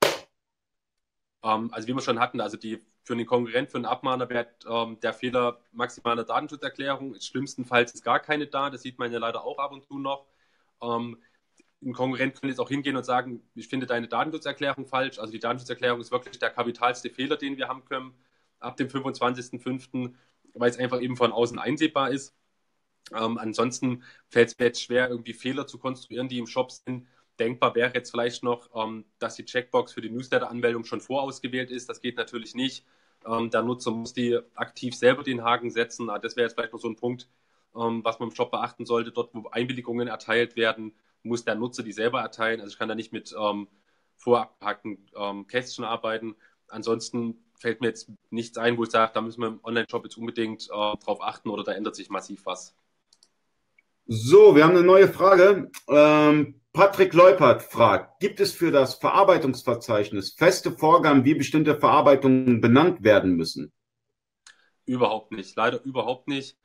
Ähm, 1.43 1.71
also 1.73 1.89
wie 1.89 1.95
wir 1.95 2.01
schon 2.01 2.21
hatten, 2.21 2.41
also 2.41 2.57
die 2.57 2.83
für 3.05 3.17
den 3.17 3.27
Konkurrent, 3.27 3.71
für 3.71 3.79
einen 3.79 3.87
Abmahner 3.87 4.29
wäre 4.29 4.49
ähm, 4.69 4.99
der 5.01 5.13
Fehler 5.13 5.61
maximale 5.73 6.25
Datenschutzerklärung. 6.25 7.21
Schlimmstenfalls 7.21 7.93
ist 7.95 8.05
gar 8.05 8.21
keine 8.21 8.47
da. 8.47 8.71
Das 8.71 8.83
sieht 8.83 8.99
man 8.99 9.13
ja 9.13 9.19
leider 9.19 9.45
auch 9.45 9.59
ab 9.59 9.73
und 9.73 9.85
zu 9.85 9.99
noch. 9.99 10.27
Ähm, 10.83 11.19
ein 11.83 11.93
Konkurrent 11.93 12.35
könnte 12.35 12.49
jetzt 12.49 12.61
auch 12.61 12.69
hingehen 12.69 12.97
und 12.97 13.05
sagen, 13.05 13.43
ich 13.55 13.69
finde 13.69 13.87
deine 13.87 14.09
Datenschutzerklärung 14.09 14.87
falsch. 14.87 15.19
Also 15.19 15.33
die 15.33 15.41
Datenschutzerklärung 15.41 16.01
ist 16.01 16.13
wirklich 16.13 16.39
der 16.39 16.51
kapitalste 16.51 17.11
Fehler, 17.11 17.37
den 17.37 17.57
wir 17.57 17.69
haben 17.69 17.85
können 17.85 18.15
ab 18.61 18.77
dem 18.77 18.89
25.05., 18.89 20.15
weil 20.55 20.71
es 20.71 20.79
einfach 20.79 21.01
eben 21.01 21.17
von 21.17 21.33
außen 21.33 21.59
einsehbar 21.59 22.11
ist. 22.11 22.35
Ähm, 23.15 23.39
ansonsten 23.39 24.05
fällt 24.29 24.49
es 24.49 24.59
mir 24.59 24.67
jetzt 24.67 24.83
schwer, 24.83 25.09
irgendwie 25.09 25.33
Fehler 25.33 25.67
zu 25.67 25.79
konstruieren, 25.79 26.29
die 26.29 26.39
im 26.39 26.47
Shop 26.47 26.71
sind. 26.71 27.07
Denkbar 27.39 27.75
wäre 27.75 27.95
jetzt 27.95 28.11
vielleicht 28.11 28.43
noch, 28.43 28.69
ähm, 28.75 29.05
dass 29.19 29.37
die 29.37 29.45
Checkbox 29.45 29.93
für 29.93 30.01
die 30.01 30.11
Newsletter-Anmeldung 30.11 30.85
schon 30.85 31.01
vorausgewählt 31.01 31.71
ist. 31.71 31.89
Das 31.89 32.01
geht 32.01 32.17
natürlich 32.17 32.55
nicht. 32.55 32.85
Ähm, 33.27 33.51
der 33.51 33.63
Nutzer 33.63 33.91
muss 33.91 34.13
die 34.13 34.39
aktiv 34.55 34.95
selber 34.95 35.23
den 35.23 35.43
Haken 35.43 35.71
setzen. 35.71 36.11
Ah, 36.11 36.19
das 36.19 36.37
wäre 36.37 36.47
jetzt 36.47 36.55
vielleicht 36.55 36.73
noch 36.73 36.81
so 36.81 36.89
ein 36.89 36.97
Punkt, 36.97 37.29
ähm, 37.75 38.05
was 38.05 38.19
man 38.19 38.29
im 38.29 38.35
Shop 38.35 38.51
beachten 38.51 38.87
sollte. 38.87 39.13
Dort, 39.13 39.31
wo 39.35 39.49
Einwilligungen 39.49 40.09
erteilt 40.09 40.57
werden, 40.57 40.95
muss 41.23 41.45
der 41.45 41.55
Nutzer 41.55 41.83
die 41.83 41.93
selber 41.93 42.21
erteilen. 42.21 42.61
Also 42.61 42.73
ich 42.73 42.79
kann 42.79 42.89
da 42.89 42.95
nicht 42.95 43.13
mit 43.13 43.35
ähm, 43.39 43.69
vorabgehackten 44.17 45.11
ähm, 45.17 45.47
Kästchen 45.47 45.85
arbeiten. 45.85 46.37
Ansonsten 46.69 47.39
fällt 47.55 47.81
mir 47.81 47.89
jetzt 47.89 48.11
nichts 48.31 48.59
ein, 48.59 48.77
wo 48.77 48.85
ich 48.85 48.91
sage, 48.91 49.13
da 49.15 49.21
müssen 49.21 49.41
wir 49.41 49.49
im 49.49 49.61
Online-Shop 49.63 50.05
jetzt 50.05 50.17
unbedingt 50.17 50.65
äh, 50.65 50.97
drauf 50.99 51.23
achten 51.23 51.49
oder 51.49 51.65
da 51.65 51.73
ändert 51.73 51.97
sich 51.97 52.11
massiv 52.11 52.45
was. 52.47 52.75
So, 54.07 54.57
wir 54.57 54.65
haben 54.65 54.77
eine 54.77 54.83
neue 54.83 55.09
Frage. 55.09 55.71
Ähm, 55.89 56.61
Patrick 56.73 57.13
Leupert 57.15 57.63
fragt, 57.63 58.19
gibt 58.21 58.41
es 58.41 58.53
für 58.53 58.71
das 58.71 58.95
Verarbeitungsverzeichnis 58.95 60.35
feste 60.37 60.73
Vorgaben, 60.73 61.25
wie 61.25 61.35
bestimmte 61.35 61.79
Verarbeitungen 61.79 62.61
benannt 62.61 63.05
werden 63.05 63.37
müssen? 63.37 63.73
Überhaupt 64.87 65.33
nicht, 65.33 65.55
leider 65.57 65.83
überhaupt 65.85 66.29
nicht. 66.29 66.57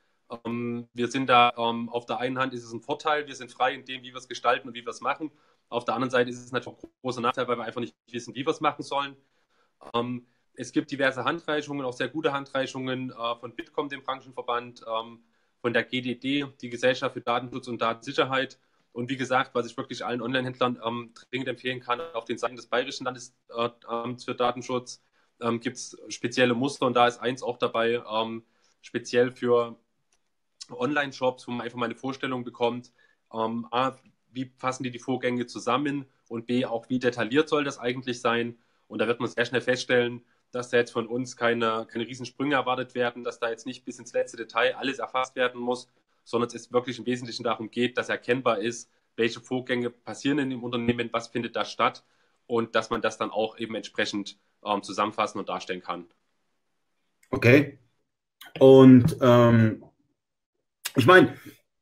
Ähm, 0.46 0.88
wir 0.94 1.10
sind 1.10 1.28
da, 1.28 1.54
ähm, 1.58 1.90
auf 1.90 2.06
der 2.06 2.20
einen 2.20 2.40
Hand 2.40 2.54
ist 2.54 2.64
es 2.64 2.74
ein 2.74 2.82
Vorteil, 2.82 3.28
wir 3.28 3.36
sind 3.36 3.52
frei 3.52 3.74
in 3.74 3.86
dem, 3.86 4.02
wie 4.02 4.12
wir 4.12 4.18
es 4.18 4.28
gestalten 4.28 4.68
und 4.68 4.74
wie 4.74 4.86
wir 4.86 4.92
es 4.92 5.02
machen. 5.02 5.32
Auf 5.70 5.86
der 5.86 5.94
anderen 5.94 6.12
Seite 6.12 6.30
ist 6.30 6.44
es 6.44 6.52
natürlich 6.52 6.80
ein 6.84 6.90
großer 7.02 7.22
Nachteil, 7.22 7.48
weil 7.48 7.58
wir 7.58 7.66
einfach 7.66 7.82
nicht 7.82 7.96
wissen, 8.10 8.34
wie 8.34 8.46
wir 8.46 8.52
es 8.52 8.62
machen 8.62 8.84
sollen. 8.84 9.16
Ähm, 9.94 10.26
es 10.54 10.72
gibt 10.72 10.90
diverse 10.90 11.24
Handreichungen, 11.24 11.86
auch 11.86 11.94
sehr 11.94 12.08
gute 12.08 12.34
Handreichungen 12.34 13.12
äh, 13.12 13.36
von 13.36 13.56
Bitkom, 13.56 13.90
dem 13.90 14.04
Branchenverband, 14.04 14.84
ähm, 14.88 15.20
von 15.68 15.74
der 15.74 15.84
GDD, 15.84 16.46
die 16.62 16.70
Gesellschaft 16.70 17.14
für 17.14 17.20
Datenschutz 17.20 17.68
und 17.68 17.82
Datensicherheit. 17.82 18.58
Und 18.94 19.10
wie 19.10 19.18
gesagt, 19.18 19.54
was 19.54 19.66
ich 19.66 19.76
wirklich 19.76 20.06
allen 20.06 20.22
Online-Händlern 20.22 20.80
ähm, 20.82 21.12
dringend 21.30 21.50
empfehlen 21.50 21.82
kann, 21.82 22.00
auf 22.14 22.24
den 22.24 22.38
Seiten 22.38 22.56
des 22.56 22.68
Bayerischen 22.68 23.04
Landesamts 23.04 24.24
für 24.24 24.34
Datenschutz 24.34 25.04
ähm, 25.42 25.60
gibt 25.60 25.76
es 25.76 25.98
spezielle 26.08 26.54
Muster 26.54 26.86
und 26.86 26.94
da 26.94 27.06
ist 27.06 27.18
eins 27.18 27.44
auch 27.44 27.58
dabei, 27.58 28.02
ähm, 28.10 28.46
speziell 28.82 29.30
für 29.30 29.78
Online-Shops, 30.70 31.46
wo 31.50 31.52
man 31.52 31.66
einfach 31.66 31.78
mal 31.78 31.88
eine 31.88 31.96
Vorstellung 31.96 32.46
bekommt, 32.46 32.94
ähm, 33.34 33.68
A, 33.72 33.98
wie 34.32 34.50
fassen 34.56 34.84
die 34.84 34.92
die 34.92 35.00
Vorgänge 35.00 35.48
zusammen 35.48 36.06
und 36.30 36.46
B, 36.46 36.66
auch 36.66 36.88
wie 36.88 37.00
detailliert 37.00 37.50
soll 37.50 37.66
das 37.66 37.78
eigentlich 37.78 38.22
sein. 38.22 38.58
Und 38.88 39.00
da 39.00 39.08
wird 39.08 39.20
man 39.20 39.30
sehr 39.30 39.44
schnell 39.44 39.60
feststellen, 39.60 40.24
dass 40.58 40.70
da 40.70 40.78
jetzt 40.78 40.92
von 40.92 41.06
uns 41.06 41.38
keine, 41.38 41.88
keine 41.90 42.08
Riesensprünge 42.08 42.56
erwartet 42.56 42.96
werden, 42.96 43.24
dass 43.24 43.40
da 43.40 43.50
jetzt 43.50 43.68
nicht 43.68 43.86
bis 43.86 44.00
ins 44.00 44.12
letzte 44.14 44.38
Detail 44.38 44.76
alles 44.76 44.98
erfasst 44.98 45.36
werden 45.36 45.62
muss, 45.62 45.88
sondern 46.24 46.50
es 46.54 46.72
wirklich 46.74 46.98
im 46.98 47.06
Wesentlichen 47.06 47.44
darum 47.44 47.70
geht, 47.70 47.98
dass 47.98 48.10
erkennbar 48.10 48.58
ist, 48.58 48.90
welche 49.16 49.40
Vorgänge 49.40 49.92
passieren 49.92 50.40
in 50.40 50.50
dem 50.50 50.64
Unternehmen, 50.64 51.10
was 51.12 51.28
findet 51.28 51.56
da 51.56 51.64
statt 51.64 52.04
und 52.48 52.74
dass 52.74 52.90
man 52.90 53.02
das 53.02 53.18
dann 53.20 53.30
auch 53.30 53.60
eben 53.60 53.76
entsprechend 53.76 54.40
ähm, 54.66 54.82
zusammenfassen 54.82 55.40
und 55.40 55.48
darstellen 55.48 55.82
kann. 55.82 56.08
Okay. 57.30 57.78
Und 58.60 59.16
ähm, 59.22 59.84
ich 60.96 61.06
meine, 61.06 61.36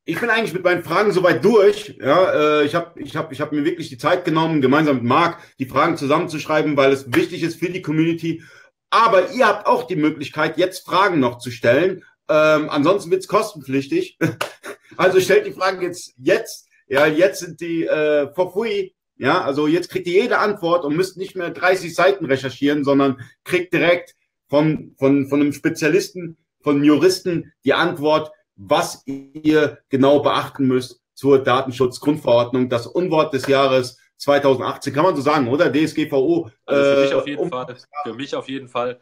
ich 0.04 0.20
bin 0.20 0.30
eigentlich 0.30 0.52
mit 0.52 0.62
meinen 0.62 0.84
Fragen 0.84 1.10
soweit 1.12 1.44
durch. 1.44 1.96
Ja, 1.98 2.60
äh, 2.60 2.64
ich 2.64 2.74
habe 2.74 3.00
ich 3.00 3.16
hab, 3.16 3.32
ich 3.32 3.40
hab 3.40 3.52
mir 3.52 3.64
wirklich 3.64 3.88
die 3.88 3.98
Zeit 3.98 4.24
genommen, 4.24 4.60
gemeinsam 4.60 4.96
mit 4.96 5.04
Marc 5.04 5.38
die 5.58 5.66
Fragen 5.66 5.96
zusammenzuschreiben, 5.96 6.76
weil 6.76 6.92
es 6.92 7.12
wichtig 7.12 7.42
ist 7.42 7.58
für 7.58 7.70
die 7.70 7.82
Community. 7.82 8.42
Aber 8.90 9.32
ihr 9.32 9.46
habt 9.46 9.66
auch 9.66 9.84
die 9.84 9.96
Möglichkeit, 9.96 10.58
jetzt 10.58 10.86
Fragen 10.86 11.20
noch 11.20 11.38
zu 11.38 11.50
stellen. 11.50 12.04
Ähm, 12.28 12.68
ansonsten 12.70 13.10
wird's 13.10 13.28
kostenpflichtig. 13.28 14.18
also 14.96 15.20
stellt 15.20 15.46
die 15.46 15.52
Fragen 15.52 15.82
jetzt 15.82 16.14
jetzt. 16.18 16.68
Ja, 16.88 17.06
jetzt 17.06 17.40
sind 17.40 17.60
die 17.60 17.84
äh, 17.84 18.32
for 18.34 18.52
free. 18.52 18.90
Ja, 19.18 19.42
also 19.42 19.66
jetzt 19.66 19.88
kriegt 19.88 20.06
ihr 20.06 20.22
jede 20.22 20.38
Antwort 20.38 20.84
und 20.84 20.94
müsst 20.94 21.16
nicht 21.16 21.36
mehr 21.36 21.50
30 21.50 21.94
Seiten 21.94 22.26
recherchieren, 22.26 22.84
sondern 22.84 23.20
kriegt 23.44 23.72
direkt 23.72 24.14
von, 24.48 24.94
von, 24.98 25.26
von 25.26 25.40
einem 25.40 25.52
Spezialisten, 25.52 26.36
von 26.62 26.76
einem 26.76 26.84
Juristen 26.84 27.52
die 27.64 27.74
Antwort, 27.74 28.30
was 28.56 29.02
ihr 29.06 29.78
genau 29.88 30.20
beachten 30.20 30.66
müsst 30.66 31.00
zur 31.14 31.42
Datenschutzgrundverordnung. 31.42 32.68
Das 32.68 32.86
Unwort 32.86 33.32
des 33.32 33.46
Jahres 33.46 33.98
2018, 34.18 34.92
kann 34.92 35.04
man 35.04 35.16
so 35.16 35.22
sagen, 35.22 35.48
oder? 35.48 35.72
DSGVO. 35.72 36.50
Also 36.64 36.82
für 36.82 37.00
mich 37.02 37.14
auf 37.14 37.26
jeden 37.26 37.42
um, 37.42 37.50
Fall. 37.50 37.76
Für 38.04 38.14
mich 38.14 38.34
auf 38.34 38.48
jeden 38.48 38.68
Fall. 38.68 39.00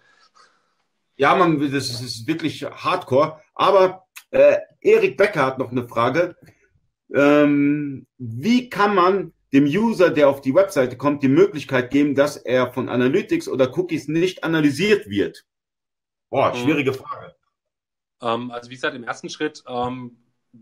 Ja, 1.17 1.35
man, 1.35 1.61
das 1.61 1.91
ist, 1.91 1.95
das 1.95 2.03
ist 2.03 2.27
wirklich 2.27 2.65
hardcore. 2.65 3.41
Aber 3.55 4.07
äh, 4.31 4.57
Erik 4.81 5.17
Becker 5.17 5.47
hat 5.47 5.59
noch 5.59 5.71
eine 5.71 5.87
Frage. 5.87 6.37
Ähm, 7.15 8.07
wie 8.19 8.69
kann 8.69 8.95
man 8.95 9.33
dem 9.53 9.65
User, 9.65 10.11
der 10.11 10.29
auf 10.29 10.41
die 10.41 10.55
Webseite 10.55 10.97
kommt, 10.97 11.23
die 11.23 11.29
Möglichkeit 11.29 11.91
geben, 11.91 12.17
dass 12.17 12.37
er 12.37 12.73
von 12.73 12.89
Analytics 12.89 13.49
oder 13.49 13.77
Cookies 13.79 14.09
nicht 14.09 14.43
analysiert 14.43 15.09
wird? 15.09 15.47
Boah, 16.31 16.53
mhm. 16.53 16.57
schwierige 16.59 16.93
Frage. 16.93 17.37
Ähm, 18.21 18.51
also 18.51 18.71
wie 18.71 18.75
gesagt, 18.75 18.97
im 18.97 19.05
ersten 19.05 19.29
Schritt, 19.29 19.63
ähm, 19.69 20.17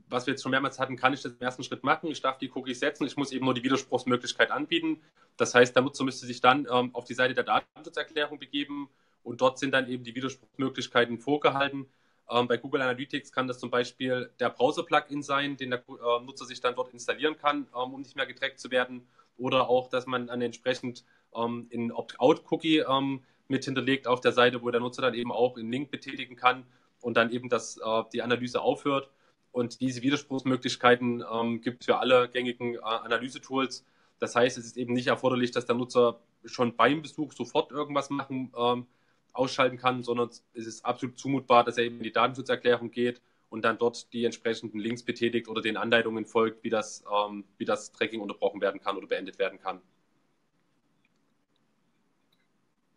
was 0.08 0.26
wir 0.26 0.32
jetzt 0.32 0.42
schon 0.42 0.50
mehrmals 0.50 0.78
hatten, 0.78 0.96
kann 0.96 1.12
ich 1.12 1.22
das 1.22 1.32
im 1.32 1.40
ersten 1.40 1.62
Schritt 1.62 1.84
machen. 1.84 2.10
Ich 2.10 2.22
darf 2.22 2.38
die 2.38 2.50
Cookies 2.54 2.80
setzen. 2.80 3.06
Ich 3.06 3.16
muss 3.16 3.32
eben 3.32 3.44
nur 3.44 3.54
die 3.54 3.62
Widerspruchsmöglichkeit 3.62 4.50
anbieten. 4.50 5.00
Das 5.36 5.54
heißt, 5.54 5.74
der 5.74 5.82
Nutzer 5.82 6.04
müsste 6.04 6.26
sich 6.26 6.40
dann 6.40 6.66
ähm, 6.70 6.94
auf 6.94 7.04
die 7.04 7.14
Seite 7.14 7.34
der 7.34 7.44
Datenschutzerklärung 7.44 8.38
begeben 8.38 8.88
und 9.22 9.40
dort 9.40 9.58
sind 9.58 9.72
dann 9.72 9.88
eben 9.88 10.04
die 10.04 10.14
Widerspruchsmöglichkeiten 10.14 11.18
vorgehalten. 11.18 11.86
Ähm, 12.30 12.48
bei 12.48 12.56
Google 12.56 12.82
Analytics 12.82 13.32
kann 13.32 13.46
das 13.46 13.58
zum 13.58 13.70
Beispiel 13.70 14.30
der 14.40 14.50
Browser-Plugin 14.50 15.22
sein, 15.22 15.56
den 15.56 15.70
der 15.70 15.80
äh, 15.80 16.24
Nutzer 16.24 16.46
sich 16.46 16.60
dann 16.60 16.74
dort 16.74 16.92
installieren 16.92 17.36
kann, 17.36 17.66
ähm, 17.74 17.94
um 17.94 18.00
nicht 18.00 18.16
mehr 18.16 18.26
getrackt 18.26 18.60
zu 18.60 18.70
werden. 18.70 19.06
Oder 19.38 19.68
auch, 19.68 19.88
dass 19.88 20.06
man 20.06 20.26
dann 20.28 20.40
entsprechend 20.40 21.04
ähm, 21.34 21.66
in 21.70 21.92
Opt-out-Cookie 21.92 22.78
ähm, 22.78 23.22
mit 23.48 23.64
hinterlegt 23.64 24.06
auf 24.06 24.20
der 24.20 24.32
Seite, 24.32 24.62
wo 24.62 24.70
der 24.70 24.80
Nutzer 24.80 25.02
dann 25.02 25.14
eben 25.14 25.32
auch 25.32 25.56
einen 25.56 25.70
Link 25.70 25.90
betätigen 25.90 26.36
kann 26.36 26.64
und 27.00 27.16
dann 27.16 27.30
eben 27.30 27.48
das, 27.48 27.76
äh, 27.76 28.02
die 28.12 28.22
Analyse 28.22 28.60
aufhört. 28.60 29.10
Und 29.52 29.80
diese 29.80 30.02
Widerspruchsmöglichkeiten 30.02 31.22
ähm, 31.30 31.60
gibt 31.60 31.82
es 31.82 31.86
für 31.86 31.98
alle 31.98 32.28
gängigen 32.28 32.74
äh, 32.74 32.78
Analysetools. 32.80 33.84
Das 34.18 34.34
heißt, 34.34 34.56
es 34.56 34.64
ist 34.64 34.76
eben 34.76 34.94
nicht 34.94 35.08
erforderlich, 35.08 35.50
dass 35.50 35.66
der 35.66 35.76
Nutzer 35.76 36.20
schon 36.44 36.74
beim 36.74 37.02
Besuch 37.02 37.32
sofort 37.32 37.70
irgendwas 37.70 38.10
machen 38.10 38.52
ähm, 38.56 38.86
ausschalten 39.32 39.78
kann, 39.78 40.02
sondern 40.02 40.28
es 40.28 40.66
ist 40.66 40.84
absolut 40.84 41.18
zumutbar, 41.18 41.64
dass 41.64 41.78
er 41.78 41.84
eben 41.84 41.98
in 41.98 42.02
die 42.02 42.12
Datenschutzerklärung 42.12 42.90
geht 42.90 43.20
und 43.50 43.64
dann 43.64 43.78
dort 43.78 44.12
die 44.12 44.24
entsprechenden 44.24 44.78
Links 44.78 45.02
betätigt 45.02 45.48
oder 45.48 45.60
den 45.60 45.76
Anleitungen 45.76 46.24
folgt, 46.24 46.64
wie 46.64 46.70
das, 46.70 47.04
ähm, 47.12 47.44
wie 47.58 47.66
das 47.66 47.92
Tracking 47.92 48.20
unterbrochen 48.20 48.60
werden 48.60 48.80
kann 48.80 48.96
oder 48.96 49.06
beendet 49.06 49.38
werden 49.38 49.58
kann. 49.60 49.80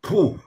Puh, 0.01 0.39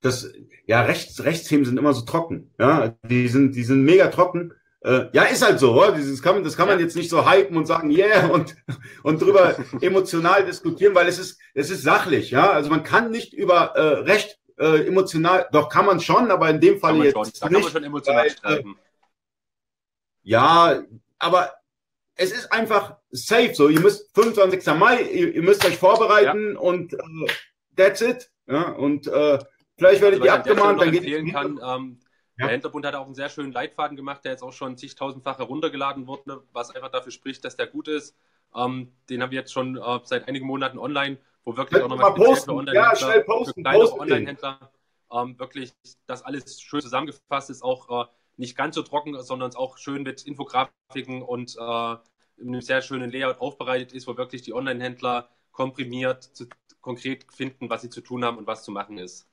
das, 0.00 0.32
ja, 0.66 0.82
Rechts, 0.82 1.24
Rechtsthemen 1.24 1.64
sind 1.64 1.78
immer 1.78 1.92
so 1.92 2.02
trocken. 2.02 2.50
Ja, 2.58 2.96
die 3.02 3.26
sind, 3.28 3.56
die 3.56 3.64
sind 3.64 3.82
mega 3.82 4.08
trocken. 4.08 4.52
Äh, 4.80 5.06
ja, 5.12 5.24
ist 5.24 5.44
halt 5.44 5.58
so, 5.58 5.72
oder? 5.72 5.92
Das 5.92 6.22
kann, 6.22 6.44
das 6.44 6.56
kann 6.56 6.68
man 6.68 6.78
jetzt 6.78 6.94
nicht 6.94 7.10
so 7.10 7.28
hypen 7.28 7.56
und 7.56 7.66
sagen, 7.66 7.90
yeah, 7.90 8.26
und, 8.32 8.54
und 9.02 9.20
drüber 9.20 9.56
emotional 9.80 10.44
diskutieren, 10.44 10.94
weil 10.94 11.08
es 11.08 11.18
ist, 11.18 11.40
es 11.54 11.70
ist 11.70 11.82
sachlich, 11.82 12.30
ja. 12.30 12.50
Also 12.50 12.70
man 12.70 12.84
kann 12.84 13.10
nicht 13.10 13.32
über 13.34 13.74
äh, 13.74 13.80
Recht 14.02 14.38
äh, 14.58 14.86
emotional, 14.86 15.48
doch 15.52 15.68
kann 15.68 15.86
man 15.86 16.00
schon, 16.00 16.30
aber 16.30 16.48
in 16.50 16.60
dem 16.60 16.78
Fall 16.78 16.96
jetzt 17.02 17.14
schon. 17.14 17.22
Da 17.22 17.28
nicht. 17.28 17.40
kann 17.40 17.52
man 17.62 17.72
schon 17.72 17.84
emotional 17.84 18.22
weil, 18.22 18.30
streiten. 18.30 18.70
Äh, 18.70 18.74
ja, 20.22 20.82
aber 21.18 21.54
es 22.14 22.32
ist 22.32 22.52
einfach 22.52 22.96
safe 23.10 23.54
so. 23.54 23.68
Ihr 23.68 23.80
müsst 23.80 24.14
25. 24.14 24.66
Mai, 24.74 25.02
ihr, 25.02 25.34
ihr 25.34 25.42
müsst 25.42 25.64
euch 25.64 25.76
vorbereiten 25.76 26.54
ja. 26.54 26.60
und 26.60 26.92
äh, 26.92 26.98
that's 27.76 28.00
it. 28.00 28.30
Ja, 28.46 28.70
und 28.72 29.06
äh, 29.06 29.38
vielleicht 29.76 30.02
werdet 30.02 30.20
also, 30.20 30.24
ihr 30.24 30.34
abgemahnt, 30.34 30.80
dann 30.80 30.92
geht 30.92 31.04
es. 31.04 31.32
Kann, 31.32 31.60
ähm, 31.64 32.00
ja. 32.38 32.46
Der 32.46 32.48
Händlerbund 32.48 32.86
hat 32.86 32.94
auch 32.94 33.06
einen 33.06 33.14
sehr 33.14 33.28
schönen 33.28 33.52
Leitfaden 33.52 33.96
gemacht, 33.96 34.24
der 34.24 34.32
jetzt 34.32 34.42
auch 34.42 34.52
schon 34.52 34.76
zigtausendfach 34.76 35.38
heruntergeladen 35.38 36.06
wurde, 36.06 36.42
was 36.52 36.74
einfach 36.74 36.90
dafür 36.90 37.12
spricht, 37.12 37.44
dass 37.44 37.56
der 37.56 37.66
gut 37.66 37.88
ist. 37.88 38.16
Ähm, 38.54 38.92
den 39.10 39.22
haben 39.22 39.30
wir 39.30 39.38
jetzt 39.40 39.52
schon 39.52 39.76
äh, 39.76 40.00
seit 40.04 40.28
einigen 40.28 40.46
Monaten 40.46 40.78
online 40.78 41.18
wo 41.48 41.56
wirklich 41.56 41.82
auch 41.82 41.88
nochmal 41.88 42.12
posten. 42.12 42.50
Online-Händler, 42.50 42.90
ja, 42.92 42.96
schnell 42.96 43.24
posten, 43.24 43.62
kleine 43.62 43.90
Online-Händler 43.90 44.70
ähm, 45.10 45.38
wirklich 45.38 45.72
das 46.06 46.22
alles 46.22 46.60
schön 46.60 46.82
zusammengefasst 46.82 47.48
ist, 47.48 47.62
auch 47.62 48.04
äh, 48.04 48.06
nicht 48.36 48.54
ganz 48.54 48.74
so 48.74 48.82
trocken, 48.82 49.20
sondern 49.22 49.54
auch 49.56 49.78
schön 49.78 50.02
mit 50.02 50.26
Infografiken 50.26 51.22
und 51.22 51.56
äh, 51.56 51.96
in 52.36 52.48
einem 52.48 52.60
sehr 52.60 52.82
schönen 52.82 53.10
Layout 53.10 53.40
aufbereitet 53.40 53.92
ist, 53.92 54.06
wo 54.06 54.18
wirklich 54.18 54.42
die 54.42 54.52
Online-Händler 54.52 55.30
komprimiert 55.50 56.22
zu, 56.22 56.46
konkret 56.82 57.24
finden, 57.32 57.70
was 57.70 57.80
sie 57.80 57.90
zu 57.90 58.02
tun 58.02 58.26
haben 58.26 58.36
und 58.36 58.46
was 58.46 58.62
zu 58.62 58.70
machen 58.70 58.98
ist. 58.98 59.26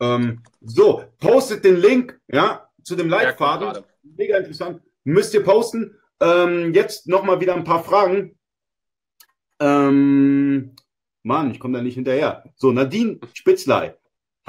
Ähm, 0.00 0.42
so, 0.60 1.04
postet 1.18 1.64
den 1.64 1.76
Link 1.76 2.18
ja, 2.28 2.68
zu 2.82 2.96
dem 2.96 3.08
Leitfaden. 3.08 3.84
Mega 4.02 4.38
interessant. 4.38 4.82
Müsst 5.04 5.34
ihr 5.34 5.44
posten. 5.44 5.96
Ähm, 6.20 6.74
jetzt 6.74 7.06
nochmal 7.06 7.40
wieder 7.40 7.54
ein 7.54 7.64
paar 7.64 7.84
Fragen. 7.84 8.38
Ähm, 9.60 10.74
Mann, 11.22 11.50
ich 11.50 11.60
komme 11.60 11.78
da 11.78 11.82
nicht 11.82 11.94
hinterher. 11.94 12.44
So, 12.56 12.72
Nadine 12.72 13.20
Spitzlei. 13.34 13.96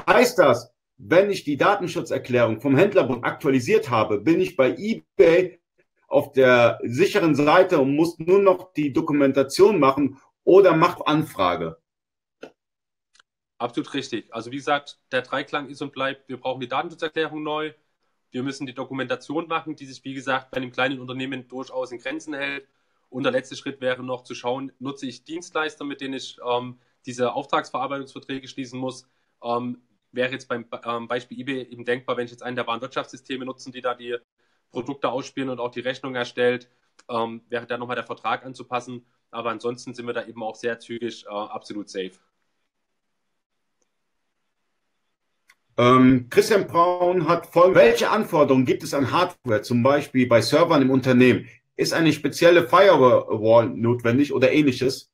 Heißt 0.07 0.39
das, 0.39 0.73
wenn 0.97 1.29
ich 1.29 1.43
die 1.43 1.57
Datenschutzerklärung 1.57 2.61
vom 2.61 2.77
Händlerbund 2.77 3.25
aktualisiert 3.25 3.89
habe, 3.89 4.19
bin 4.19 4.39
ich 4.39 4.55
bei 4.55 4.75
eBay 4.77 5.59
auf 6.07 6.31
der 6.33 6.79
sicheren 6.83 7.35
Seite 7.35 7.79
und 7.79 7.95
muss 7.95 8.19
nur 8.19 8.41
noch 8.41 8.73
die 8.73 8.93
Dokumentation 8.93 9.79
machen 9.79 10.17
oder 10.43 10.75
macht 10.75 11.07
Anfrage? 11.07 11.80
Absolut 13.61 13.93
richtig. 13.93 14.33
Also 14.33 14.51
wie 14.51 14.55
gesagt, 14.55 14.97
der 15.11 15.21
Dreiklang 15.21 15.69
ist 15.69 15.83
und 15.83 15.91
bleibt, 15.93 16.27
wir 16.27 16.37
brauchen 16.39 16.61
die 16.61 16.67
Datenschutzerklärung 16.67 17.43
neu. 17.43 17.73
Wir 18.31 18.41
müssen 18.41 18.65
die 18.65 18.73
Dokumentation 18.73 19.47
machen, 19.47 19.75
die 19.75 19.85
sich, 19.85 20.03
wie 20.03 20.15
gesagt, 20.15 20.49
bei 20.49 20.57
einem 20.57 20.71
kleinen 20.71 20.99
Unternehmen 20.99 21.47
durchaus 21.47 21.91
in 21.91 21.99
Grenzen 21.99 22.33
hält. 22.33 22.67
Und 23.09 23.21
der 23.21 23.31
letzte 23.31 23.55
Schritt 23.55 23.79
wäre 23.79 24.01
noch 24.01 24.23
zu 24.23 24.33
schauen, 24.33 24.71
nutze 24.79 25.05
ich 25.05 25.25
Dienstleister, 25.25 25.85
mit 25.85 26.01
denen 26.01 26.15
ich 26.15 26.39
ähm, 26.43 26.79
diese 27.05 27.33
Auftragsverarbeitungsverträge 27.33 28.47
schließen 28.47 28.79
muss. 28.79 29.07
Ähm, 29.43 29.83
wäre 30.11 30.31
jetzt 30.31 30.47
beim 30.47 30.65
ähm, 30.83 31.07
Beispiel 31.07 31.39
eBay 31.39 31.61
eben 31.69 31.85
denkbar, 31.85 32.17
wenn 32.17 32.25
ich 32.25 32.31
jetzt 32.31 32.41
einen 32.41 32.55
der 32.55 32.65
Warenwirtschaftssysteme 32.65 33.45
nutzen, 33.45 33.71
die 33.71 33.81
da 33.81 33.93
die 33.93 34.17
Produkte 34.71 35.09
ausspielen 35.09 35.49
und 35.49 35.59
auch 35.59 35.69
die 35.69 35.81
Rechnung 35.81 36.15
erstellt, 36.15 36.67
ähm, 37.11 37.43
wäre 37.47 37.67
da 37.67 37.77
nochmal 37.77 37.95
der 37.95 38.07
Vertrag 38.07 38.43
anzupassen. 38.43 39.05
Aber 39.29 39.51
ansonsten 39.51 39.93
sind 39.93 40.07
wir 40.07 40.13
da 40.13 40.25
eben 40.25 40.41
auch 40.41 40.55
sehr 40.55 40.79
zügig 40.79 41.25
äh, 41.27 41.29
absolut 41.29 41.91
safe. 41.91 42.13
Ähm, 45.81 46.27
Christian 46.29 46.67
Braun 46.67 47.27
hat 47.27 47.47
folgende. 47.47 47.79
Welche 47.79 48.11
Anforderungen 48.11 48.65
gibt 48.65 48.83
es 48.83 48.93
an 48.93 49.11
Hardware, 49.11 49.63
zum 49.63 49.81
Beispiel 49.81 50.27
bei 50.27 50.39
Servern 50.39 50.83
im 50.83 50.91
Unternehmen? 50.91 51.49
Ist 51.75 51.91
eine 51.91 52.13
spezielle 52.13 52.67
Firewall 52.67 53.67
notwendig 53.69 54.31
oder 54.31 54.51
ähnliches? 54.51 55.09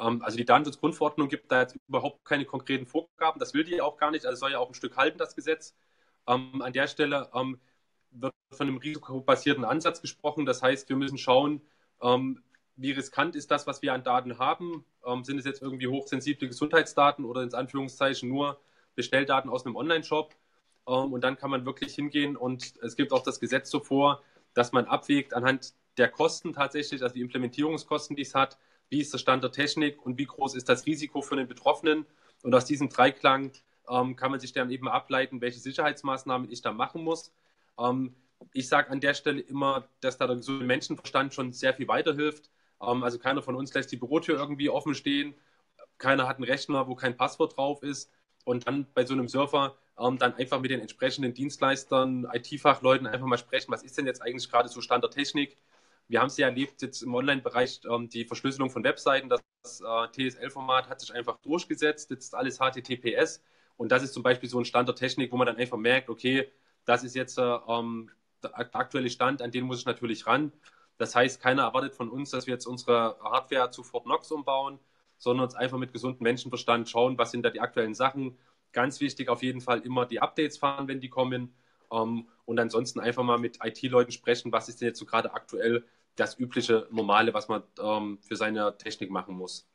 Ähm, 0.00 0.22
also 0.22 0.38
die 0.38 0.46
Datenschutzgrundverordnung 0.46 1.28
gibt 1.28 1.52
da 1.52 1.60
jetzt 1.60 1.76
überhaupt 1.86 2.24
keine 2.24 2.46
konkreten 2.46 2.86
Vorgaben. 2.86 3.38
Das 3.40 3.52
will 3.52 3.64
die 3.64 3.82
auch 3.82 3.98
gar 3.98 4.10
nicht. 4.10 4.24
Also 4.24 4.40
soll 4.40 4.52
ja 4.52 4.58
auch 4.58 4.68
ein 4.68 4.74
Stück 4.74 4.96
halten, 4.96 5.18
das 5.18 5.36
Gesetz. 5.36 5.74
Ähm, 6.26 6.62
an 6.62 6.72
der 6.72 6.86
Stelle 6.86 7.28
ähm, 7.34 7.60
wird 8.10 8.32
von 8.52 8.68
einem 8.68 8.78
risikobasierten 8.78 9.66
Ansatz 9.66 10.00
gesprochen. 10.00 10.46
Das 10.46 10.62
heißt, 10.62 10.88
wir 10.88 10.96
müssen 10.96 11.18
schauen, 11.18 11.60
wie 12.76 12.90
riskant 12.90 13.36
ist 13.36 13.50
das, 13.52 13.68
was 13.68 13.80
wir 13.80 13.94
an 13.94 14.02
Daten 14.02 14.38
haben. 14.38 14.84
sind 15.22 15.38
es 15.38 15.44
jetzt 15.44 15.62
irgendwie 15.62 15.86
hochsensible 15.86 16.48
Gesundheitsdaten 16.48 17.24
oder 17.24 17.42
ins 17.42 17.54
Anführungszeichen 17.54 18.28
nur 18.28 18.58
Bestelldaten 18.94 19.50
aus 19.50 19.66
einem 19.66 19.76
Online-Shop? 19.76 20.34
und 20.84 21.22
dann 21.22 21.36
kann 21.36 21.48
man 21.48 21.64
wirklich 21.64 21.94
hingehen 21.94 22.36
und 22.36 22.74
es 22.82 22.96
gibt 22.96 23.12
auch 23.12 23.22
das 23.22 23.38
Gesetz 23.38 23.70
so 23.70 23.78
vor, 23.78 24.20
dass 24.52 24.72
man 24.72 24.86
abwägt 24.86 25.32
anhand 25.32 25.74
der 25.96 26.08
Kosten 26.08 26.52
tatsächlich, 26.52 27.02
also 27.02 27.14
die 27.14 27.20
Implementierungskosten, 27.20 28.16
die 28.16 28.22
es 28.22 28.34
hat, 28.34 28.58
wie 28.88 29.00
ist 29.00 29.12
der 29.12 29.18
Stand 29.18 29.42
der 29.42 29.52
Technik 29.52 30.04
und 30.04 30.18
wie 30.18 30.26
groß 30.26 30.54
ist 30.54 30.68
das 30.68 30.86
Risiko 30.86 31.22
für 31.22 31.36
den 31.36 31.48
Betroffenen. 31.48 32.06
Und 32.42 32.54
aus 32.54 32.64
diesem 32.64 32.88
Dreiklang 32.88 33.52
ähm, 33.88 34.16
kann 34.16 34.30
man 34.30 34.40
sich 34.40 34.52
dann 34.52 34.70
eben 34.70 34.88
ableiten, 34.88 35.40
welche 35.40 35.60
Sicherheitsmaßnahmen 35.60 36.50
ich 36.50 36.62
da 36.62 36.72
machen 36.72 37.02
muss. 37.02 37.32
Ähm, 37.78 38.14
ich 38.52 38.68
sage 38.68 38.90
an 38.90 39.00
der 39.00 39.14
Stelle 39.14 39.40
immer, 39.40 39.88
dass 40.00 40.18
da 40.18 40.26
der 40.26 40.36
gesunde 40.36 40.64
Menschenverstand 40.64 41.32
schon 41.32 41.52
sehr 41.52 41.74
viel 41.74 41.88
weiterhilft. 41.88 42.50
Ähm, 42.82 43.02
also 43.02 43.18
keiner 43.18 43.42
von 43.42 43.54
uns 43.54 43.72
lässt 43.72 43.92
die 43.92 43.96
Bürotür 43.96 44.38
irgendwie 44.38 44.68
offen 44.68 44.94
stehen. 44.94 45.34
Keiner 45.98 46.26
hat 46.28 46.36
einen 46.36 46.44
Rechner, 46.44 46.88
wo 46.88 46.94
kein 46.94 47.16
Passwort 47.16 47.56
drauf 47.56 47.82
ist. 47.82 48.10
Und 48.44 48.66
dann 48.66 48.86
bei 48.94 49.04
so 49.04 49.14
einem 49.14 49.28
Surfer 49.28 49.76
ähm, 49.98 50.18
dann 50.18 50.34
einfach 50.34 50.60
mit 50.60 50.70
den 50.70 50.80
entsprechenden 50.80 51.34
Dienstleistern, 51.34 52.26
IT-Fachleuten 52.32 53.06
einfach 53.06 53.26
mal 53.26 53.38
sprechen, 53.38 53.70
was 53.72 53.82
ist 53.82 53.98
denn 53.98 54.06
jetzt 54.06 54.22
eigentlich 54.22 54.50
gerade 54.50 54.68
so 54.68 54.80
Stand 54.80 55.04
der 55.04 55.10
Technik? 55.10 55.56
Wir 56.08 56.20
haben 56.20 56.26
es 56.28 56.36
ja 56.36 56.48
erlebt 56.48 56.82
jetzt 56.82 57.02
im 57.02 57.14
Online-Bereich, 57.14 57.80
ähm, 57.88 58.08
die 58.08 58.24
Verschlüsselung 58.24 58.70
von 58.70 58.84
Webseiten, 58.84 59.28
das, 59.28 59.40
äh, 59.80 60.30
TSL-Format 60.30 60.88
hat 60.88 61.00
sich 61.00 61.14
einfach 61.14 61.38
durchgesetzt, 61.38 62.10
jetzt 62.10 62.24
ist 62.24 62.34
alles 62.34 62.58
HTTPS 62.58 63.42
und 63.76 63.92
das 63.92 64.02
ist 64.02 64.12
zum 64.12 64.22
Beispiel 64.22 64.48
so 64.48 64.58
ein 64.58 64.64
Stand 64.64 64.88
der 64.88 64.96
Technik, 64.96 65.32
wo 65.32 65.36
man 65.36 65.46
dann 65.46 65.56
einfach 65.56 65.78
merkt, 65.78 66.08
okay, 66.10 66.50
das 66.84 67.04
ist 67.04 67.14
jetzt 67.14 67.38
äh, 67.38 67.42
ähm, 67.42 68.10
der 68.42 68.58
aktuelle 68.58 69.08
Stand, 69.10 69.40
an 69.40 69.52
den 69.52 69.64
muss 69.64 69.78
ich 69.80 69.86
natürlich 69.86 70.26
ran. 70.26 70.52
Das 70.98 71.14
heißt, 71.14 71.40
keiner 71.40 71.62
erwartet 71.62 71.94
von 71.94 72.10
uns, 72.10 72.30
dass 72.30 72.46
wir 72.46 72.54
jetzt 72.54 72.66
unsere 72.66 73.16
Hardware 73.22 73.70
zu 73.70 73.82
Fort 73.82 74.04
Knox 74.04 74.30
umbauen, 74.30 74.78
sondern 75.22 75.44
uns 75.44 75.54
einfach 75.54 75.78
mit 75.78 75.92
gesundem 75.92 76.24
Menschenverstand 76.24 76.88
schauen, 76.88 77.16
was 77.16 77.30
sind 77.30 77.44
da 77.44 77.50
die 77.50 77.60
aktuellen 77.60 77.94
Sachen, 77.94 78.36
Ganz 78.72 79.00
wichtig 79.00 79.28
auf 79.28 79.42
jeden 79.42 79.60
Fall 79.60 79.80
immer 79.80 80.06
die 80.06 80.20
Updates 80.20 80.56
fahren, 80.56 80.88
wenn 80.88 81.00
die 81.00 81.10
kommen. 81.10 81.54
Ähm, 81.92 82.26
und 82.46 82.58
ansonsten 82.58 83.00
einfach 83.00 83.22
mal 83.22 83.38
mit 83.38 83.58
IT-Leuten 83.62 84.12
sprechen, 84.12 84.50
was 84.50 84.68
ist 84.68 84.80
denn 84.80 84.88
jetzt 84.88 84.98
so 84.98 85.04
gerade 85.04 85.34
aktuell 85.34 85.84
das 86.16 86.38
übliche, 86.38 86.88
normale, 86.90 87.34
was 87.34 87.48
man 87.48 87.62
ähm, 87.80 88.18
für 88.22 88.36
seine 88.36 88.76
Technik 88.78 89.10
machen 89.10 89.34
muss. 89.34 89.68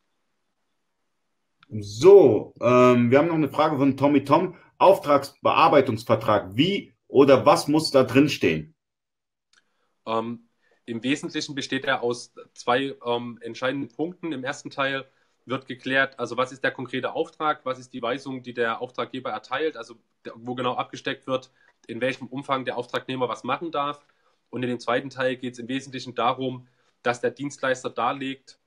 So, 1.70 2.54
ähm, 2.60 3.12
wir 3.12 3.20
haben 3.20 3.28
noch 3.28 3.36
eine 3.36 3.50
Frage 3.50 3.78
von 3.78 3.98
Tommy 3.98 4.24
Tom. 4.24 4.56
Auftragsbearbeitungsvertrag. 4.80 6.56
Wie 6.56 6.94
oder 7.08 7.46
was 7.46 7.68
muss 7.68 7.90
da 7.92 8.04
drin 8.04 8.30
stehen? 8.30 8.76
Ähm, 10.06 10.48
Im 10.86 11.04
Wesentlichen 11.04 11.56
besteht 11.56 11.86
er 11.86 12.04
aus 12.04 12.34
zwei 12.54 12.96
entscheidenden 13.42 13.90
Punkten. 13.90 14.32
Im 14.32 14.44
ersten 14.44 14.70
Teil 14.70 15.06
wird 15.48 15.66
geklärt, 15.66 16.20
also 16.20 16.38
was 16.38 16.52
ist 16.52 16.64
der 16.64 16.72
konkrete 16.72 17.14
Auftrag, 17.14 17.66
was 17.66 17.80
ist 17.80 17.94
die 17.94 18.02
Weisung, 18.02 18.44
die 18.44 18.54
der 18.54 18.82
Auftraggeber 18.82 19.32
erteilt, 19.32 19.78
also 19.78 19.96
wo 20.36 20.56
genau 20.56 20.76
abgesteckt 20.76 21.26
wird, 21.26 21.52
in 21.88 22.02
welchem 22.02 22.28
Umfang 22.28 22.66
der 22.66 22.78
Auftragnehmer 22.78 23.30
was 23.30 23.44
machen 23.44 23.72
darf. 23.72 24.06
Und 24.50 24.64
in 24.64 24.70
dem 24.70 24.80
zweiten 24.80 25.10
Teil 25.10 25.38
geht 25.38 25.54
es 25.54 25.60
im 25.60 25.68
Wesentlichen 25.68 26.16
darum, 26.16 26.68
dass 27.02 27.22
der 27.22 27.32
Dienstleister 27.32 27.90
darlegt, 27.90 28.60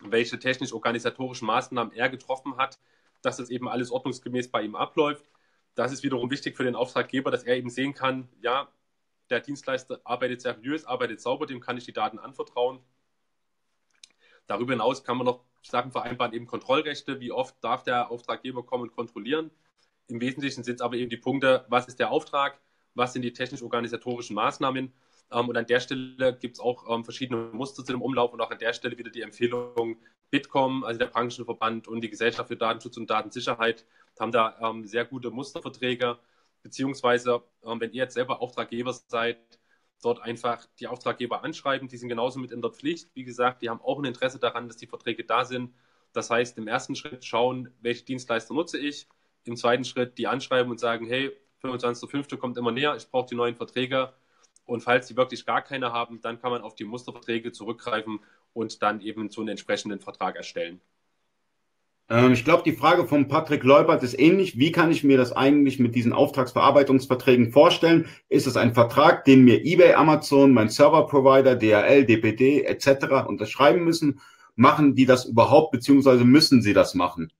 welche 0.00 0.38
technisch-organisatorischen 0.38 1.46
Maßnahmen 1.46 1.92
er 1.92 2.08
getroffen 2.08 2.56
hat, 2.56 2.78
dass 3.22 3.36
das 3.36 3.50
eben 3.50 3.68
alles 3.68 3.90
ordnungsgemäß 3.90 4.50
bei 4.50 4.62
ihm 4.62 4.76
abläuft. 4.76 5.28
Das 5.74 5.92
ist 5.92 6.04
wiederum 6.04 6.30
wichtig 6.30 6.56
für 6.56 6.64
den 6.64 6.76
Auftraggeber, 6.76 7.30
dass 7.32 7.42
er 7.42 7.56
eben 7.56 7.70
sehen 7.70 7.94
kann, 7.94 8.28
ja, 8.40 8.68
der 9.30 9.40
Dienstleister 9.40 10.00
arbeitet 10.04 10.42
seriös, 10.42 10.84
arbeitet 10.84 11.20
sauber, 11.20 11.46
dem 11.46 11.60
kann 11.60 11.76
ich 11.76 11.84
die 11.84 11.92
Daten 11.92 12.18
anvertrauen. 12.18 12.78
Darüber 14.46 14.74
hinaus 14.74 15.02
kann 15.02 15.16
man 15.16 15.26
noch 15.26 15.44
Sachen 15.70 15.90
vereinbaren, 15.90 16.32
eben 16.32 16.46
Kontrollrechte, 16.46 17.20
wie 17.20 17.32
oft 17.32 17.56
darf 17.62 17.82
der 17.82 18.10
Auftraggeber 18.10 18.64
kommen 18.64 18.84
und 18.84 18.92
kontrollieren. 18.92 19.50
Im 20.08 20.20
Wesentlichen 20.20 20.62
sind 20.62 20.76
es 20.76 20.80
aber 20.80 20.96
eben 20.96 21.10
die 21.10 21.16
Punkte, 21.16 21.64
was 21.68 21.88
ist 21.88 21.98
der 21.98 22.10
Auftrag, 22.10 22.60
was 22.94 23.12
sind 23.12 23.22
die 23.22 23.32
technisch-organisatorischen 23.32 24.34
Maßnahmen. 24.34 24.92
Ähm, 25.32 25.48
und 25.48 25.56
an 25.56 25.66
der 25.66 25.80
Stelle 25.80 26.36
gibt 26.36 26.56
es 26.56 26.60
auch 26.60 26.88
ähm, 26.88 27.04
verschiedene 27.04 27.50
Muster 27.52 27.84
zu 27.84 27.92
dem 27.92 28.02
Umlauf 28.02 28.32
und 28.32 28.40
auch 28.40 28.50
an 28.50 28.58
der 28.58 28.72
Stelle 28.72 28.98
wieder 28.98 29.10
die 29.10 29.22
Empfehlung, 29.22 29.96
Bitkom, 30.30 30.84
also 30.84 30.98
der 30.98 31.06
Branchenverband 31.06 31.88
und 31.88 32.00
die 32.00 32.10
Gesellschaft 32.10 32.48
für 32.48 32.56
Datenschutz 32.56 32.96
und 32.96 33.08
Datensicherheit 33.08 33.86
haben 34.18 34.32
da 34.32 34.56
ähm, 34.60 34.84
sehr 34.84 35.04
gute 35.04 35.30
Musterverträge, 35.30 36.18
beziehungsweise 36.62 37.42
ähm, 37.64 37.80
wenn 37.80 37.92
ihr 37.92 38.02
jetzt 38.02 38.14
selber 38.14 38.40
Auftraggeber 38.42 38.92
seid, 38.92 39.38
dort 40.04 40.20
einfach 40.20 40.66
die 40.78 40.86
Auftraggeber 40.86 41.42
anschreiben. 41.44 41.88
Die 41.88 41.96
sind 41.96 42.08
genauso 42.08 42.38
mit 42.38 42.50
in 42.50 42.62
der 42.62 42.70
Pflicht. 42.70 43.10
Wie 43.14 43.24
gesagt, 43.24 43.62
die 43.62 43.70
haben 43.70 43.80
auch 43.80 43.98
ein 43.98 44.04
Interesse 44.04 44.38
daran, 44.38 44.68
dass 44.68 44.76
die 44.76 44.86
Verträge 44.86 45.24
da 45.24 45.44
sind. 45.44 45.74
Das 46.12 46.30
heißt, 46.30 46.58
im 46.58 46.68
ersten 46.68 46.94
Schritt 46.94 47.24
schauen, 47.24 47.70
welche 47.80 48.04
Dienstleister 48.04 48.54
nutze 48.54 48.78
ich. 48.78 49.08
Im 49.44 49.56
zweiten 49.56 49.84
Schritt 49.84 50.16
die 50.18 50.26
anschreiben 50.26 50.70
und 50.70 50.78
sagen, 50.78 51.06
hey, 51.06 51.32
25.05. 51.62 52.36
kommt 52.36 52.56
immer 52.56 52.72
näher, 52.72 52.94
ich 52.96 53.08
brauche 53.08 53.28
die 53.28 53.34
neuen 53.34 53.56
Verträge. 53.56 54.12
Und 54.66 54.80
falls 54.80 55.08
sie 55.08 55.16
wirklich 55.16 55.44
gar 55.44 55.62
keine 55.62 55.92
haben, 55.92 56.20
dann 56.20 56.40
kann 56.40 56.50
man 56.50 56.62
auf 56.62 56.74
die 56.74 56.84
Musterverträge 56.84 57.52
zurückgreifen 57.52 58.20
und 58.52 58.82
dann 58.82 59.00
eben 59.00 59.30
so 59.30 59.40
einen 59.40 59.50
entsprechenden 59.50 60.00
Vertrag 60.00 60.36
erstellen. 60.36 60.80
Ähm, 62.08 62.32
ich 62.32 62.44
glaube, 62.44 62.62
die 62.64 62.76
Frage 62.76 63.06
von 63.06 63.28
Patrick 63.28 63.64
Leubert 63.64 64.02
ist 64.02 64.18
ähnlich. 64.18 64.58
Wie 64.58 64.72
kann 64.72 64.90
ich 64.90 65.04
mir 65.04 65.16
das 65.16 65.32
eigentlich 65.32 65.78
mit 65.78 65.94
diesen 65.94 66.12
Auftragsverarbeitungsverträgen 66.12 67.52
vorstellen? 67.52 68.08
Ist 68.28 68.46
es 68.46 68.56
ein 68.56 68.74
Vertrag, 68.74 69.24
den 69.24 69.44
mir 69.44 69.64
eBay, 69.64 69.94
Amazon, 69.94 70.52
mein 70.52 70.68
Server-Provider, 70.68 71.56
DHL, 71.56 72.04
DPD 72.04 72.62
etc. 72.64 73.26
unterschreiben 73.26 73.84
müssen? 73.84 74.20
Machen 74.56 74.94
die 74.94 75.06
das 75.06 75.24
überhaupt, 75.24 75.72
beziehungsweise 75.72 76.24
müssen 76.24 76.62
sie 76.62 76.74
das 76.74 76.94
machen? 76.94 77.32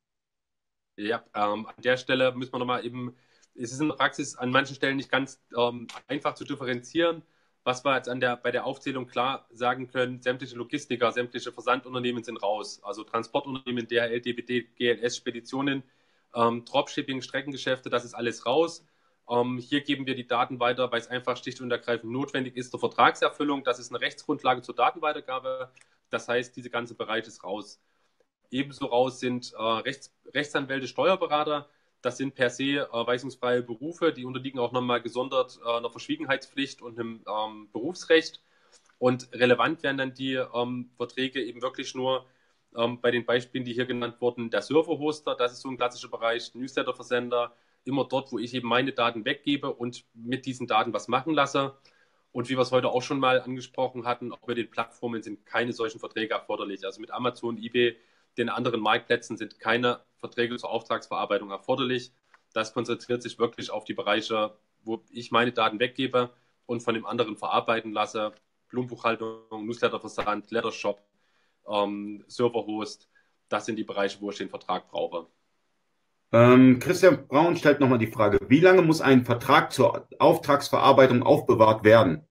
Ja, 0.96 1.24
ähm, 1.34 1.66
an 1.66 1.74
der 1.82 1.96
Stelle 1.96 2.34
müssen 2.34 2.52
wir 2.52 2.58
nochmal 2.58 2.84
eben, 2.84 3.14
es 3.54 3.72
ist 3.72 3.80
in 3.80 3.88
der 3.88 3.96
Praxis 3.96 4.36
an 4.36 4.50
manchen 4.50 4.74
Stellen 4.74 4.96
nicht 4.96 5.10
ganz 5.10 5.40
ähm, 5.56 5.86
einfach 6.08 6.34
zu 6.34 6.44
differenzieren 6.44 7.22
was 7.64 7.84
wir 7.84 7.96
jetzt 7.96 8.08
an 8.08 8.20
der, 8.20 8.36
bei 8.36 8.50
der 8.50 8.66
Aufzählung 8.66 9.06
klar 9.06 9.46
sagen 9.50 9.88
können, 9.88 10.20
sämtliche 10.20 10.54
Logistiker, 10.56 11.10
sämtliche 11.12 11.50
Versandunternehmen 11.50 12.22
sind 12.22 12.42
raus. 12.42 12.80
Also 12.84 13.04
Transportunternehmen, 13.04 13.88
DHL, 13.88 14.20
DPD, 14.20 14.68
GLS, 14.76 15.16
Speditionen, 15.16 15.82
ähm, 16.34 16.64
Dropshipping, 16.64 17.22
Streckengeschäfte, 17.22 17.88
das 17.88 18.04
ist 18.04 18.14
alles 18.14 18.44
raus. 18.44 18.86
Ähm, 19.28 19.58
hier 19.58 19.80
geben 19.80 20.06
wir 20.06 20.14
die 20.14 20.26
Daten 20.26 20.60
weiter, 20.60 20.92
weil 20.92 21.00
es 21.00 21.08
einfach 21.08 21.36
schlicht 21.38 21.60
und 21.62 21.70
ergreifend 21.70 22.12
notwendig 22.12 22.56
ist 22.56 22.70
zur 22.70 22.80
Vertragserfüllung. 22.80 23.64
Das 23.64 23.78
ist 23.78 23.90
eine 23.90 24.00
Rechtsgrundlage 24.00 24.60
zur 24.60 24.74
Datenweitergabe. 24.74 25.70
Das 26.10 26.28
heißt, 26.28 26.54
dieser 26.56 26.70
ganze 26.70 26.94
Bereich 26.94 27.26
ist 27.26 27.42
raus. 27.44 27.80
Ebenso 28.50 28.86
raus 28.86 29.20
sind 29.20 29.52
äh, 29.54 29.62
Rechts, 29.62 30.14
Rechtsanwälte, 30.34 30.86
Steuerberater. 30.86 31.68
Das 32.04 32.18
sind 32.18 32.34
per 32.34 32.50
se 32.50 32.64
äh, 32.64 32.86
weisungsfreie 32.92 33.62
Berufe, 33.62 34.12
die 34.12 34.26
unterliegen 34.26 34.60
auch 34.60 34.72
nochmal 34.72 35.00
gesondert 35.00 35.58
äh, 35.64 35.78
einer 35.78 35.88
Verschwiegenheitspflicht 35.88 36.82
und 36.82 37.00
einem 37.00 37.24
ähm, 37.26 37.68
Berufsrecht. 37.72 38.42
Und 38.98 39.32
relevant 39.32 39.82
werden 39.82 39.96
dann 39.96 40.12
die 40.12 40.34
ähm, 40.34 40.90
Verträge 40.98 41.42
eben 41.42 41.62
wirklich 41.62 41.94
nur 41.94 42.26
ähm, 42.76 43.00
bei 43.00 43.10
den 43.10 43.24
Beispielen, 43.24 43.64
die 43.64 43.72
hier 43.72 43.86
genannt 43.86 44.20
wurden, 44.20 44.50
der 44.50 44.60
Serverhoster, 44.60 45.34
das 45.34 45.52
ist 45.52 45.62
so 45.62 45.70
ein 45.70 45.78
klassischer 45.78 46.08
Bereich, 46.08 46.54
Newsletterversender, 46.54 47.56
immer 47.84 48.04
dort, 48.04 48.32
wo 48.32 48.38
ich 48.38 48.52
eben 48.52 48.68
meine 48.68 48.92
Daten 48.92 49.24
weggebe 49.24 49.72
und 49.72 50.04
mit 50.12 50.44
diesen 50.44 50.66
Daten 50.66 50.92
was 50.92 51.08
machen 51.08 51.32
lasse. 51.32 51.74
Und 52.32 52.50
wie 52.50 52.56
wir 52.56 52.62
es 52.62 52.72
heute 52.72 52.90
auch 52.90 53.02
schon 53.02 53.18
mal 53.18 53.40
angesprochen 53.40 54.04
hatten, 54.04 54.30
auch 54.30 54.40
bei 54.40 54.52
den 54.52 54.70
Plattformen 54.70 55.22
sind 55.22 55.46
keine 55.46 55.72
solchen 55.72 56.00
Verträge 56.00 56.34
erforderlich. 56.34 56.84
Also 56.84 57.00
mit 57.00 57.12
Amazon, 57.12 57.56
eBay 57.56 57.96
den 58.36 58.48
anderen 58.48 58.80
Marktplätzen 58.80 59.36
sind 59.36 59.58
keine 59.58 60.00
Verträge 60.16 60.56
zur 60.56 60.70
Auftragsverarbeitung 60.70 61.50
erforderlich. 61.50 62.12
Das 62.52 62.72
konzentriert 62.72 63.22
sich 63.22 63.38
wirklich 63.38 63.70
auf 63.70 63.84
die 63.84 63.94
Bereiche, 63.94 64.56
wo 64.82 65.02
ich 65.10 65.30
meine 65.30 65.52
Daten 65.52 65.80
weggebe 65.80 66.30
und 66.66 66.82
von 66.82 66.94
dem 66.94 67.06
anderen 67.06 67.36
verarbeiten 67.36 67.92
lasse. 67.92 68.32
Blumenbuchhaltung, 68.68 69.66
Newsletterversand, 69.66 70.50
Lettershop, 70.50 71.02
ähm, 71.68 72.24
Serverhost. 72.26 73.08
Das 73.48 73.66
sind 73.66 73.76
die 73.76 73.84
Bereiche, 73.84 74.20
wo 74.20 74.30
ich 74.30 74.38
den 74.38 74.48
Vertrag 74.48 74.88
brauche. 74.88 75.26
Ähm, 76.32 76.80
Christian 76.80 77.28
Braun 77.28 77.56
stellt 77.56 77.78
nochmal 77.78 77.98
die 77.98 78.08
Frage, 78.08 78.38
wie 78.48 78.60
lange 78.60 78.82
muss 78.82 79.00
ein 79.00 79.24
Vertrag 79.24 79.72
zur 79.72 80.08
Auftragsverarbeitung 80.18 81.22
aufbewahrt 81.22 81.84
werden? 81.84 82.26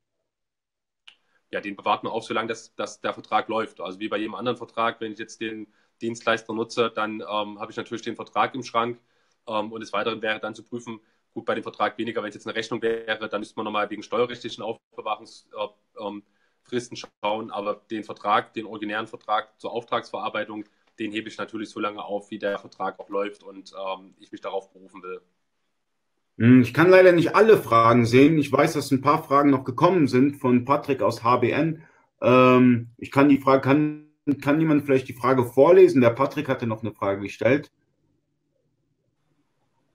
Ja, 1.51 1.61
den 1.61 1.75
bewahrt 1.75 2.03
man 2.03 2.11
auf, 2.11 2.25
solange 2.25 2.47
das, 2.47 2.75
dass 2.75 2.99
der 2.99 3.13
Vertrag 3.13 3.47
läuft. 3.47 3.79
Also 3.79 3.99
wie 3.99 4.09
bei 4.09 4.17
jedem 4.17 4.35
anderen 4.35 4.57
Vertrag, 4.57 4.99
wenn 4.99 5.13
ich 5.13 5.19
jetzt 5.19 5.39
den 5.39 5.67
Dienstleister 6.03 6.53
nutze, 6.53 6.91
dann 6.93 7.21
ähm, 7.21 7.59
habe 7.59 7.71
ich 7.71 7.77
natürlich 7.77 8.03
den 8.03 8.15
Vertrag 8.15 8.53
im 8.53 8.63
Schrank. 8.63 8.99
Ähm, 9.47 9.71
und 9.71 9.79
des 9.79 9.93
Weiteren 9.93 10.21
wäre 10.21 10.39
dann 10.39 10.53
zu 10.53 10.63
prüfen, 10.63 10.99
gut, 11.33 11.45
bei 11.45 11.55
dem 11.55 11.63
Vertrag 11.63 11.97
weniger, 11.97 12.21
wenn 12.21 12.29
es 12.29 12.35
jetzt 12.35 12.45
eine 12.45 12.55
Rechnung 12.55 12.81
wäre, 12.81 13.29
dann 13.29 13.41
müsste 13.41 13.55
man 13.57 13.65
nochmal 13.65 13.89
wegen 13.89 14.03
steuerrechtlichen 14.03 14.63
Aufbewahrungsfristen 14.63 16.97
äh, 16.97 16.99
ähm, 16.99 17.09
schauen. 17.23 17.51
Aber 17.51 17.81
den 17.89 18.03
Vertrag, 18.03 18.53
den 18.53 18.65
originären 18.65 19.07
Vertrag 19.07 19.59
zur 19.59 19.71
Auftragsverarbeitung, 19.71 20.65
den 20.99 21.11
hebe 21.11 21.29
ich 21.29 21.37
natürlich 21.37 21.69
so 21.69 21.79
lange 21.79 22.03
auf, 22.03 22.29
wie 22.29 22.37
der 22.37 22.59
Vertrag 22.59 22.99
auch 22.99 23.09
läuft 23.09 23.43
und 23.43 23.73
ähm, 23.73 24.13
ich 24.19 24.31
mich 24.31 24.41
darauf 24.41 24.71
berufen 24.71 25.01
will. 25.01 25.21
Hm, 26.37 26.61
ich 26.61 26.73
kann 26.73 26.89
leider 26.89 27.11
nicht 27.11 27.35
alle 27.35 27.57
Fragen 27.57 28.05
sehen. 28.05 28.37
Ich 28.37 28.51
weiß, 28.51 28.73
dass 28.73 28.91
ein 28.91 29.01
paar 29.01 29.23
Fragen 29.23 29.49
noch 29.49 29.63
gekommen 29.63 30.07
sind 30.07 30.37
von 30.37 30.65
Patrick 30.65 31.01
aus 31.01 31.23
HBN. 31.23 31.83
Ähm, 32.21 32.91
ich 32.97 33.11
kann 33.11 33.29
die 33.29 33.39
Frage, 33.39 33.61
kann 33.61 34.02
kann 34.41 34.59
jemand 34.59 34.85
vielleicht 34.85 35.07
die 35.07 35.13
Frage 35.13 35.45
vorlesen? 35.45 36.01
Der 36.01 36.11
Patrick 36.11 36.47
hatte 36.47 36.67
noch 36.67 36.81
eine 36.81 36.93
Frage 36.93 37.21
gestellt. 37.21 37.71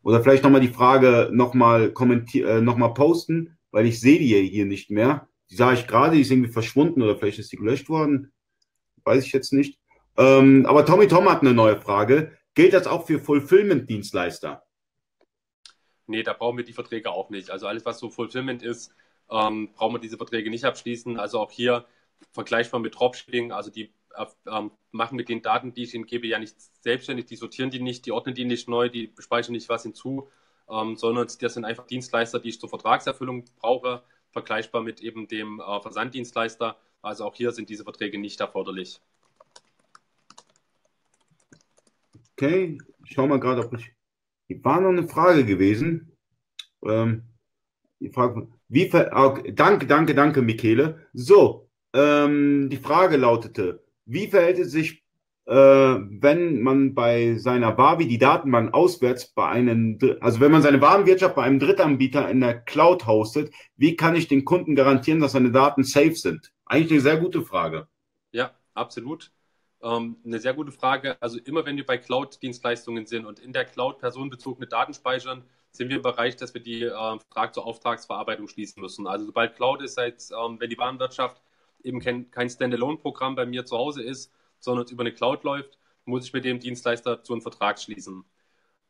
Oder 0.03 0.22
vielleicht 0.22 0.45
nochmal 0.45 0.61
die 0.61 0.68
Frage 0.68 1.31
nochmal 1.33 1.93
äh, 2.35 2.61
noch 2.61 2.95
posten, 2.95 3.59
weil 3.70 3.87
ich 3.87 4.01
sehe 4.01 4.18
die 4.18 4.49
hier 4.49 4.66
nicht 4.66 4.91
mehr. 4.91 5.29
Die 5.51 5.57
sah 5.57 5.72
ich 5.72 5.87
gerade, 5.87 6.16
die 6.16 6.22
ist 6.22 6.31
irgendwie 6.31 6.53
verschwunden 6.53 7.03
oder 7.03 7.16
vielleicht 7.16 7.39
ist 7.39 7.53
die 7.53 7.57
gelöscht 7.57 7.89
worden. 7.89 8.33
Weiß 9.05 9.24
ich 9.24 9.33
jetzt 9.33 9.53
nicht. 9.53 9.79
Ähm, 10.16 10.66
aber 10.66 10.85
Tommy 10.85 11.09
Tom 11.09 11.29
hat 11.29 11.41
eine 11.41 11.55
neue 11.55 11.81
Frage. 11.81 12.33
Gilt 12.55 12.72
das 12.72 12.87
auch 12.87 13.07
für 13.07 13.18
Fulfillment-Dienstleister? 13.18 14.62
Nee, 16.07 16.22
da 16.22 16.33
brauchen 16.33 16.57
wir 16.57 16.64
die 16.64 16.72
Verträge 16.72 17.11
auch 17.11 17.31
nicht. 17.31 17.51
Also 17.51 17.66
alles, 17.66 17.85
was 17.85 17.99
so 17.99 18.11
Fulfillment 18.11 18.62
ist, 18.62 18.93
ähm, 19.31 19.70
brauchen 19.74 19.95
wir 19.95 20.01
diese 20.01 20.16
Verträge 20.16 20.51
nicht 20.51 20.64
abschließen. 20.64 21.18
Also 21.18 21.39
auch 21.39 21.51
hier 21.51 21.87
vergleichbar 22.33 22.81
mit 22.81 22.95
Dropshipping, 22.95 23.53
also 23.53 23.70
die 23.70 23.93
ähm, 24.47 24.71
machen 24.91 25.16
mit 25.16 25.29
den 25.29 25.43
Daten, 25.43 25.73
die 25.73 25.85
ich 25.85 25.95
ihnen 25.95 26.07
gebe, 26.07 26.27
ja 26.27 26.39
nicht 26.39 26.57
selbstständig, 26.83 27.27
die 27.27 27.37
sortieren 27.37 27.71
die 27.71 27.81
nicht, 27.81 28.07
die 28.07 28.12
ordnen 28.12 28.35
die 28.35 28.45
nicht 28.45 28.69
neu, 28.69 28.89
die 28.89 29.12
speichern 29.19 29.53
nicht 29.53 29.69
was 29.69 29.83
hinzu, 29.83 30.29
ähm, 30.71 30.97
sondern 30.97 31.27
das 31.27 31.55
sind 31.55 31.64
einfach 31.64 31.87
Dienstleister, 31.87 32.41
die 32.41 32.51
ich 32.51 32.61
zur 32.61 32.69
Vertragserfüllung 32.69 33.45
brauche, 33.59 34.03
vergleichbar 34.31 34.83
mit 34.83 35.01
eben 35.01 35.29
dem 35.29 35.61
äh, 35.61 35.81
Versanddienstleister. 35.81 36.77
Also 37.03 37.25
auch 37.25 37.35
hier 37.35 37.53
sind 37.53 37.69
diese 37.69 37.85
Verträge 37.85 38.19
nicht 38.19 38.41
erforderlich. 38.41 39.01
Okay, 42.33 42.79
ich 43.05 43.12
schaue 43.12 43.29
mal 43.29 43.41
gerade, 43.41 43.64
ob 43.64 43.75
ich. 43.75 43.93
War 44.62 44.81
noch 44.81 44.89
eine 44.89 45.07
Frage 45.07 45.45
gewesen. 45.45 46.16
Ähm, 46.83 47.25
die 48.01 48.11
Frage, 48.11 48.49
wie 48.69 48.89
ver 48.89 49.11
okay, 49.12 49.53
danke, 49.53 49.87
danke, 49.87 50.14
danke, 50.14 50.43
Michele. 50.43 51.07
So, 51.12 51.69
ähm, 51.93 52.69
die 52.71 52.77
Frage 52.77 53.16
lautete, 53.16 53.85
wie 54.09 54.27
verhält 54.27 54.59
es 54.59 54.73
sich, 54.73 55.03
äh, 55.47 55.55
wenn 55.55 56.61
man 56.61 56.95
bei 56.95 57.37
seiner 57.37 57.79
Wavi 57.79 58.07
die 58.07 58.19
Datenbank 58.19 58.75
auswärts 58.75 59.29
bei 59.29 59.49
einem, 59.49 59.99
also 60.21 60.41
wenn 60.41 60.53
man 60.53 60.63
seine 60.63 60.81
Warenwirtschaft 60.81 61.37
bei 61.37 61.45
einem 61.45 61.59
Drittanbieter 61.59 62.29
in 62.29 62.41
der 62.41 62.61
Cloud 62.61 63.07
hostet, 63.07 63.53
wie 63.77 63.97
kann 63.97 64.17
ich 64.17 64.29
den 64.29 64.45
Kunden 64.45 64.75
garantieren, 64.75 65.21
dass 65.21 65.33
seine 65.33 65.53
Daten 65.53 65.85
safe 65.85 66.15
sind? 66.15 66.53
eigentlich 66.69 66.93
eine 66.93 67.01
sehr 67.01 67.17
gute 67.17 67.43
Frage. 67.43 67.89
Ja, 68.33 68.53
absolut. 68.75 69.33
Ähm, 69.83 70.17
eine 70.25 70.39
sehr 70.39 70.55
gute 70.55 70.73
Frage. 70.73 71.21
Also 71.21 71.39
immer 71.39 71.65
wenn 71.65 71.77
wir 71.77 71.87
bei 71.87 71.99
Cloud-Dienstleistungen 71.99 73.07
sind 73.07 73.27
und 73.27 73.39
in 73.39 73.53
der 73.53 73.65
Cloud 73.65 73.99
personenbezogene 73.99 74.67
Daten 74.67 74.95
speichern, 74.95 75.45
sind 75.71 75.89
wir 75.89 75.97
im 75.97 76.03
Bereich, 76.03 76.37
dass 76.37 76.55
wir 76.55 76.63
die 76.63 76.83
äh, 76.83 76.91
Vertrag 76.91 77.55
zur 77.55 77.67
Auftragsverarbeitung 77.67 78.49
schließen 78.49 78.81
müssen. 78.81 79.07
Also 79.07 79.27
sobald 79.27 79.57
Cloud 79.57 79.83
ist, 79.83 79.95
seit, 79.95 80.23
ähm, 80.31 80.61
wenn 80.61 80.71
die 80.71 80.79
Warenwirtschaft 80.79 81.41
eben 81.83 82.01
kein, 82.01 82.31
kein 82.31 82.51
Standalone-Programm 82.51 83.35
bei 83.35 83.47
mir 83.47 83.64
zu 83.64 83.76
Hause 83.76 84.03
ist, 84.03 84.33
sondern 84.59 84.87
über 84.89 85.03
eine 85.03 85.12
Cloud 85.12 85.45
läuft, 85.45 85.79
muss 86.05 86.26
ich 86.26 86.33
mit 86.33 86.45
dem 86.45 86.59
Dienstleister 86.59 87.22
zu 87.22 87.33
einem 87.33 87.43
Vertrag 87.43 87.79
schließen. 87.79 88.24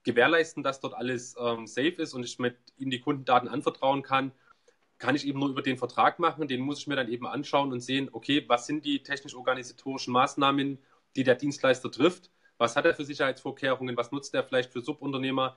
Gewährleisten, 0.04 0.62
dass 0.62 0.80
dort 0.80 0.94
alles 0.94 1.36
ähm, 1.38 1.66
safe 1.66 1.96
ist 2.02 2.14
und 2.14 2.24
ich 2.24 2.38
mit 2.38 2.56
ihm 2.76 2.90
die 2.90 3.00
Kundendaten 3.00 3.48
anvertrauen 3.48 4.02
kann, 4.02 4.32
kann 4.98 5.14
ich 5.14 5.26
eben 5.26 5.38
nur 5.38 5.48
über 5.48 5.62
den 5.62 5.78
Vertrag 5.78 6.18
machen. 6.18 6.48
Den 6.48 6.60
muss 6.60 6.80
ich 6.80 6.86
mir 6.86 6.96
dann 6.96 7.08
eben 7.08 7.26
anschauen 7.26 7.72
und 7.72 7.80
sehen, 7.80 8.08
okay, 8.12 8.44
was 8.48 8.66
sind 8.66 8.84
die 8.84 9.02
technisch-organisatorischen 9.02 10.12
Maßnahmen, 10.12 10.78
die 11.16 11.24
der 11.24 11.34
Dienstleister 11.34 11.90
trifft? 11.90 12.30
Was 12.58 12.74
hat 12.74 12.84
er 12.84 12.94
für 12.94 13.04
Sicherheitsvorkehrungen? 13.04 13.96
Was 13.96 14.10
nutzt 14.10 14.34
er 14.34 14.44
vielleicht 14.44 14.72
für 14.72 14.80
Subunternehmer? 14.80 15.56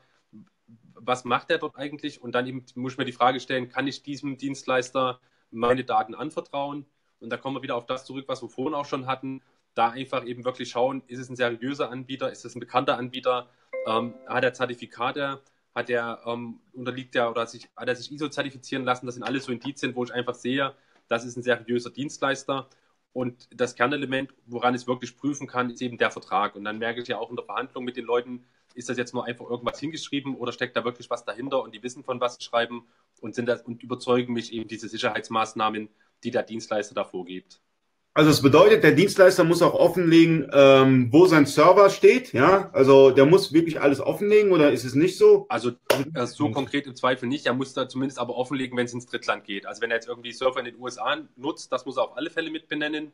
Was 0.94 1.26
macht 1.26 1.50
er 1.50 1.58
dort 1.58 1.76
eigentlich? 1.76 2.22
Und 2.22 2.34
dann 2.34 2.46
eben 2.46 2.66
muss 2.76 2.94
ich 2.94 2.98
mir 2.98 3.06
die 3.06 3.12
Frage 3.12 3.40
stellen, 3.40 3.70
kann 3.70 3.88
ich 3.88 4.04
diesem 4.04 4.38
Dienstleister 4.38 5.20
meine 5.50 5.84
Daten 5.84 6.14
anvertrauen? 6.14 6.86
Und 7.22 7.30
da 7.30 7.38
kommen 7.38 7.56
wir 7.56 7.64
wieder 7.64 7.76
auf 7.76 7.86
das 7.86 8.06
zurück, 8.06 8.26
was 8.28 8.42
wir 8.42 8.50
vorhin 8.50 8.74
auch 8.74 8.86
schon 8.86 9.08
hatten. 9.08 9.42
Da 9.74 9.90
einfach 9.92 10.26
eben 10.26 10.44
wirklich 10.44 10.70
schauen, 10.70 11.02
ist 11.08 11.20
es 11.20 11.30
ein 11.30 11.36
seriöser 11.36 11.90
Anbieter, 11.90 12.32
ist 12.32 12.44
es 12.44 12.56
ein 12.56 12.60
bekannter 12.60 12.98
Anbieter, 12.98 13.48
ähm, 13.88 14.14
hat 14.28 14.44
er 14.44 14.54
Zertifikate, 14.54 15.42
hat 15.74 15.90
er, 15.90 16.22
ähm, 16.26 16.60
unterliegt 16.74 17.16
er 17.16 17.30
oder 17.32 17.48
sich, 17.48 17.70
hat 17.78 17.88
er 17.88 17.96
sich 17.96 18.12
ISO 18.12 18.28
zertifizieren 18.28 18.84
lassen. 18.84 19.06
Das 19.06 19.16
sind 19.16 19.24
alles 19.24 19.46
so 19.46 19.52
Indizien, 19.52 19.96
wo 19.96 20.04
ich 20.04 20.14
einfach 20.14 20.36
sehe, 20.36 20.76
das 21.08 21.24
ist 21.26 21.38
ein 21.38 21.44
seriöser 21.44 21.90
Dienstleister. 21.90 22.68
Und 23.14 23.50
das 23.54 23.76
Kernelement, 23.76 24.34
woran 24.46 24.74
ich 24.74 24.82
es 24.82 24.88
wirklich 24.88 25.18
prüfen 25.18 25.48
kann, 25.48 25.70
ist 25.70 25.82
eben 25.82 25.98
der 25.98 26.12
Vertrag. 26.12 26.56
Und 26.56 26.64
dann 26.64 26.80
merke 26.80 27.02
ich 27.02 27.08
ja 27.08 27.18
auch 27.18 27.30
in 27.30 27.36
der 27.36 27.46
Verhandlung 27.46 27.84
mit 27.84 27.98
den 27.98 28.06
Leuten, 28.06 28.46
ist 28.74 28.90
das 28.90 28.98
jetzt 28.98 29.14
nur 29.14 29.26
einfach 29.26 29.50
irgendwas 29.50 29.80
hingeschrieben 29.80 30.36
oder 30.36 30.54
steckt 30.54 30.78
da 30.78 30.86
wirklich 30.86 31.10
was 31.10 31.26
dahinter 31.26 31.62
und 31.62 31.76
die 31.76 31.84
wissen, 31.84 32.04
von 32.04 32.22
was 32.22 32.36
sie 32.36 32.44
schreiben 32.44 32.88
und 33.20 33.36
sind 33.36 33.48
das 33.48 33.62
und 33.64 33.84
überzeugen 33.84 34.34
mich 34.34 34.54
eben 34.54 34.70
diese 34.70 34.88
Sicherheitsmaßnahmen, 34.88 35.90
die 36.24 36.32
der 36.32 36.44
Dienstleister 36.44 36.96
da 36.96 37.04
vorgibt. 37.04 37.62
Also 38.14 38.30
es 38.30 38.42
bedeutet, 38.42 38.84
der 38.84 38.92
Dienstleister 38.92 39.46
muss 39.46 39.62
auch 39.62 39.74
offenlegen, 39.74 40.50
ähm, 40.52 41.14
wo 41.14 41.28
sein 41.28 41.46
Server 41.46 41.90
steht, 41.90 42.34
ja? 42.34 42.70
Also 42.74 43.12
der 43.12 43.26
muss 43.26 43.54
wirklich 43.54 43.80
alles 43.80 44.02
offenlegen 44.02 44.52
oder 44.52 44.74
ist 44.74 44.84
es 44.84 44.96
nicht 44.96 45.18
so? 45.18 45.46
Also 45.48 45.72
äh, 46.14 46.26
so 46.26 46.52
konkret 46.52 46.88
im 46.88 46.96
Zweifel 46.96 47.30
nicht. 47.30 47.46
Er 47.46 47.54
muss 47.54 47.74
da 47.74 47.88
zumindest 47.88 48.20
aber 48.20 48.36
offenlegen, 48.36 48.78
wenn 48.78 48.86
es 48.86 48.94
ins 48.94 49.06
Drittland 49.06 49.46
geht. 49.46 49.66
Also 49.66 49.82
wenn 49.82 49.92
er 49.92 49.96
jetzt 49.96 50.10
irgendwie 50.10 50.34
Server 50.34 50.60
in 50.60 50.66
den 50.66 50.78
USA 50.78 51.20
nutzt, 51.38 51.72
das 51.72 51.86
muss 51.86 51.96
er 51.96 52.04
auf 52.04 52.18
alle 52.18 52.30
Fälle 52.30 52.52
mit 52.52 52.68
benennen. 52.68 53.14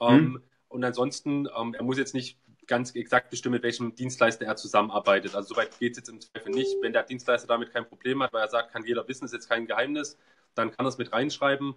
Ähm, 0.00 0.16
hm. 0.16 0.42
Und 0.68 0.84
ansonsten, 0.84 1.48
ähm, 1.58 1.74
er 1.74 1.82
muss 1.82 1.98
jetzt 1.98 2.14
nicht 2.14 2.38
ganz 2.68 2.94
exakt 2.94 3.30
bestimmen, 3.30 3.54
mit 3.54 3.64
welchem 3.64 3.96
Dienstleister 3.96 4.46
er 4.46 4.54
zusammenarbeitet. 4.54 5.34
Also 5.34 5.54
soweit 5.54 5.76
geht 5.80 5.92
es 5.92 5.98
jetzt 5.98 6.08
im 6.08 6.20
Zweifel 6.20 6.52
nicht. 6.52 6.76
Wenn 6.82 6.92
der 6.92 7.02
Dienstleister 7.02 7.48
damit 7.48 7.72
kein 7.72 7.84
Problem 7.84 8.22
hat, 8.22 8.32
weil 8.32 8.42
er 8.42 8.48
sagt, 8.48 8.72
kann 8.72 8.84
jeder 8.84 9.08
wissen, 9.08 9.24
ist 9.24 9.32
jetzt 9.32 9.48
kein 9.48 9.66
Geheimnis, 9.66 10.18
dann 10.54 10.70
kann 10.70 10.86
er 10.86 10.90
es 10.90 10.98
mit 10.98 11.12
reinschreiben 11.12 11.74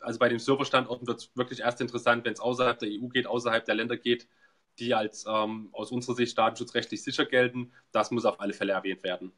also 0.00 0.18
bei 0.18 0.28
den 0.28 0.38
Serverstandorten 0.38 1.06
wird 1.06 1.18
es 1.18 1.30
wirklich 1.34 1.60
erst 1.60 1.80
interessant, 1.80 2.24
wenn 2.24 2.32
es 2.32 2.40
außerhalb 2.40 2.78
der 2.78 2.88
EU 2.90 3.08
geht, 3.08 3.26
außerhalb 3.26 3.64
der 3.64 3.74
Länder 3.74 3.96
geht, 3.96 4.28
die 4.78 4.94
als 4.94 5.26
ähm, 5.28 5.68
aus 5.72 5.90
unserer 5.90 6.14
Sicht 6.14 6.36
datenschutzrechtlich 6.36 7.02
sicher 7.02 7.26
gelten. 7.26 7.72
Das 7.92 8.10
muss 8.10 8.24
auf 8.24 8.40
alle 8.40 8.52
Fälle 8.52 8.72
erwähnt 8.72 9.02
werden. 9.02 9.32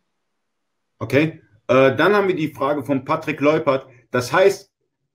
Okay. 0.99 1.43
Äh, 1.69 1.97
dann 1.97 2.15
haben 2.15 2.29
wir 2.29 2.37
die 2.37 2.53
Frage 2.53 2.85
von 2.85 3.05
Patrick 3.05 3.41
Leupert. 3.41 3.87
Das 4.11 4.33
heißt, 4.33 4.73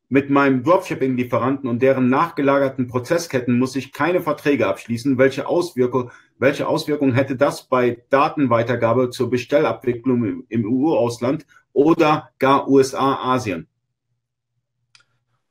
mit 0.09 0.30
meinem 0.30 0.63
Dropshipping-Lieferanten 0.63 1.69
und 1.69 1.82
deren 1.82 2.09
nachgelagerten 2.09 2.88
Prozessketten 2.88 3.59
muss 3.59 3.75
ich 3.75 3.91
keine 3.91 4.21
Verträge 4.21 4.67
abschließen. 4.67 5.17
Welche 5.17 5.47
Auswirkung, 5.47 6.11
welche 6.38 6.67
Auswirkungen 6.67 7.13
hätte 7.13 7.36
das 7.36 7.67
bei 7.67 8.03
Datenweitergabe 8.09 9.09
zur 9.09 9.30
Bestellabwicklung 9.30 10.45
im, 10.47 10.65
EU-Ausland 10.65 11.45
oder 11.73 12.30
gar 12.39 12.69
USA, 12.69 13.34
Asien? 13.34 13.67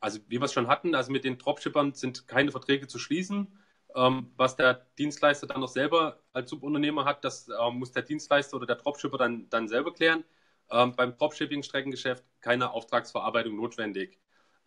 Also 0.01 0.21
wie 0.29 0.39
wir 0.39 0.45
es 0.45 0.53
schon 0.53 0.69
hatten, 0.69 0.95
also 0.95 1.13
mit 1.13 1.25
den 1.25 1.39
Dropshippern 1.39 1.95
sind 1.95 2.29
keine 2.29 2.51
Verträge 2.51 2.87
zu 2.87 2.99
schließen. 2.99 3.49
Ähm, 3.95 4.31
was 4.37 4.57
der 4.57 4.87
Dienstleister 4.99 5.47
dann 5.47 5.61
noch 5.61 5.69
selber 5.69 6.21
als 6.33 6.51
Subunternehmer 6.51 7.05
hat, 7.05 7.25
das 7.25 7.49
ähm, 7.49 7.79
muss 7.79 7.93
der 7.93 8.03
Dienstleister 8.03 8.57
oder 8.57 8.67
der 8.67 8.77
Dropshipper 8.77 9.17
dann, 9.17 9.49
dann 9.49 9.69
selber 9.69 9.93
klären. 9.95 10.25
Ähm, 10.71 10.95
beim 10.97 11.17
Dropshipping-Streckengeschäft 11.17 12.25
keine 12.41 12.73
Auftragsverarbeitung 12.73 13.57
notwendig. 13.57 14.19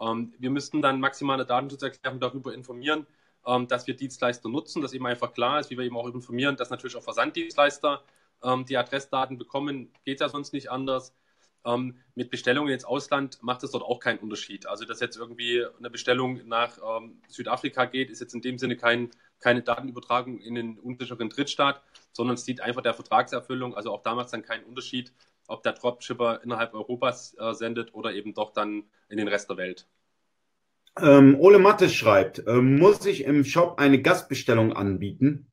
Ähm, 0.02 0.34
wir 0.40 0.50
müssten 0.50 0.82
dann 0.82 1.00
maximale 1.00 1.46
Datenschutzerklärung 1.46 2.20
darüber 2.20 2.54
informieren, 2.54 3.06
ähm, 3.46 3.68
dass 3.68 3.86
wir 3.86 3.96
Dienstleister 3.96 4.50
nutzen, 4.50 4.82
dass 4.82 4.94
eben 4.94 5.06
einfach 5.06 5.34
klar 5.34 5.60
ist, 5.60 5.70
wie 5.70 5.78
wir 5.78 5.86
eben 5.86 5.98
auch 5.98 6.08
informieren, 6.08 6.56
dass 6.56 6.70
natürlich 6.70 6.96
auch 6.96 7.04
Versanddienstleister 7.04 8.04
ähm, 8.44 8.66
die 8.66 8.78
Adressdaten 8.78 9.38
bekommen, 9.38 9.92
geht 10.06 10.22
ja 10.22 10.30
sonst 10.30 10.54
nicht 10.54 10.72
anders. 10.72 11.14
Ähm, 11.66 11.98
mit 12.16 12.32
Bestellungen 12.32 12.74
ins 12.74 12.86
Ausland 12.86 13.42
macht 13.42 13.64
es 13.64 13.72
dort 13.72 13.84
auch 13.84 14.00
keinen 14.00 14.20
Unterschied. 14.20 14.66
Also, 14.66 14.86
dass 14.86 15.00
jetzt 15.00 15.18
irgendwie 15.18 15.66
eine 15.78 15.90
Bestellung 15.90 16.48
nach 16.48 16.78
ähm, 16.78 17.22
Südafrika 17.28 17.86
geht, 17.86 18.10
ist 18.10 18.22
jetzt 18.22 18.34
in 18.34 18.42
dem 18.42 18.58
Sinne 18.58 18.78
kein, 18.78 19.12
keine 19.40 19.62
Datenübertragung 19.62 20.40
in 20.40 20.56
den 20.56 20.80
unsicheren 20.80 21.30
Drittstaat, 21.30 21.82
sondern 22.14 22.36
es 22.36 22.46
dient 22.46 22.62
einfach 22.62 22.82
der 22.82 22.94
Vertragserfüllung. 22.94 23.76
Also 23.76 23.92
auch 23.92 24.04
da 24.04 24.16
macht 24.16 24.28
es 24.28 24.32
dann 24.32 24.44
keinen 24.44 24.64
Unterschied, 24.64 25.14
ob 25.48 25.64
der 25.64 25.74
Dropshipper 25.74 26.42
innerhalb 26.44 26.74
Europas 26.74 27.36
äh, 27.38 27.54
sendet 27.54 27.94
oder 27.94 28.14
eben 28.14 28.34
doch 28.34 28.54
dann 28.54 28.84
in 29.10 29.18
den 29.18 29.28
Rest 29.28 29.50
der 29.50 29.58
Welt. 29.58 29.88
Ähm, 30.98 31.38
Ole 31.40 31.60
Mattes 31.60 31.94
schreibt, 31.94 32.40
äh, 32.48 32.62
muss 32.62 33.06
ich 33.06 33.24
im 33.24 33.44
Shop 33.44 33.80
eine 33.80 34.02
Gastbestellung 34.02 34.74
anbieten? 34.74 35.52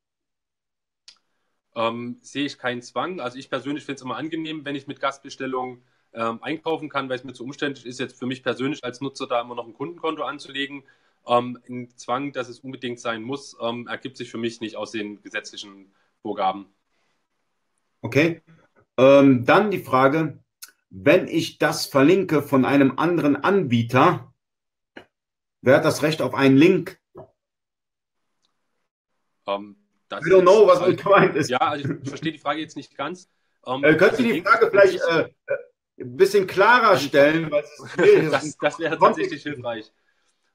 Ähm, 1.75 2.19
sehe 2.23 2.47
ich 2.47 2.59
keinen 2.59 2.83
Zwang. 2.83 3.21
Also 3.21 3.39
ich 3.39 3.51
persönlich 3.51 3.85
finde 3.85 3.97
es 3.97 4.03
immer 4.03 4.17
angenehm, 4.17 4.65
wenn 4.65 4.75
ich 4.75 4.87
mit 4.87 4.99
Gastbestellungen 4.99 5.83
ähm, 6.17 6.43
einkaufen 6.43 6.89
kann, 6.89 7.09
weil 7.09 7.17
es 7.17 7.25
mir 7.25 7.35
zu 7.35 7.45
umständlich 7.45 7.87
ist, 7.87 8.01
jetzt 8.01 8.19
für 8.19 8.27
mich 8.27 8.43
persönlich 8.43 8.83
als 8.83 9.01
Nutzer 9.01 9.27
da 9.27 9.41
immer 9.41 9.55
noch 9.55 9.67
ein 9.67 9.75
Kundenkonto 9.75 10.23
anzulegen. 10.23 10.83
Ähm, 11.27 11.59
ein 11.69 11.91
Zwang, 11.97 12.33
dass 12.33 12.49
es 12.49 12.61
unbedingt 12.61 13.01
sein 13.01 13.23
muss, 13.23 13.57
ähm, 13.61 13.87
ergibt 13.87 14.17
sich 14.17 14.31
für 14.31 14.39
mich 14.39 14.61
nicht 14.61 14.77
aus 14.77 14.93
den 14.93 15.23
gesetzlichen 15.23 15.93
Vorgaben. 16.23 16.67
Okay. 18.01 18.43
Ähm, 18.97 19.45
dann 19.45 19.71
die 19.71 19.81
Frage, 19.81 20.39
wenn 20.89 21.29
ich 21.29 21.59
das 21.59 21.87
verlinke 21.87 22.43
von 22.43 22.65
einem 22.65 22.99
anderen 22.99 23.37
Anbieter, 23.37 24.33
wer 25.61 25.77
hat 25.77 25.85
das 25.85 26.03
Recht 26.03 26.23
auf 26.23 26.35
einen 26.35 26.57
Link? 26.57 26.99
Ähm, 29.47 29.77
das 30.09 30.25
I 30.25 30.31
don't 30.31 30.43
know, 30.43 30.67
was 30.67 30.81
also, 30.81 30.97
gemeint 30.97 31.37
ist. 31.37 31.51
Ja, 31.51 31.59
also 31.59 31.91
ich 32.03 32.09
verstehe 32.09 32.33
die 32.33 32.39
Frage 32.39 32.61
jetzt 32.61 32.77
nicht 32.77 32.97
ganz. 32.97 33.29
Ähm, 33.67 33.83
äh, 33.83 33.97
könntest 33.97 34.21
du 34.21 34.25
die 34.25 34.43
Frage 34.43 34.71
vielleicht 34.71 35.01
äh, 35.03 35.23
äh, 35.23 35.57
ein 35.99 36.17
bisschen 36.17 36.47
klarer 36.47 36.99
stellen? 36.99 37.51
Weil 37.51 37.65
es 37.65 38.31
das, 38.31 38.59
das 38.59 38.79
wäre 38.79 38.99
tatsächlich 38.99 39.43
hilfreich. 39.43 39.91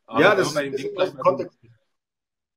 Aber 0.05 0.21
ja, 0.21 0.35
das 0.35 0.49
ist 0.49 0.61
Link, 0.61 0.99
also, 0.99 1.49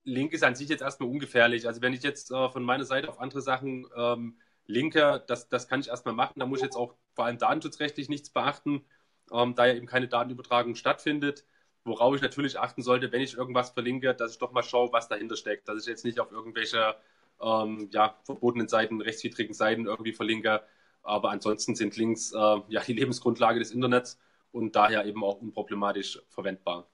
Link 0.05 0.32
ist 0.32 0.45
an 0.45 0.55
sich 0.55 0.68
jetzt 0.68 0.82
erstmal 0.82 1.09
ungefährlich. 1.09 1.66
Also 1.66 1.80
wenn 1.82 1.93
ich 1.93 2.03
jetzt 2.03 2.30
äh, 2.30 2.49
von 2.51 2.62
meiner 2.62 2.85
Seite 2.85 3.09
auf 3.09 3.20
andere 3.20 3.41
Sachen 3.41 3.87
ähm, 3.97 4.37
linke, 4.66 5.22
das, 5.26 5.49
das 5.49 5.68
kann 5.68 5.80
ich 5.80 5.89
erstmal 5.89 6.14
machen. 6.14 6.39
Da 6.41 6.47
muss 6.47 6.59
ich 6.59 6.64
jetzt 6.64 6.76
auch 6.76 6.95
vor 7.14 7.24
allem 7.24 7.39
datenschutzrechtlich 7.39 8.09
nichts 8.09 8.30
beachten, 8.30 8.85
ähm, 9.32 9.55
da 9.55 9.66
ja 9.66 9.74
eben 9.74 9.87
keine 9.87 10.09
Datenübertragung 10.09 10.74
stattfindet. 10.74 11.45
Worauf 11.85 12.14
ich 12.14 12.22
natürlich 12.22 12.59
achten 12.59 12.82
sollte, 12.82 13.12
wenn 13.12 13.20
ich 13.20 13.37
irgendwas 13.37 13.70
verlinke, 13.70 14.14
dass 14.14 14.32
ich 14.32 14.39
doch 14.39 14.53
mal 14.53 14.62
schaue, 14.62 14.93
was 14.93 15.09
dahinter 15.09 15.37
steckt. 15.37 15.68
Dass 15.68 15.82
ich 15.82 15.87
jetzt 15.87 16.05
nicht 16.05 16.18
auf 16.18 16.32
irgendwelche 16.32 16.97
ähm, 17.41 17.89
ja, 17.93 18.16
verbotenen 18.24 18.68
Seiten, 18.68 19.01
rechtswidrigen 19.01 19.55
Seiten 19.55 19.87
irgendwie 19.87 20.12
verlinke. 20.12 20.62
Aber 21.05 21.30
ansonsten 21.30 21.74
sind 21.74 21.96
Links 21.96 22.32
äh, 22.32 22.57
ja 22.68 22.82
die 22.86 22.94
Lebensgrundlage 22.94 23.59
des 23.59 23.70
Internets 23.70 24.18
und 24.52 24.74
daher 24.74 25.05
eben 25.07 25.22
auch 25.22 25.40
unproblematisch 25.40 26.20
verwendbar. 26.28 26.88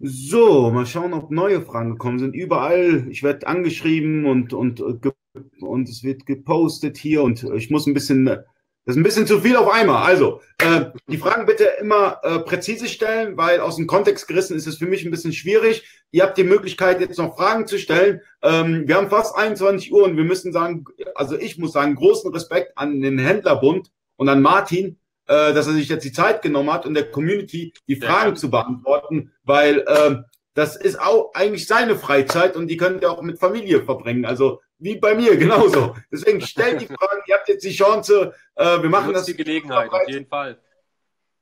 So, 0.00 0.70
mal 0.70 0.86
schauen, 0.86 1.12
ob 1.12 1.30
neue 1.30 1.60
Fragen 1.62 1.90
gekommen 1.90 2.20
sind. 2.20 2.34
Überall, 2.34 3.08
ich 3.10 3.24
werde 3.24 3.48
angeschrieben 3.48 4.26
und, 4.26 4.52
und, 4.52 4.80
und 4.80 5.88
es 5.88 6.04
wird 6.04 6.24
gepostet 6.24 6.96
hier 6.96 7.22
und 7.24 7.42
ich 7.42 7.70
muss 7.70 7.86
ein 7.86 7.94
bisschen 7.94 8.30
das 8.88 8.96
ist 8.96 9.00
ein 9.00 9.04
bisschen 9.04 9.26
zu 9.26 9.42
viel 9.42 9.54
auf 9.54 9.70
einmal. 9.70 10.02
Also, 10.02 10.40
äh, 10.56 10.86
die 11.08 11.18
Fragen 11.18 11.44
bitte 11.44 11.64
immer 11.78 12.20
äh, 12.22 12.38
präzise 12.38 12.88
stellen, 12.88 13.36
weil 13.36 13.60
aus 13.60 13.76
dem 13.76 13.86
Kontext 13.86 14.26
gerissen 14.26 14.56
ist 14.56 14.66
es 14.66 14.78
für 14.78 14.86
mich 14.86 15.04
ein 15.04 15.10
bisschen 15.10 15.34
schwierig. 15.34 15.86
Ihr 16.10 16.22
habt 16.22 16.38
die 16.38 16.44
Möglichkeit, 16.44 16.98
jetzt 16.98 17.18
noch 17.18 17.36
Fragen 17.36 17.66
zu 17.66 17.78
stellen. 17.78 18.22
Ähm, 18.40 18.88
wir 18.88 18.94
haben 18.96 19.10
fast 19.10 19.36
21 19.36 19.92
Uhr 19.92 20.04
und 20.04 20.16
wir 20.16 20.24
müssen 20.24 20.54
sagen, 20.54 20.86
also 21.14 21.36
ich 21.36 21.58
muss 21.58 21.74
sagen, 21.74 21.96
großen 21.96 22.32
Respekt 22.32 22.78
an 22.78 23.02
den 23.02 23.18
Händlerbund 23.18 23.90
und 24.16 24.30
an 24.30 24.40
Martin, 24.40 24.98
äh, 25.26 25.52
dass 25.52 25.66
er 25.66 25.74
sich 25.74 25.90
jetzt 25.90 26.06
die 26.06 26.12
Zeit 26.12 26.40
genommen 26.40 26.72
hat 26.72 26.86
und 26.86 26.94
der 26.94 27.10
Community 27.10 27.74
die 27.88 27.96
Fragen 27.96 28.30
ja. 28.30 28.36
zu 28.36 28.48
beantworten, 28.48 29.32
weil 29.44 29.80
äh, 29.80 30.16
das 30.54 30.76
ist 30.76 30.98
auch 30.98 31.34
eigentlich 31.34 31.66
seine 31.66 31.94
Freizeit 31.94 32.56
und 32.56 32.68
die 32.68 32.78
könnt 32.78 33.02
ihr 33.02 33.12
auch 33.12 33.20
mit 33.20 33.38
Familie 33.38 33.84
verbringen. 33.84 34.24
Also 34.24 34.62
wie 34.78 34.96
bei 34.96 35.14
mir, 35.14 35.36
genauso. 35.36 35.96
Deswegen 36.12 36.40
stellt 36.40 36.80
die 36.80 36.86
Fragen, 36.86 37.22
ihr 37.26 37.34
habt 37.34 37.48
jetzt 37.48 37.64
die 37.64 37.72
Chance, 37.72 38.32
äh, 38.54 38.82
wir 38.82 38.88
machen 38.88 39.12
das. 39.12 39.26
die 39.26 39.36
Gelegenheit, 39.36 39.90
auf 39.90 40.08
jeden 40.08 40.26
Fall. 40.26 40.58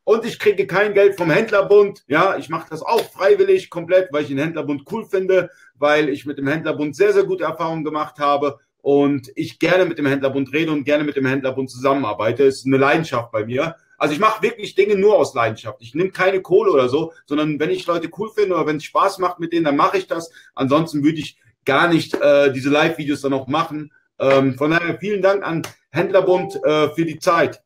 Und 0.04 0.24
ich 0.24 0.38
kriege 0.38 0.68
kein 0.68 0.94
Geld 0.94 1.16
vom 1.16 1.30
Händlerbund. 1.30 2.04
Ja, 2.06 2.36
ich 2.36 2.48
mache 2.48 2.68
das 2.70 2.80
auch 2.80 3.10
freiwillig 3.10 3.70
komplett, 3.70 4.12
weil 4.12 4.22
ich 4.22 4.28
den 4.28 4.38
Händlerbund 4.38 4.84
cool 4.92 5.04
finde, 5.04 5.50
weil 5.74 6.08
ich 6.08 6.26
mit 6.26 6.38
dem 6.38 6.46
Händlerbund 6.46 6.94
sehr, 6.94 7.12
sehr 7.12 7.24
gute 7.24 7.42
Erfahrungen 7.42 7.82
gemacht 7.82 8.20
habe 8.20 8.60
und 8.82 9.32
ich 9.34 9.58
gerne 9.58 9.84
mit 9.84 9.98
dem 9.98 10.06
Händlerbund 10.06 10.52
rede 10.52 10.70
und 10.70 10.84
gerne 10.84 11.02
mit 11.02 11.16
dem 11.16 11.26
Händlerbund 11.26 11.68
zusammenarbeite. 11.70 12.44
Das 12.44 12.58
ist 12.58 12.66
eine 12.66 12.76
Leidenschaft 12.76 13.32
bei 13.32 13.44
mir. 13.44 13.74
Also 13.98 14.14
ich 14.14 14.20
mache 14.20 14.42
wirklich 14.42 14.76
Dinge 14.76 14.94
nur 14.94 15.16
aus 15.16 15.34
Leidenschaft. 15.34 15.78
Ich 15.80 15.94
nehme 15.94 16.10
keine 16.10 16.40
Kohle 16.40 16.70
oder 16.70 16.88
so, 16.88 17.12
sondern 17.24 17.58
wenn 17.58 17.70
ich 17.70 17.84
Leute 17.86 18.08
cool 18.16 18.30
finde 18.32 18.54
oder 18.54 18.66
wenn 18.66 18.76
es 18.76 18.84
Spaß 18.84 19.18
macht 19.18 19.40
mit 19.40 19.52
denen, 19.52 19.64
dann 19.64 19.76
mache 19.76 19.98
ich 19.98 20.06
das. 20.06 20.30
Ansonsten 20.54 21.02
würde 21.02 21.18
ich 21.18 21.36
gar 21.66 21.88
nicht 21.88 22.14
äh, 22.14 22.52
diese 22.52 22.70
Live-Videos 22.70 23.20
dann 23.20 23.34
auch 23.34 23.46
machen. 23.46 23.92
Ähm, 24.18 24.56
von 24.56 24.70
daher 24.70 24.98
vielen 24.98 25.20
Dank 25.20 25.46
an 25.46 25.62
Händlerbund 25.90 26.56
äh, 26.64 26.88
für 26.90 27.04
die 27.04 27.18
Zeit. 27.18 27.62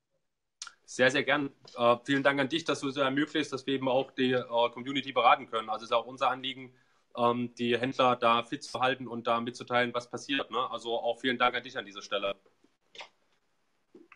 Sehr, 0.85 1.11
sehr 1.11 1.23
gern. 1.23 1.51
Äh, 1.77 1.97
vielen 2.05 2.25
Dank 2.25 2.41
an 2.41 2.49
dich, 2.49 2.65
dass 2.65 2.81
du 2.81 2.89
es 2.89 2.97
ermöglicht, 2.97 3.53
dass 3.53 3.65
wir 3.67 3.75
eben 3.75 3.89
auch 3.89 4.11
die 4.11 4.33
äh, 4.33 4.71
Community 4.73 5.13
beraten 5.13 5.49
können. 5.49 5.69
Also 5.69 5.85
es 5.85 5.91
ist 5.91 5.97
auch 5.97 6.07
unser 6.07 6.31
Anliegen, 6.31 6.73
ähm, 7.17 7.55
die 7.57 7.79
Händler 7.79 8.17
da 8.17 8.43
fit 8.43 8.65
zu 8.65 8.81
halten 8.81 9.07
und 9.07 9.27
da 9.29 9.41
mitzuteilen, 9.41 9.95
was 9.95 10.11
passiert. 10.11 10.51
Ne? 10.51 10.59
Also 10.71 10.99
auch 10.99 11.21
vielen 11.21 11.39
Dank 11.39 11.55
an 11.55 11.63
dich 11.63 11.79
an 11.79 11.87
dieser 11.87 12.03
Stelle. 12.03 12.35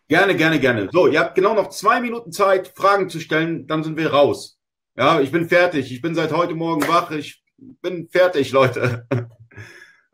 Gerne, 0.09 0.35
gerne, 0.37 0.61
gerne. 0.61 0.89
So, 0.93 1.07
ihr 1.07 1.21
habt 1.21 1.35
genau 1.35 1.55
noch 1.55 1.69
zwei 1.69 2.01
Minuten 2.01 2.33
Zeit, 2.33 2.69
Fragen 2.69 3.09
zu 3.09 3.21
stellen, 3.21 3.67
dann 3.67 3.85
sind 3.85 3.97
wir 3.97 4.13
raus. 4.13 4.59
Ja, 4.97 5.21
ich 5.21 5.33
bin 5.33 5.49
fertig. 5.49 5.91
Ich 5.93 6.03
bin 6.03 6.15
seit 6.15 6.33
heute 6.33 6.55
Morgen 6.55 6.87
wach. 6.87 7.11
Ich 7.11 7.43
bin 7.57 8.09
fertig, 8.09 8.53
Leute. 8.53 9.07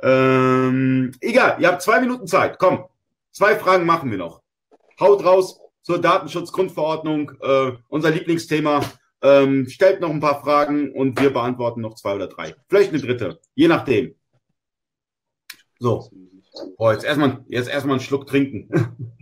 ähm, 0.02 1.12
egal, 1.20 1.60
ihr 1.60 1.68
habt 1.68 1.82
zwei 1.82 2.00
Minuten 2.00 2.26
Zeit. 2.26 2.58
Komm, 2.58 2.86
zwei 3.32 3.56
Fragen 3.56 3.86
machen 3.86 4.10
wir 4.10 4.18
noch. 4.18 4.42
Haut 4.98 5.24
raus 5.24 5.60
zur 5.82 6.00
Datenschutzgrundverordnung, 6.00 7.32
äh, 7.40 7.72
unser 7.88 8.10
Lieblingsthema. 8.10 8.82
Ähm, 9.22 9.68
stellt 9.68 10.00
noch 10.00 10.10
ein 10.10 10.20
paar 10.20 10.40
Fragen 10.40 10.92
und 10.92 11.20
wir 11.20 11.30
beantworten 11.30 11.82
noch 11.82 11.94
zwei 11.94 12.14
oder 12.14 12.26
drei. 12.26 12.54
Vielleicht 12.68 12.90
eine 12.90 13.00
dritte, 13.00 13.40
je 13.54 13.68
nachdem. 13.68 14.14
So. 15.78 16.10
Oh, 16.78 16.90
jetzt 16.90 17.04
erstmal, 17.04 17.44
jetzt 17.48 17.68
erstmal 17.68 17.96
einen 17.96 18.00
Schluck 18.04 18.26
trinken. 18.26 19.16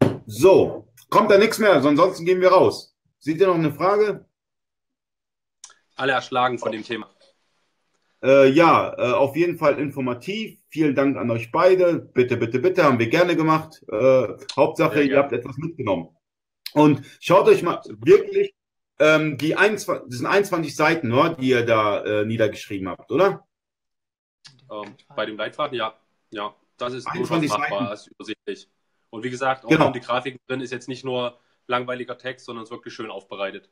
so. 0.26 0.82
Kommt 1.08 1.30
da 1.30 1.38
nichts 1.38 1.58
mehr, 1.58 1.74
ansonsten 1.74 2.24
gehen 2.24 2.40
wir 2.40 2.50
raus. 2.50 2.96
Seht 3.18 3.40
ihr 3.40 3.46
noch 3.46 3.54
eine 3.54 3.72
Frage? 3.72 4.26
Alle 5.94 6.12
erschlagen 6.12 6.58
von 6.58 6.72
dem 6.72 6.82
Thema. 6.82 7.15
Äh, 8.26 8.48
ja, 8.50 8.92
äh, 8.98 9.12
auf 9.12 9.36
jeden 9.36 9.56
Fall 9.56 9.78
informativ. 9.78 10.58
Vielen 10.68 10.96
Dank 10.96 11.16
an 11.16 11.30
euch 11.30 11.52
beide. 11.52 12.00
Bitte, 12.00 12.36
bitte, 12.36 12.58
bitte, 12.58 12.82
haben 12.82 12.98
wir 12.98 13.08
gerne 13.08 13.36
gemacht. 13.36 13.84
Äh, 13.88 14.26
Hauptsache, 14.56 15.02
ihr 15.02 15.16
habt 15.16 15.32
etwas 15.32 15.56
mitgenommen. 15.58 16.08
Und 16.72 17.02
schaut 17.20 17.46
euch 17.46 17.62
mal 17.62 17.80
wirklich 18.04 18.52
ähm, 18.98 19.38
die 19.38 19.54
21, 19.54 20.08
das 20.08 20.18
sind 20.18 20.26
21 20.26 20.74
Seiten, 20.74 21.08
nur, 21.08 21.36
die 21.36 21.50
ihr 21.50 21.64
da 21.64 22.04
äh, 22.04 22.24
niedergeschrieben 22.24 22.88
habt, 22.88 23.12
oder? 23.12 23.46
Ähm, 24.72 24.96
bei 25.14 25.24
dem 25.24 25.36
Leitfaden, 25.36 25.78
ja. 25.78 25.94
Ja, 26.30 26.52
das 26.78 26.94
ist 26.94 27.08
durchaus 27.14 27.46
machbar, 27.46 27.92
ist 27.92 28.08
übersichtlich. 28.08 28.68
Und 29.10 29.22
wie 29.22 29.30
gesagt, 29.30 29.64
auch 29.64 29.68
genau. 29.68 29.92
die 29.92 30.00
Grafiken 30.00 30.40
drin 30.48 30.60
ist 30.60 30.72
jetzt 30.72 30.88
nicht 30.88 31.04
nur 31.04 31.38
langweiliger 31.68 32.18
Text, 32.18 32.46
sondern 32.46 32.64
es 32.64 32.70
ist 32.70 32.76
wirklich 32.76 32.92
schön 32.92 33.10
aufbereitet. 33.10 33.70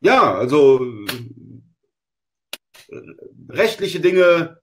Ja, 0.00 0.34
also 0.34 0.78
rechtliche 3.48 4.00
Dinge 4.00 4.60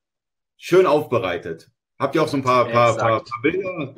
schön 0.58 0.86
aufbereitet. 0.86 1.72
Habt 2.00 2.16
ihr 2.16 2.24
auch 2.24 2.28
so 2.28 2.38
ein 2.38 2.44
paar, 2.44 2.66
paar, 2.70 2.98
paar, 2.98 3.24
paar 3.24 3.42
Bilder, 3.42 3.96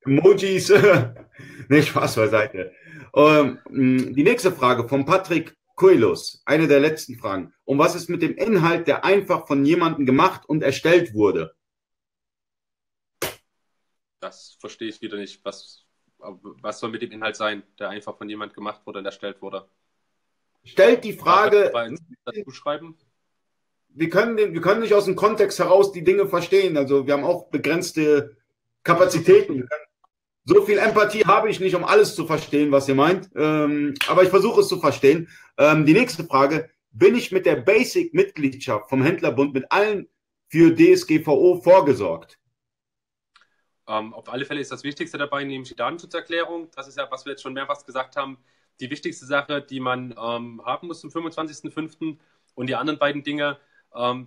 Emojis? 0.00 0.70
nee, 1.68 1.82
Spaß 1.82 2.16
beiseite. 2.16 2.72
Ähm, 3.14 3.58
die 3.68 4.22
nächste 4.22 4.52
Frage 4.52 4.88
von 4.88 5.04
Patrick 5.04 5.56
Coelus, 5.74 6.42
eine 6.44 6.68
der 6.68 6.80
letzten 6.80 7.16
Fragen. 7.16 7.54
Um 7.64 7.78
was 7.78 7.94
ist 7.94 8.10
mit 8.10 8.20
dem 8.20 8.36
Inhalt, 8.36 8.86
der 8.86 9.04
einfach 9.04 9.46
von 9.46 9.64
jemandem 9.64 10.04
gemacht 10.04 10.46
und 10.46 10.62
erstellt 10.62 11.14
wurde? 11.14 11.54
Das 14.20 14.58
verstehe 14.60 14.88
ich 14.88 15.00
wieder 15.00 15.16
nicht. 15.16 15.42
Was, 15.44 15.86
was 16.18 16.80
soll 16.80 16.90
mit 16.90 17.00
dem 17.00 17.10
Inhalt 17.10 17.36
sein, 17.36 17.62
der 17.78 17.88
einfach 17.88 18.18
von 18.18 18.28
jemandem 18.28 18.54
gemacht 18.54 18.82
wurde 18.84 18.98
und 18.98 19.06
erstellt 19.06 19.40
wurde? 19.40 19.66
Stellt 20.62 21.04
die 21.04 21.14
Frage. 21.14 21.72
Dazu 22.26 22.50
schreiben? 22.50 22.98
Wir 23.92 24.08
können, 24.08 24.36
wir 24.36 24.60
können 24.60 24.80
nicht 24.80 24.94
aus 24.94 25.04
dem 25.04 25.16
Kontext 25.16 25.58
heraus 25.58 25.92
die 25.92 26.04
Dinge 26.04 26.28
verstehen. 26.28 26.76
Also 26.76 27.06
wir 27.06 27.14
haben 27.14 27.24
auch 27.24 27.48
begrenzte 27.48 28.36
Kapazitäten. 28.84 29.68
So 30.44 30.62
viel 30.62 30.78
Empathie 30.78 31.24
habe 31.24 31.50
ich 31.50 31.60
nicht, 31.60 31.74
um 31.74 31.84
alles 31.84 32.14
zu 32.14 32.26
verstehen, 32.26 32.72
was 32.72 32.88
ihr 32.88 32.94
meint. 32.94 33.30
Ähm, 33.34 33.94
aber 34.08 34.22
ich 34.22 34.30
versuche 34.30 34.60
es 34.60 34.68
zu 34.68 34.80
verstehen. 34.80 35.28
Ähm, 35.58 35.86
die 35.86 35.92
nächste 35.92 36.24
Frage. 36.24 36.70
Bin 36.92 37.14
ich 37.14 37.30
mit 37.30 37.46
der 37.46 37.54
Basic-Mitgliedschaft 37.54 38.88
vom 38.88 39.02
Händlerbund 39.02 39.54
mit 39.54 39.70
allen 39.70 40.08
für 40.48 40.74
DSGVO 40.74 41.60
vorgesorgt? 41.62 42.40
Ähm, 43.86 44.12
auf 44.12 44.28
alle 44.28 44.44
Fälle 44.44 44.60
ist 44.60 44.72
das 44.72 44.82
Wichtigste 44.82 45.16
dabei, 45.16 45.44
nämlich 45.44 45.68
die 45.68 45.76
Datenschutzerklärung. 45.76 46.68
Das 46.74 46.88
ist 46.88 46.96
ja, 46.96 47.08
was 47.10 47.24
wir 47.24 47.32
jetzt 47.32 47.42
schon 47.42 47.52
mehrfach 47.52 47.84
gesagt 47.84 48.16
haben, 48.16 48.38
die 48.80 48.90
wichtigste 48.90 49.24
Sache, 49.26 49.62
die 49.62 49.78
man 49.78 50.12
ähm, 50.12 50.62
haben 50.64 50.88
muss 50.88 51.00
zum 51.00 51.10
25.05. 51.10 52.18
Und 52.54 52.66
die 52.66 52.74
anderen 52.74 52.98
beiden 52.98 53.22
Dinge, 53.22 53.58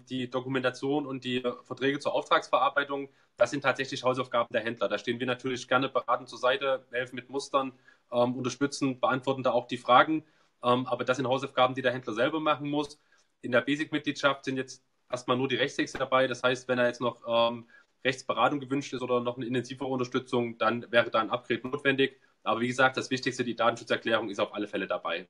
die 0.10 0.30
Dokumentation 0.30 1.06
und 1.06 1.24
die 1.24 1.42
Verträge 1.64 1.98
zur 2.00 2.14
Auftragsverarbeitung, 2.14 3.08
das 3.38 3.52
sind 3.52 3.62
tatsächlich 3.62 4.04
Hausaufgaben 4.04 4.52
der 4.52 4.62
Händler. 4.62 4.88
Da 4.88 4.98
stehen 4.98 5.20
wir 5.20 5.28
natürlich 5.28 5.68
gerne 5.68 5.90
beratend 5.90 6.30
zur 6.30 6.40
Seite, 6.40 6.86
helfen 6.92 7.16
mit 7.16 7.30
Mustern, 7.30 7.72
ähm, 8.12 8.36
unterstützen, 8.36 9.00
beantworten 9.00 9.44
da 9.44 9.52
auch 9.52 9.68
die 9.68 9.78
Fragen. 9.78 10.24
Ähm, 10.64 10.86
aber 10.86 11.04
das 11.04 11.18
sind 11.18 11.28
Hausaufgaben, 11.28 11.76
die 11.76 11.82
der 11.82 11.94
Händler 11.94 12.14
selber 12.14 12.40
machen 12.40 12.70
muss. 12.70 13.00
In 13.42 13.52
der 13.52 13.62
Basic-Mitgliedschaft 13.62 14.46
sind 14.46 14.58
jetzt 14.58 14.84
erstmal 15.10 15.38
nur 15.38 15.48
die 15.48 15.56
Rechtstexte 15.56 15.98
dabei. 15.98 16.28
Das 16.28 16.44
heißt, 16.44 16.68
wenn 16.68 16.78
er 16.78 16.88
jetzt 16.88 17.02
noch 17.02 17.22
ähm, 17.28 17.68
Rechtsberatung 18.06 18.60
gewünscht 18.60 18.94
ist 18.94 19.02
oder 19.02 19.20
noch 19.20 19.38
eine 19.38 19.46
intensivere 19.46 19.90
Unterstützung, 19.90 20.58
dann 20.58 20.92
wäre 20.92 21.10
da 21.10 21.20
ein 21.20 21.30
Upgrade 21.30 21.68
notwendig. 21.68 22.20
Aber 22.44 22.60
wie 22.62 22.68
gesagt, 22.68 22.98
das 22.98 23.10
Wichtigste, 23.10 23.44
die 23.44 23.56
Datenschutzerklärung, 23.56 24.30
ist 24.30 24.40
auf 24.40 24.54
alle 24.54 24.68
Fälle 24.68 24.88
dabei. 24.88 25.28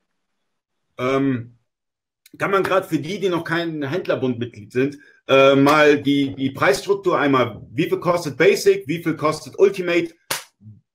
Ähm, 0.97 1.57
kann 2.37 2.51
man 2.51 2.63
gerade 2.63 2.87
für 2.87 2.99
die, 2.99 3.19
die 3.19 3.29
noch 3.29 3.43
kein 3.43 3.83
Händlerbundmitglied 3.83 4.71
sind, 4.71 4.97
äh, 5.27 5.55
mal 5.55 6.01
die, 6.01 6.35
die 6.35 6.51
Preisstruktur 6.51 7.17
einmal, 7.19 7.61
wie 7.71 7.87
viel 7.87 7.99
kostet 7.99 8.37
Basic, 8.37 8.87
wie 8.87 9.03
viel 9.03 9.15
kostet 9.15 9.57
Ultimate, 9.57 10.13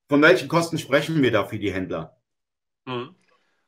von 0.09 0.23
welchen 0.23 0.49
Kosten 0.49 0.79
sprechen 0.79 1.23
wir 1.23 1.31
da 1.31 1.45
für 1.45 1.59
die 1.59 1.73
Händler? 1.73 2.17
Mhm. 2.87 3.15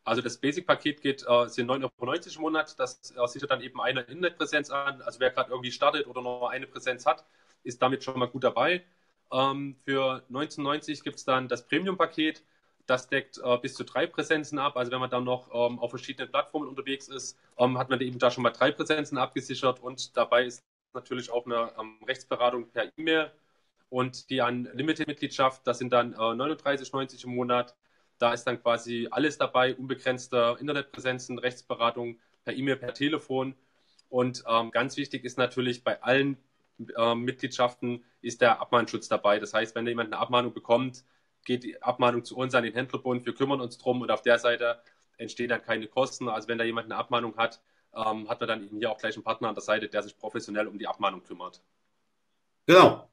Also 0.02 0.22
das 0.22 0.38
Basic-Paket 0.38 1.02
geht, 1.02 1.24
äh, 1.28 1.48
sind 1.48 1.68
9,90 1.70 1.78
Euro 2.00 2.36
im 2.36 2.40
Monat, 2.40 2.78
das 2.78 3.14
äh, 3.16 3.26
sichert 3.28 3.50
dann 3.50 3.60
eben 3.60 3.80
eine 3.80 4.00
Internetpräsenz 4.00 4.70
an. 4.70 5.02
Also 5.02 5.20
wer 5.20 5.30
gerade 5.30 5.50
irgendwie 5.50 5.70
startet 5.70 6.06
oder 6.06 6.22
nur 6.22 6.50
eine 6.50 6.66
Präsenz 6.66 7.06
hat, 7.06 7.24
ist 7.62 7.80
damit 7.82 8.02
schon 8.02 8.18
mal 8.18 8.26
gut 8.26 8.42
dabei. 8.42 8.82
Ähm, 9.30 9.76
für 9.84 10.24
19,90 10.30 11.04
gibt 11.04 11.16
es 11.16 11.24
dann 11.24 11.48
das 11.48 11.66
Premium-Paket. 11.66 12.42
Das 12.90 13.06
deckt 13.06 13.38
äh, 13.38 13.56
bis 13.58 13.74
zu 13.74 13.84
drei 13.84 14.08
Präsenzen 14.08 14.58
ab. 14.58 14.76
Also 14.76 14.90
wenn 14.90 14.98
man 14.98 15.10
dann 15.10 15.22
noch 15.22 15.48
ähm, 15.54 15.78
auf 15.78 15.90
verschiedenen 15.90 16.28
Plattformen 16.28 16.68
unterwegs 16.68 17.06
ist, 17.06 17.38
ähm, 17.56 17.78
hat 17.78 17.88
man 17.88 18.00
eben 18.00 18.18
da 18.18 18.32
schon 18.32 18.42
mal 18.42 18.50
drei 18.50 18.72
Präsenzen 18.72 19.16
abgesichert 19.16 19.78
und 19.78 20.16
dabei 20.16 20.46
ist 20.46 20.64
natürlich 20.92 21.30
auch 21.30 21.46
eine 21.46 21.72
ähm, 21.78 21.98
Rechtsberatung 22.04 22.68
per 22.68 22.90
E-Mail 22.98 23.30
und 23.90 24.28
die 24.28 24.40
Unlimited-Mitgliedschaft, 24.40 25.64
das 25.68 25.78
sind 25.78 25.92
dann 25.92 26.14
äh, 26.14 26.16
39,90 26.16 27.26
im 27.26 27.36
Monat. 27.36 27.76
Da 28.18 28.32
ist 28.32 28.42
dann 28.42 28.60
quasi 28.60 29.06
alles 29.12 29.38
dabei, 29.38 29.76
unbegrenzte 29.76 30.56
Internetpräsenzen, 30.58 31.38
Rechtsberatung 31.38 32.18
per 32.44 32.54
E-Mail, 32.54 32.74
per 32.74 32.92
Telefon. 32.92 33.54
Und 34.08 34.42
ähm, 34.48 34.72
ganz 34.72 34.96
wichtig 34.96 35.24
ist 35.24 35.38
natürlich 35.38 35.84
bei 35.84 36.02
allen 36.02 36.38
äh, 36.96 37.14
Mitgliedschaften 37.14 38.02
ist 38.20 38.40
der 38.40 38.60
Abmahnschutz 38.60 39.06
dabei. 39.06 39.38
Das 39.38 39.54
heißt, 39.54 39.76
wenn 39.76 39.86
jemand 39.86 40.12
eine 40.12 40.20
Abmahnung 40.20 40.52
bekommt, 40.52 41.04
geht 41.44 41.64
die 41.64 41.82
Abmahnung 41.82 42.24
zu 42.24 42.36
uns 42.36 42.54
an 42.54 42.64
den 42.64 42.74
Händlerbund, 42.74 43.26
wir 43.26 43.34
kümmern 43.34 43.60
uns 43.60 43.78
drum 43.78 44.02
und 44.02 44.10
auf 44.10 44.22
der 44.22 44.38
Seite 44.38 44.80
entstehen 45.16 45.48
dann 45.48 45.62
keine 45.62 45.86
Kosten. 45.86 46.28
Also 46.28 46.48
wenn 46.48 46.58
da 46.58 46.64
jemand 46.64 46.86
eine 46.86 46.96
Abmahnung 46.96 47.36
hat, 47.36 47.60
ähm, 47.94 48.28
hat 48.28 48.40
man 48.40 48.48
dann 48.48 48.64
eben 48.64 48.78
hier 48.78 48.90
auch 48.90 48.98
gleich 48.98 49.14
einen 49.14 49.24
Partner 49.24 49.48
an 49.48 49.54
der 49.54 49.62
Seite, 49.62 49.88
der 49.88 50.02
sich 50.02 50.16
professionell 50.16 50.66
um 50.66 50.78
die 50.78 50.86
Abmahnung 50.86 51.22
kümmert. 51.22 51.62
Genau. 52.66 53.10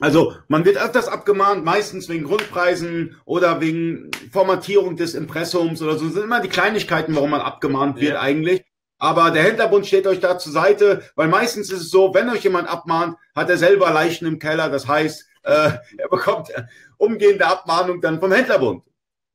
Also 0.00 0.34
man 0.46 0.64
wird 0.64 0.76
öfters 0.76 1.08
abgemahnt, 1.08 1.64
meistens 1.64 2.08
wegen 2.08 2.24
Grundpreisen 2.24 3.16
oder 3.24 3.60
wegen 3.60 4.10
Formatierung 4.32 4.96
des 4.96 5.14
Impressums 5.14 5.82
oder 5.82 5.96
so. 5.96 6.04
Das 6.04 6.14
sind 6.14 6.24
immer 6.24 6.40
die 6.40 6.48
Kleinigkeiten, 6.48 7.16
warum 7.16 7.30
man 7.30 7.40
abgemahnt 7.40 8.00
wird 8.00 8.14
ja. 8.14 8.20
eigentlich. 8.20 8.64
Aber 8.98 9.30
der 9.30 9.44
Händlerbund 9.44 9.86
steht 9.86 10.06
euch 10.06 10.18
da 10.20 10.38
zur 10.38 10.52
Seite, 10.52 11.02
weil 11.14 11.28
meistens 11.28 11.70
ist 11.70 11.82
es 11.82 11.90
so, 11.90 12.14
wenn 12.14 12.28
euch 12.30 12.42
jemand 12.42 12.68
abmahnt, 12.68 13.16
hat 13.34 13.48
er 13.48 13.56
selber 13.56 13.90
Leichen 13.92 14.26
im 14.26 14.40
Keller. 14.40 14.68
Das 14.68 14.88
heißt, 14.88 15.27
äh, 15.42 15.72
er 15.96 16.08
bekommt 16.10 16.48
umgehende 16.96 17.46
Abmahnung 17.46 18.00
dann 18.00 18.20
vom 18.20 18.32
Händlerbund. 18.32 18.84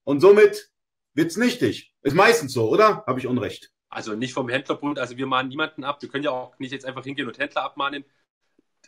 Und 0.04 0.20
somit 0.20 0.72
wird's 1.14 1.38
nichtig. 1.38 1.94
Ist 2.02 2.16
meistens 2.16 2.54
so, 2.54 2.70
oder? 2.70 3.04
Habe 3.08 3.20
ich 3.20 3.28
Unrecht? 3.28 3.72
Also 3.90 4.14
nicht 4.16 4.34
vom 4.34 4.50
Händlerbund. 4.50 5.00
Also 5.00 5.18
wir 5.18 5.28
mahnen 5.28 5.50
niemanden 5.50 5.84
ab. 5.84 6.02
Wir 6.02 6.10
können 6.10 6.24
ja 6.24 6.32
auch 6.32 6.58
nicht 6.60 6.72
jetzt 6.72 6.86
einfach 6.86 7.04
hingehen 7.04 7.28
und 7.28 7.38
Händler 7.38 7.64
abmahnen. 7.64 8.04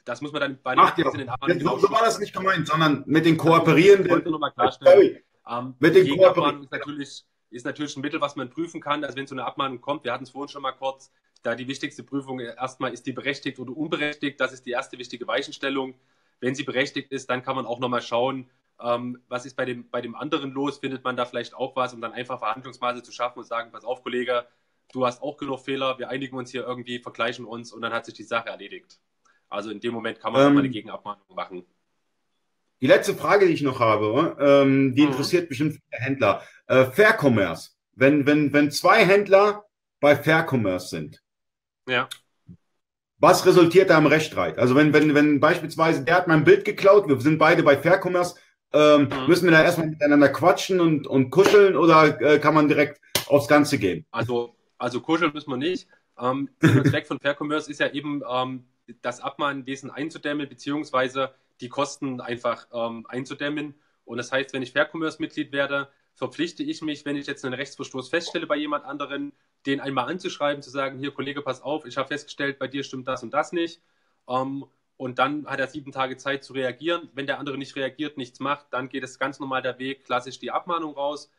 Das 0.04 0.22
muss 0.22 0.32
man 0.32 0.42
dann 0.42 0.62
bei 0.62 0.76
den 0.76 0.80
Ach, 0.80 0.98
ja. 0.98 1.60
so, 1.60 1.78
so 1.78 1.92
war 1.92 2.04
das 2.04 2.20
nicht 2.20 2.34
gemeint, 2.34 2.68
sondern 2.68 3.04
mit 3.08 3.26
den 3.26 3.38
Kooperierenden. 3.38 4.06
Ich 4.06 4.12
wollte 4.12 4.30
nur 4.30 4.40
mal 4.40 4.52
klarstellen. 4.52 5.20
Ähm, 5.50 5.76
Mit 5.80 5.96
den 5.96 6.06
Gegenabmahnung 6.06 6.64
ist 6.64 6.72
natürlich, 6.72 7.24
ist 7.50 7.66
natürlich 7.66 7.96
ein 7.96 8.02
Mittel, 8.02 8.22
was 8.22 8.36
man 8.36 8.50
prüfen 8.50 8.82
kann. 8.82 9.04
Also 9.04 9.16
wenn 9.16 9.28
so 9.28 9.36
eine 9.36 9.46
Abmahnung 9.46 9.82
kommt, 9.82 10.04
wir 10.04 10.12
hatten 10.12 10.24
es 10.24 10.32
vorhin 10.32 10.50
schon 10.50 10.62
mal 10.62 10.72
kurz, 10.74 11.12
da 11.44 11.56
die 11.56 11.68
wichtigste 11.68 12.04
Prüfung 12.04 12.40
erstmal 12.40 12.94
ist 12.94 13.06
die 13.06 13.14
berechtigt 13.14 13.60
oder 13.60 13.76
unberechtigt. 13.76 14.40
Das 14.40 14.54
ist 14.54 14.66
die 14.66 14.72
erste 14.72 14.98
wichtige 14.98 15.28
Weichenstellung. 15.28 15.96
Wenn 16.46 16.54
sie 16.54 16.62
berechtigt 16.62 17.12
ist, 17.12 17.28
dann 17.32 17.42
kann 17.42 17.56
man 17.56 17.66
auch 17.66 17.80
nochmal 17.80 18.04
schauen, 18.04 18.52
ähm, 18.80 19.20
was 19.30 19.48
ist 19.48 19.56
bei 19.56 19.66
dem, 19.66 19.90
bei 19.90 20.00
dem 20.00 20.14
anderen 20.14 20.52
los, 20.52 20.78
findet 20.78 21.04
man 21.04 21.18
da 21.18 21.26
vielleicht 21.26 21.56
auch 21.56 21.76
was, 21.76 21.92
um 21.96 22.02
dann 22.02 22.14
einfach 22.14 22.38
Verhandlungsmaße 22.38 23.02
zu 23.02 23.12
schaffen 23.12 23.40
und 23.40 23.46
sagen, 23.46 23.72
pass 23.72 23.84
auf, 23.84 24.04
Kollege, 24.04 24.46
du 24.94 25.08
hast 25.08 25.24
auch 25.24 25.38
genug 25.38 25.62
Fehler, 25.62 25.98
wir 25.98 26.10
einigen 26.10 26.38
uns 26.38 26.52
hier 26.52 26.64
irgendwie, 26.64 27.00
vergleichen 27.00 27.46
uns 27.46 27.74
und 27.74 27.82
dann 27.82 27.94
hat 27.94 28.06
sich 28.06 28.14
die 28.14 28.22
Sache 28.24 28.50
erledigt. 28.50 29.00
Also 29.50 29.72
in 29.72 29.80
dem 29.80 29.92
Moment 29.92 30.20
kann 30.20 30.34
man 30.34 30.46
ähm, 30.46 30.54
mal 30.54 30.60
eine 30.60 30.70
Gegenabmahnung 30.70 31.24
machen. 31.36 31.66
Die 32.80 32.88
letzte 32.88 33.16
Frage, 33.16 33.48
die 33.48 33.54
ich 33.54 33.64
noch 33.64 33.80
habe, 33.80 34.38
ähm, 34.40 34.94
die 34.94 35.02
mhm. 35.02 35.08
interessiert 35.08 35.50
bestimmt 35.50 35.72
viele 35.72 36.04
Händler. 36.04 36.44
Äh, 36.68 36.86
Fair 36.86 37.18
Commerce. 37.20 37.72
Wenn, 37.94 38.28
wenn, 38.28 38.54
wenn 38.54 38.70
zwei 38.70 39.04
Händler 39.04 39.66
bei 40.00 40.16
Fair 40.16 40.46
Commerce 40.48 40.90
sind, 40.90 41.24
ja. 41.90 42.08
Was 43.20 43.46
resultiert 43.46 43.90
da 43.90 43.98
im 43.98 44.06
Rechtsstreit? 44.06 44.60
Also 44.60 44.76
wenn, 44.76 44.94
wenn, 44.94 45.16
wenn 45.16 45.40
beispielsweise 45.40 46.04
der 46.04 46.16
hat 46.16 46.28
mein 46.28 46.44
Bild 46.44 46.66
geklaut, 46.66 47.08
wir 47.08 47.20
sind 47.22 47.38
beide 47.38 47.64
bei 47.64 47.78
Fair 47.78 48.00
Commerce, 48.04 48.36
ähm, 48.74 49.04
mhm. 49.04 49.28
müssen 49.28 49.46
wir 49.46 49.52
da 49.52 49.64
erstmal 49.64 49.88
miteinander 49.88 50.30
quatschen 50.30 50.80
und, 50.80 51.08
und 51.08 51.30
kuscheln 51.30 51.76
oder 51.76 52.20
äh, 52.22 52.40
kann 52.40 52.54
man 52.54 52.68
direkt 52.68 53.00
aufs 53.28 53.48
Ganze 53.48 53.78
gehen? 53.78 54.06
Also, 54.12 54.56
also 54.78 55.02
kuscheln 55.02 55.32
müssen 55.34 55.50
wir 55.50 55.58
nicht. 55.58 55.88
Ähm, 56.20 56.50
der 56.62 56.84
Zweck 56.84 57.08
von 57.08 57.20
Fair 57.20 57.36
Commerce 57.40 57.70
ist 57.70 57.80
ja 57.80 57.90
eben, 57.90 58.22
ähm, 58.30 58.66
das 59.02 59.20
Abmahnwesen 59.20 59.92
einzudämmen, 59.92 60.48
beziehungsweise 60.48 61.34
die 61.62 61.70
Kosten 61.70 62.22
einfach 62.22 62.68
ähm, 62.74 63.06
einzudämmen. 63.08 63.76
Und 64.04 64.18
das 64.18 64.32
heißt, 64.32 64.54
wenn 64.54 64.62
ich 64.62 64.72
Fair 64.72 64.88
Commerce-Mitglied 64.92 65.52
werde, 65.52 65.90
verpflichte 66.16 66.64
ich 66.64 66.82
mich, 66.82 67.06
wenn 67.06 67.16
ich 67.16 67.28
jetzt 67.28 67.46
einen 67.46 67.54
Rechtsverstoß 67.54 68.10
feststelle 68.10 68.48
bei 68.48 68.56
jemand 68.56 68.86
anderen, 68.86 69.34
den 69.66 69.82
einmal 69.82 70.10
anzuschreiben, 70.10 70.64
zu 70.64 70.70
sagen, 70.70 70.98
hier 71.00 71.12
Kollege, 71.12 71.42
pass 71.42 71.62
auf, 71.62 71.86
ich 71.86 71.98
habe 71.98 72.08
festgestellt, 72.08 72.58
bei 72.58 72.68
dir 72.68 72.84
stimmt 72.84 73.08
das 73.08 73.24
und 73.24 73.34
das 73.34 73.52
nicht. 73.52 73.82
Ähm, 74.28 74.66
und 74.98 75.20
dann 75.20 75.46
hat 75.46 75.60
er 75.60 75.68
sieben 75.68 75.92
Tage 75.92 76.16
Zeit 76.16 76.44
zu 76.44 76.54
reagieren. 76.54 77.10
Wenn 77.14 77.28
der 77.28 77.40
andere 77.40 77.58
nicht 77.58 77.76
reagiert, 77.76 78.18
nichts 78.18 78.40
macht, 78.40 78.68
dann 78.72 78.88
geht 78.88 79.04
es 79.04 79.20
ganz 79.20 79.40
normal 79.40 79.62
der 79.62 79.78
Weg, 79.78 80.06
klassisch 80.06 80.40
die 80.40 80.52
Abmahnung 80.52 80.94
raus. 80.94 81.30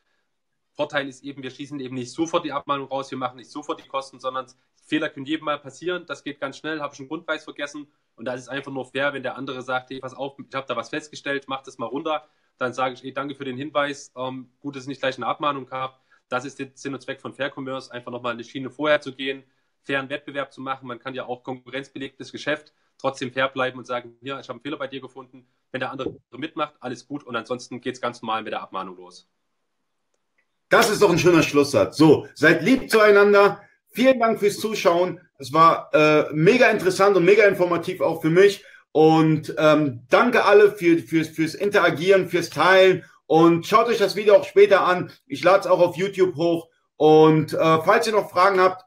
Vorteil 0.72 1.08
ist 1.08 1.24
eben, 1.24 1.42
wir 1.42 1.50
schließen 1.50 1.80
eben 1.80 1.94
nicht 1.94 2.12
sofort 2.12 2.44
die 2.44 2.52
Abmahnung 2.52 2.88
raus, 2.88 3.10
wir 3.10 3.16
machen 3.16 3.36
nicht 3.36 3.50
sofort 3.50 3.82
die 3.82 3.88
Kosten, 3.88 4.20
sondern 4.20 4.46
Fehler 4.84 5.08
können 5.08 5.24
jedem 5.24 5.46
mal 5.46 5.58
passieren. 5.58 6.04
Das 6.06 6.22
geht 6.22 6.38
ganz 6.38 6.58
schnell, 6.58 6.80
habe 6.80 6.92
ich 6.92 7.00
einen 7.00 7.08
Grundpreis 7.08 7.44
vergessen. 7.44 7.86
Und 8.14 8.26
da 8.26 8.34
ist 8.34 8.42
es 8.42 8.48
einfach 8.48 8.70
nur 8.70 8.84
fair, 8.84 9.14
wenn 9.14 9.22
der 9.22 9.36
andere 9.36 9.62
sagt, 9.62 9.88
hey, 9.88 10.00
pass 10.00 10.12
auf, 10.12 10.38
ich 10.38 10.54
habe 10.54 10.66
da 10.66 10.76
was 10.76 10.90
festgestellt, 10.90 11.46
mach 11.48 11.62
das 11.62 11.78
mal 11.78 11.86
runter. 11.86 12.28
Dann 12.58 12.72
sage 12.72 12.94
ich, 12.94 13.02
hey, 13.02 13.12
danke 13.12 13.34
für 13.34 13.44
den 13.44 13.56
Hinweis. 13.56 14.12
Ähm, 14.16 14.50
gut, 14.60 14.76
dass 14.76 14.82
es 14.82 14.88
nicht 14.88 15.00
gleich 15.00 15.16
eine 15.16 15.26
Abmahnung 15.26 15.66
gab. 15.66 16.02
Das 16.28 16.44
ist 16.44 16.58
der 16.58 16.68
Sinn 16.74 16.94
und 16.94 17.00
Zweck 17.00 17.20
von 17.20 17.32
Fair 17.32 17.52
Commerce, 17.54 17.92
einfach 17.92 18.10
nochmal 18.10 18.32
eine 18.32 18.44
Schiene 18.44 18.70
vorher 18.70 19.00
zu 19.00 19.14
gehen, 19.14 19.44
fairen 19.82 20.08
Wettbewerb 20.08 20.52
zu 20.52 20.60
machen. 20.60 20.88
Man 20.88 20.98
kann 20.98 21.14
ja 21.14 21.26
auch 21.26 21.44
konkurrenzbelegtes 21.44 22.32
Geschäft 22.32 22.72
trotzdem 22.98 23.32
fair 23.32 23.48
bleiben 23.48 23.78
und 23.78 23.86
sagen, 23.86 24.16
hier, 24.20 24.40
ich 24.40 24.48
habe 24.48 24.56
einen 24.56 24.60
Fehler 24.60 24.78
bei 24.78 24.86
dir 24.86 25.00
gefunden. 25.00 25.46
Wenn 25.70 25.80
der 25.80 25.90
andere 25.90 26.16
mitmacht, 26.32 26.74
alles 26.80 27.06
gut. 27.06 27.24
Und 27.24 27.36
ansonsten 27.36 27.80
geht 27.80 27.94
es 27.94 28.00
ganz 28.00 28.22
normal 28.22 28.42
mit 28.42 28.52
der 28.52 28.62
Abmahnung 28.62 28.96
los. 28.96 29.28
Das 30.68 30.90
ist 30.90 31.02
doch 31.02 31.10
ein 31.10 31.18
schöner 31.18 31.42
Schlusssatz. 31.42 31.96
So, 31.96 32.26
seid 32.34 32.62
lieb 32.62 32.90
zueinander. 32.90 33.60
Vielen 33.88 34.18
Dank 34.18 34.40
fürs 34.40 34.58
Zuschauen. 34.58 35.20
Es 35.38 35.52
war 35.52 35.90
äh, 35.94 36.32
mega 36.32 36.68
interessant 36.70 37.16
und 37.16 37.24
mega 37.24 37.44
informativ 37.44 38.00
auch 38.00 38.20
für 38.20 38.30
mich. 38.30 38.64
Und 38.96 39.54
ähm, 39.58 40.06
danke 40.08 40.46
alle 40.46 40.72
für, 40.72 40.96
fürs, 40.96 41.28
fürs 41.28 41.54
Interagieren, 41.54 42.30
fürs 42.30 42.48
Teilen. 42.48 43.04
Und 43.26 43.66
schaut 43.66 43.88
euch 43.88 43.98
das 43.98 44.16
Video 44.16 44.36
auch 44.36 44.44
später 44.44 44.86
an. 44.86 45.12
Ich 45.26 45.44
lade 45.44 45.60
es 45.60 45.66
auch 45.66 45.80
auf 45.80 45.96
YouTube 45.96 46.34
hoch. 46.36 46.70
Und 46.96 47.52
äh, 47.52 47.58
falls 47.82 48.06
ihr 48.06 48.14
noch 48.14 48.30
Fragen 48.30 48.58
habt, 48.58 48.84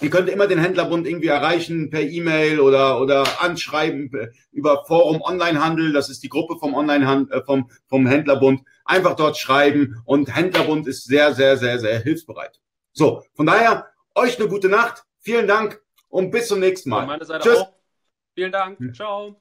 Ihr 0.00 0.10
könnt 0.10 0.28
immer 0.28 0.46
den 0.46 0.58
Händlerbund 0.58 1.06
irgendwie 1.06 1.28
erreichen 1.28 1.88
per 1.88 2.02
E-Mail 2.02 2.60
oder, 2.60 3.00
oder 3.00 3.40
anschreiben 3.40 4.10
über 4.52 4.84
Forum 4.84 5.22
Onlinehandel. 5.22 5.92
Das 5.92 6.10
ist 6.10 6.22
die 6.22 6.28
Gruppe 6.28 6.56
vom 6.58 6.74
Onlinehandel, 6.74 7.38
äh, 7.38 7.44
vom, 7.44 7.70
vom 7.86 8.06
Händlerbund. 8.06 8.62
Einfach 8.84 9.14
dort 9.14 9.38
schreiben 9.38 10.02
und 10.04 10.34
Händlerbund 10.34 10.86
ist 10.88 11.04
sehr, 11.04 11.34
sehr, 11.34 11.56
sehr, 11.56 11.78
sehr 11.78 12.00
hilfsbereit. 12.00 12.60
So, 12.92 13.22
von 13.34 13.46
daher 13.46 13.86
euch 14.16 14.38
eine 14.38 14.48
gute 14.48 14.68
Nacht. 14.68 15.04
Vielen 15.20 15.46
Dank 15.46 15.80
und 16.08 16.30
bis 16.32 16.48
zum 16.48 16.58
nächsten 16.58 16.90
Mal. 16.90 17.18
Tschüss. 17.40 17.58
Auch. 17.58 17.75
Vielen 18.36 18.52
Dank. 18.52 18.78
Ciao. 18.94 19.40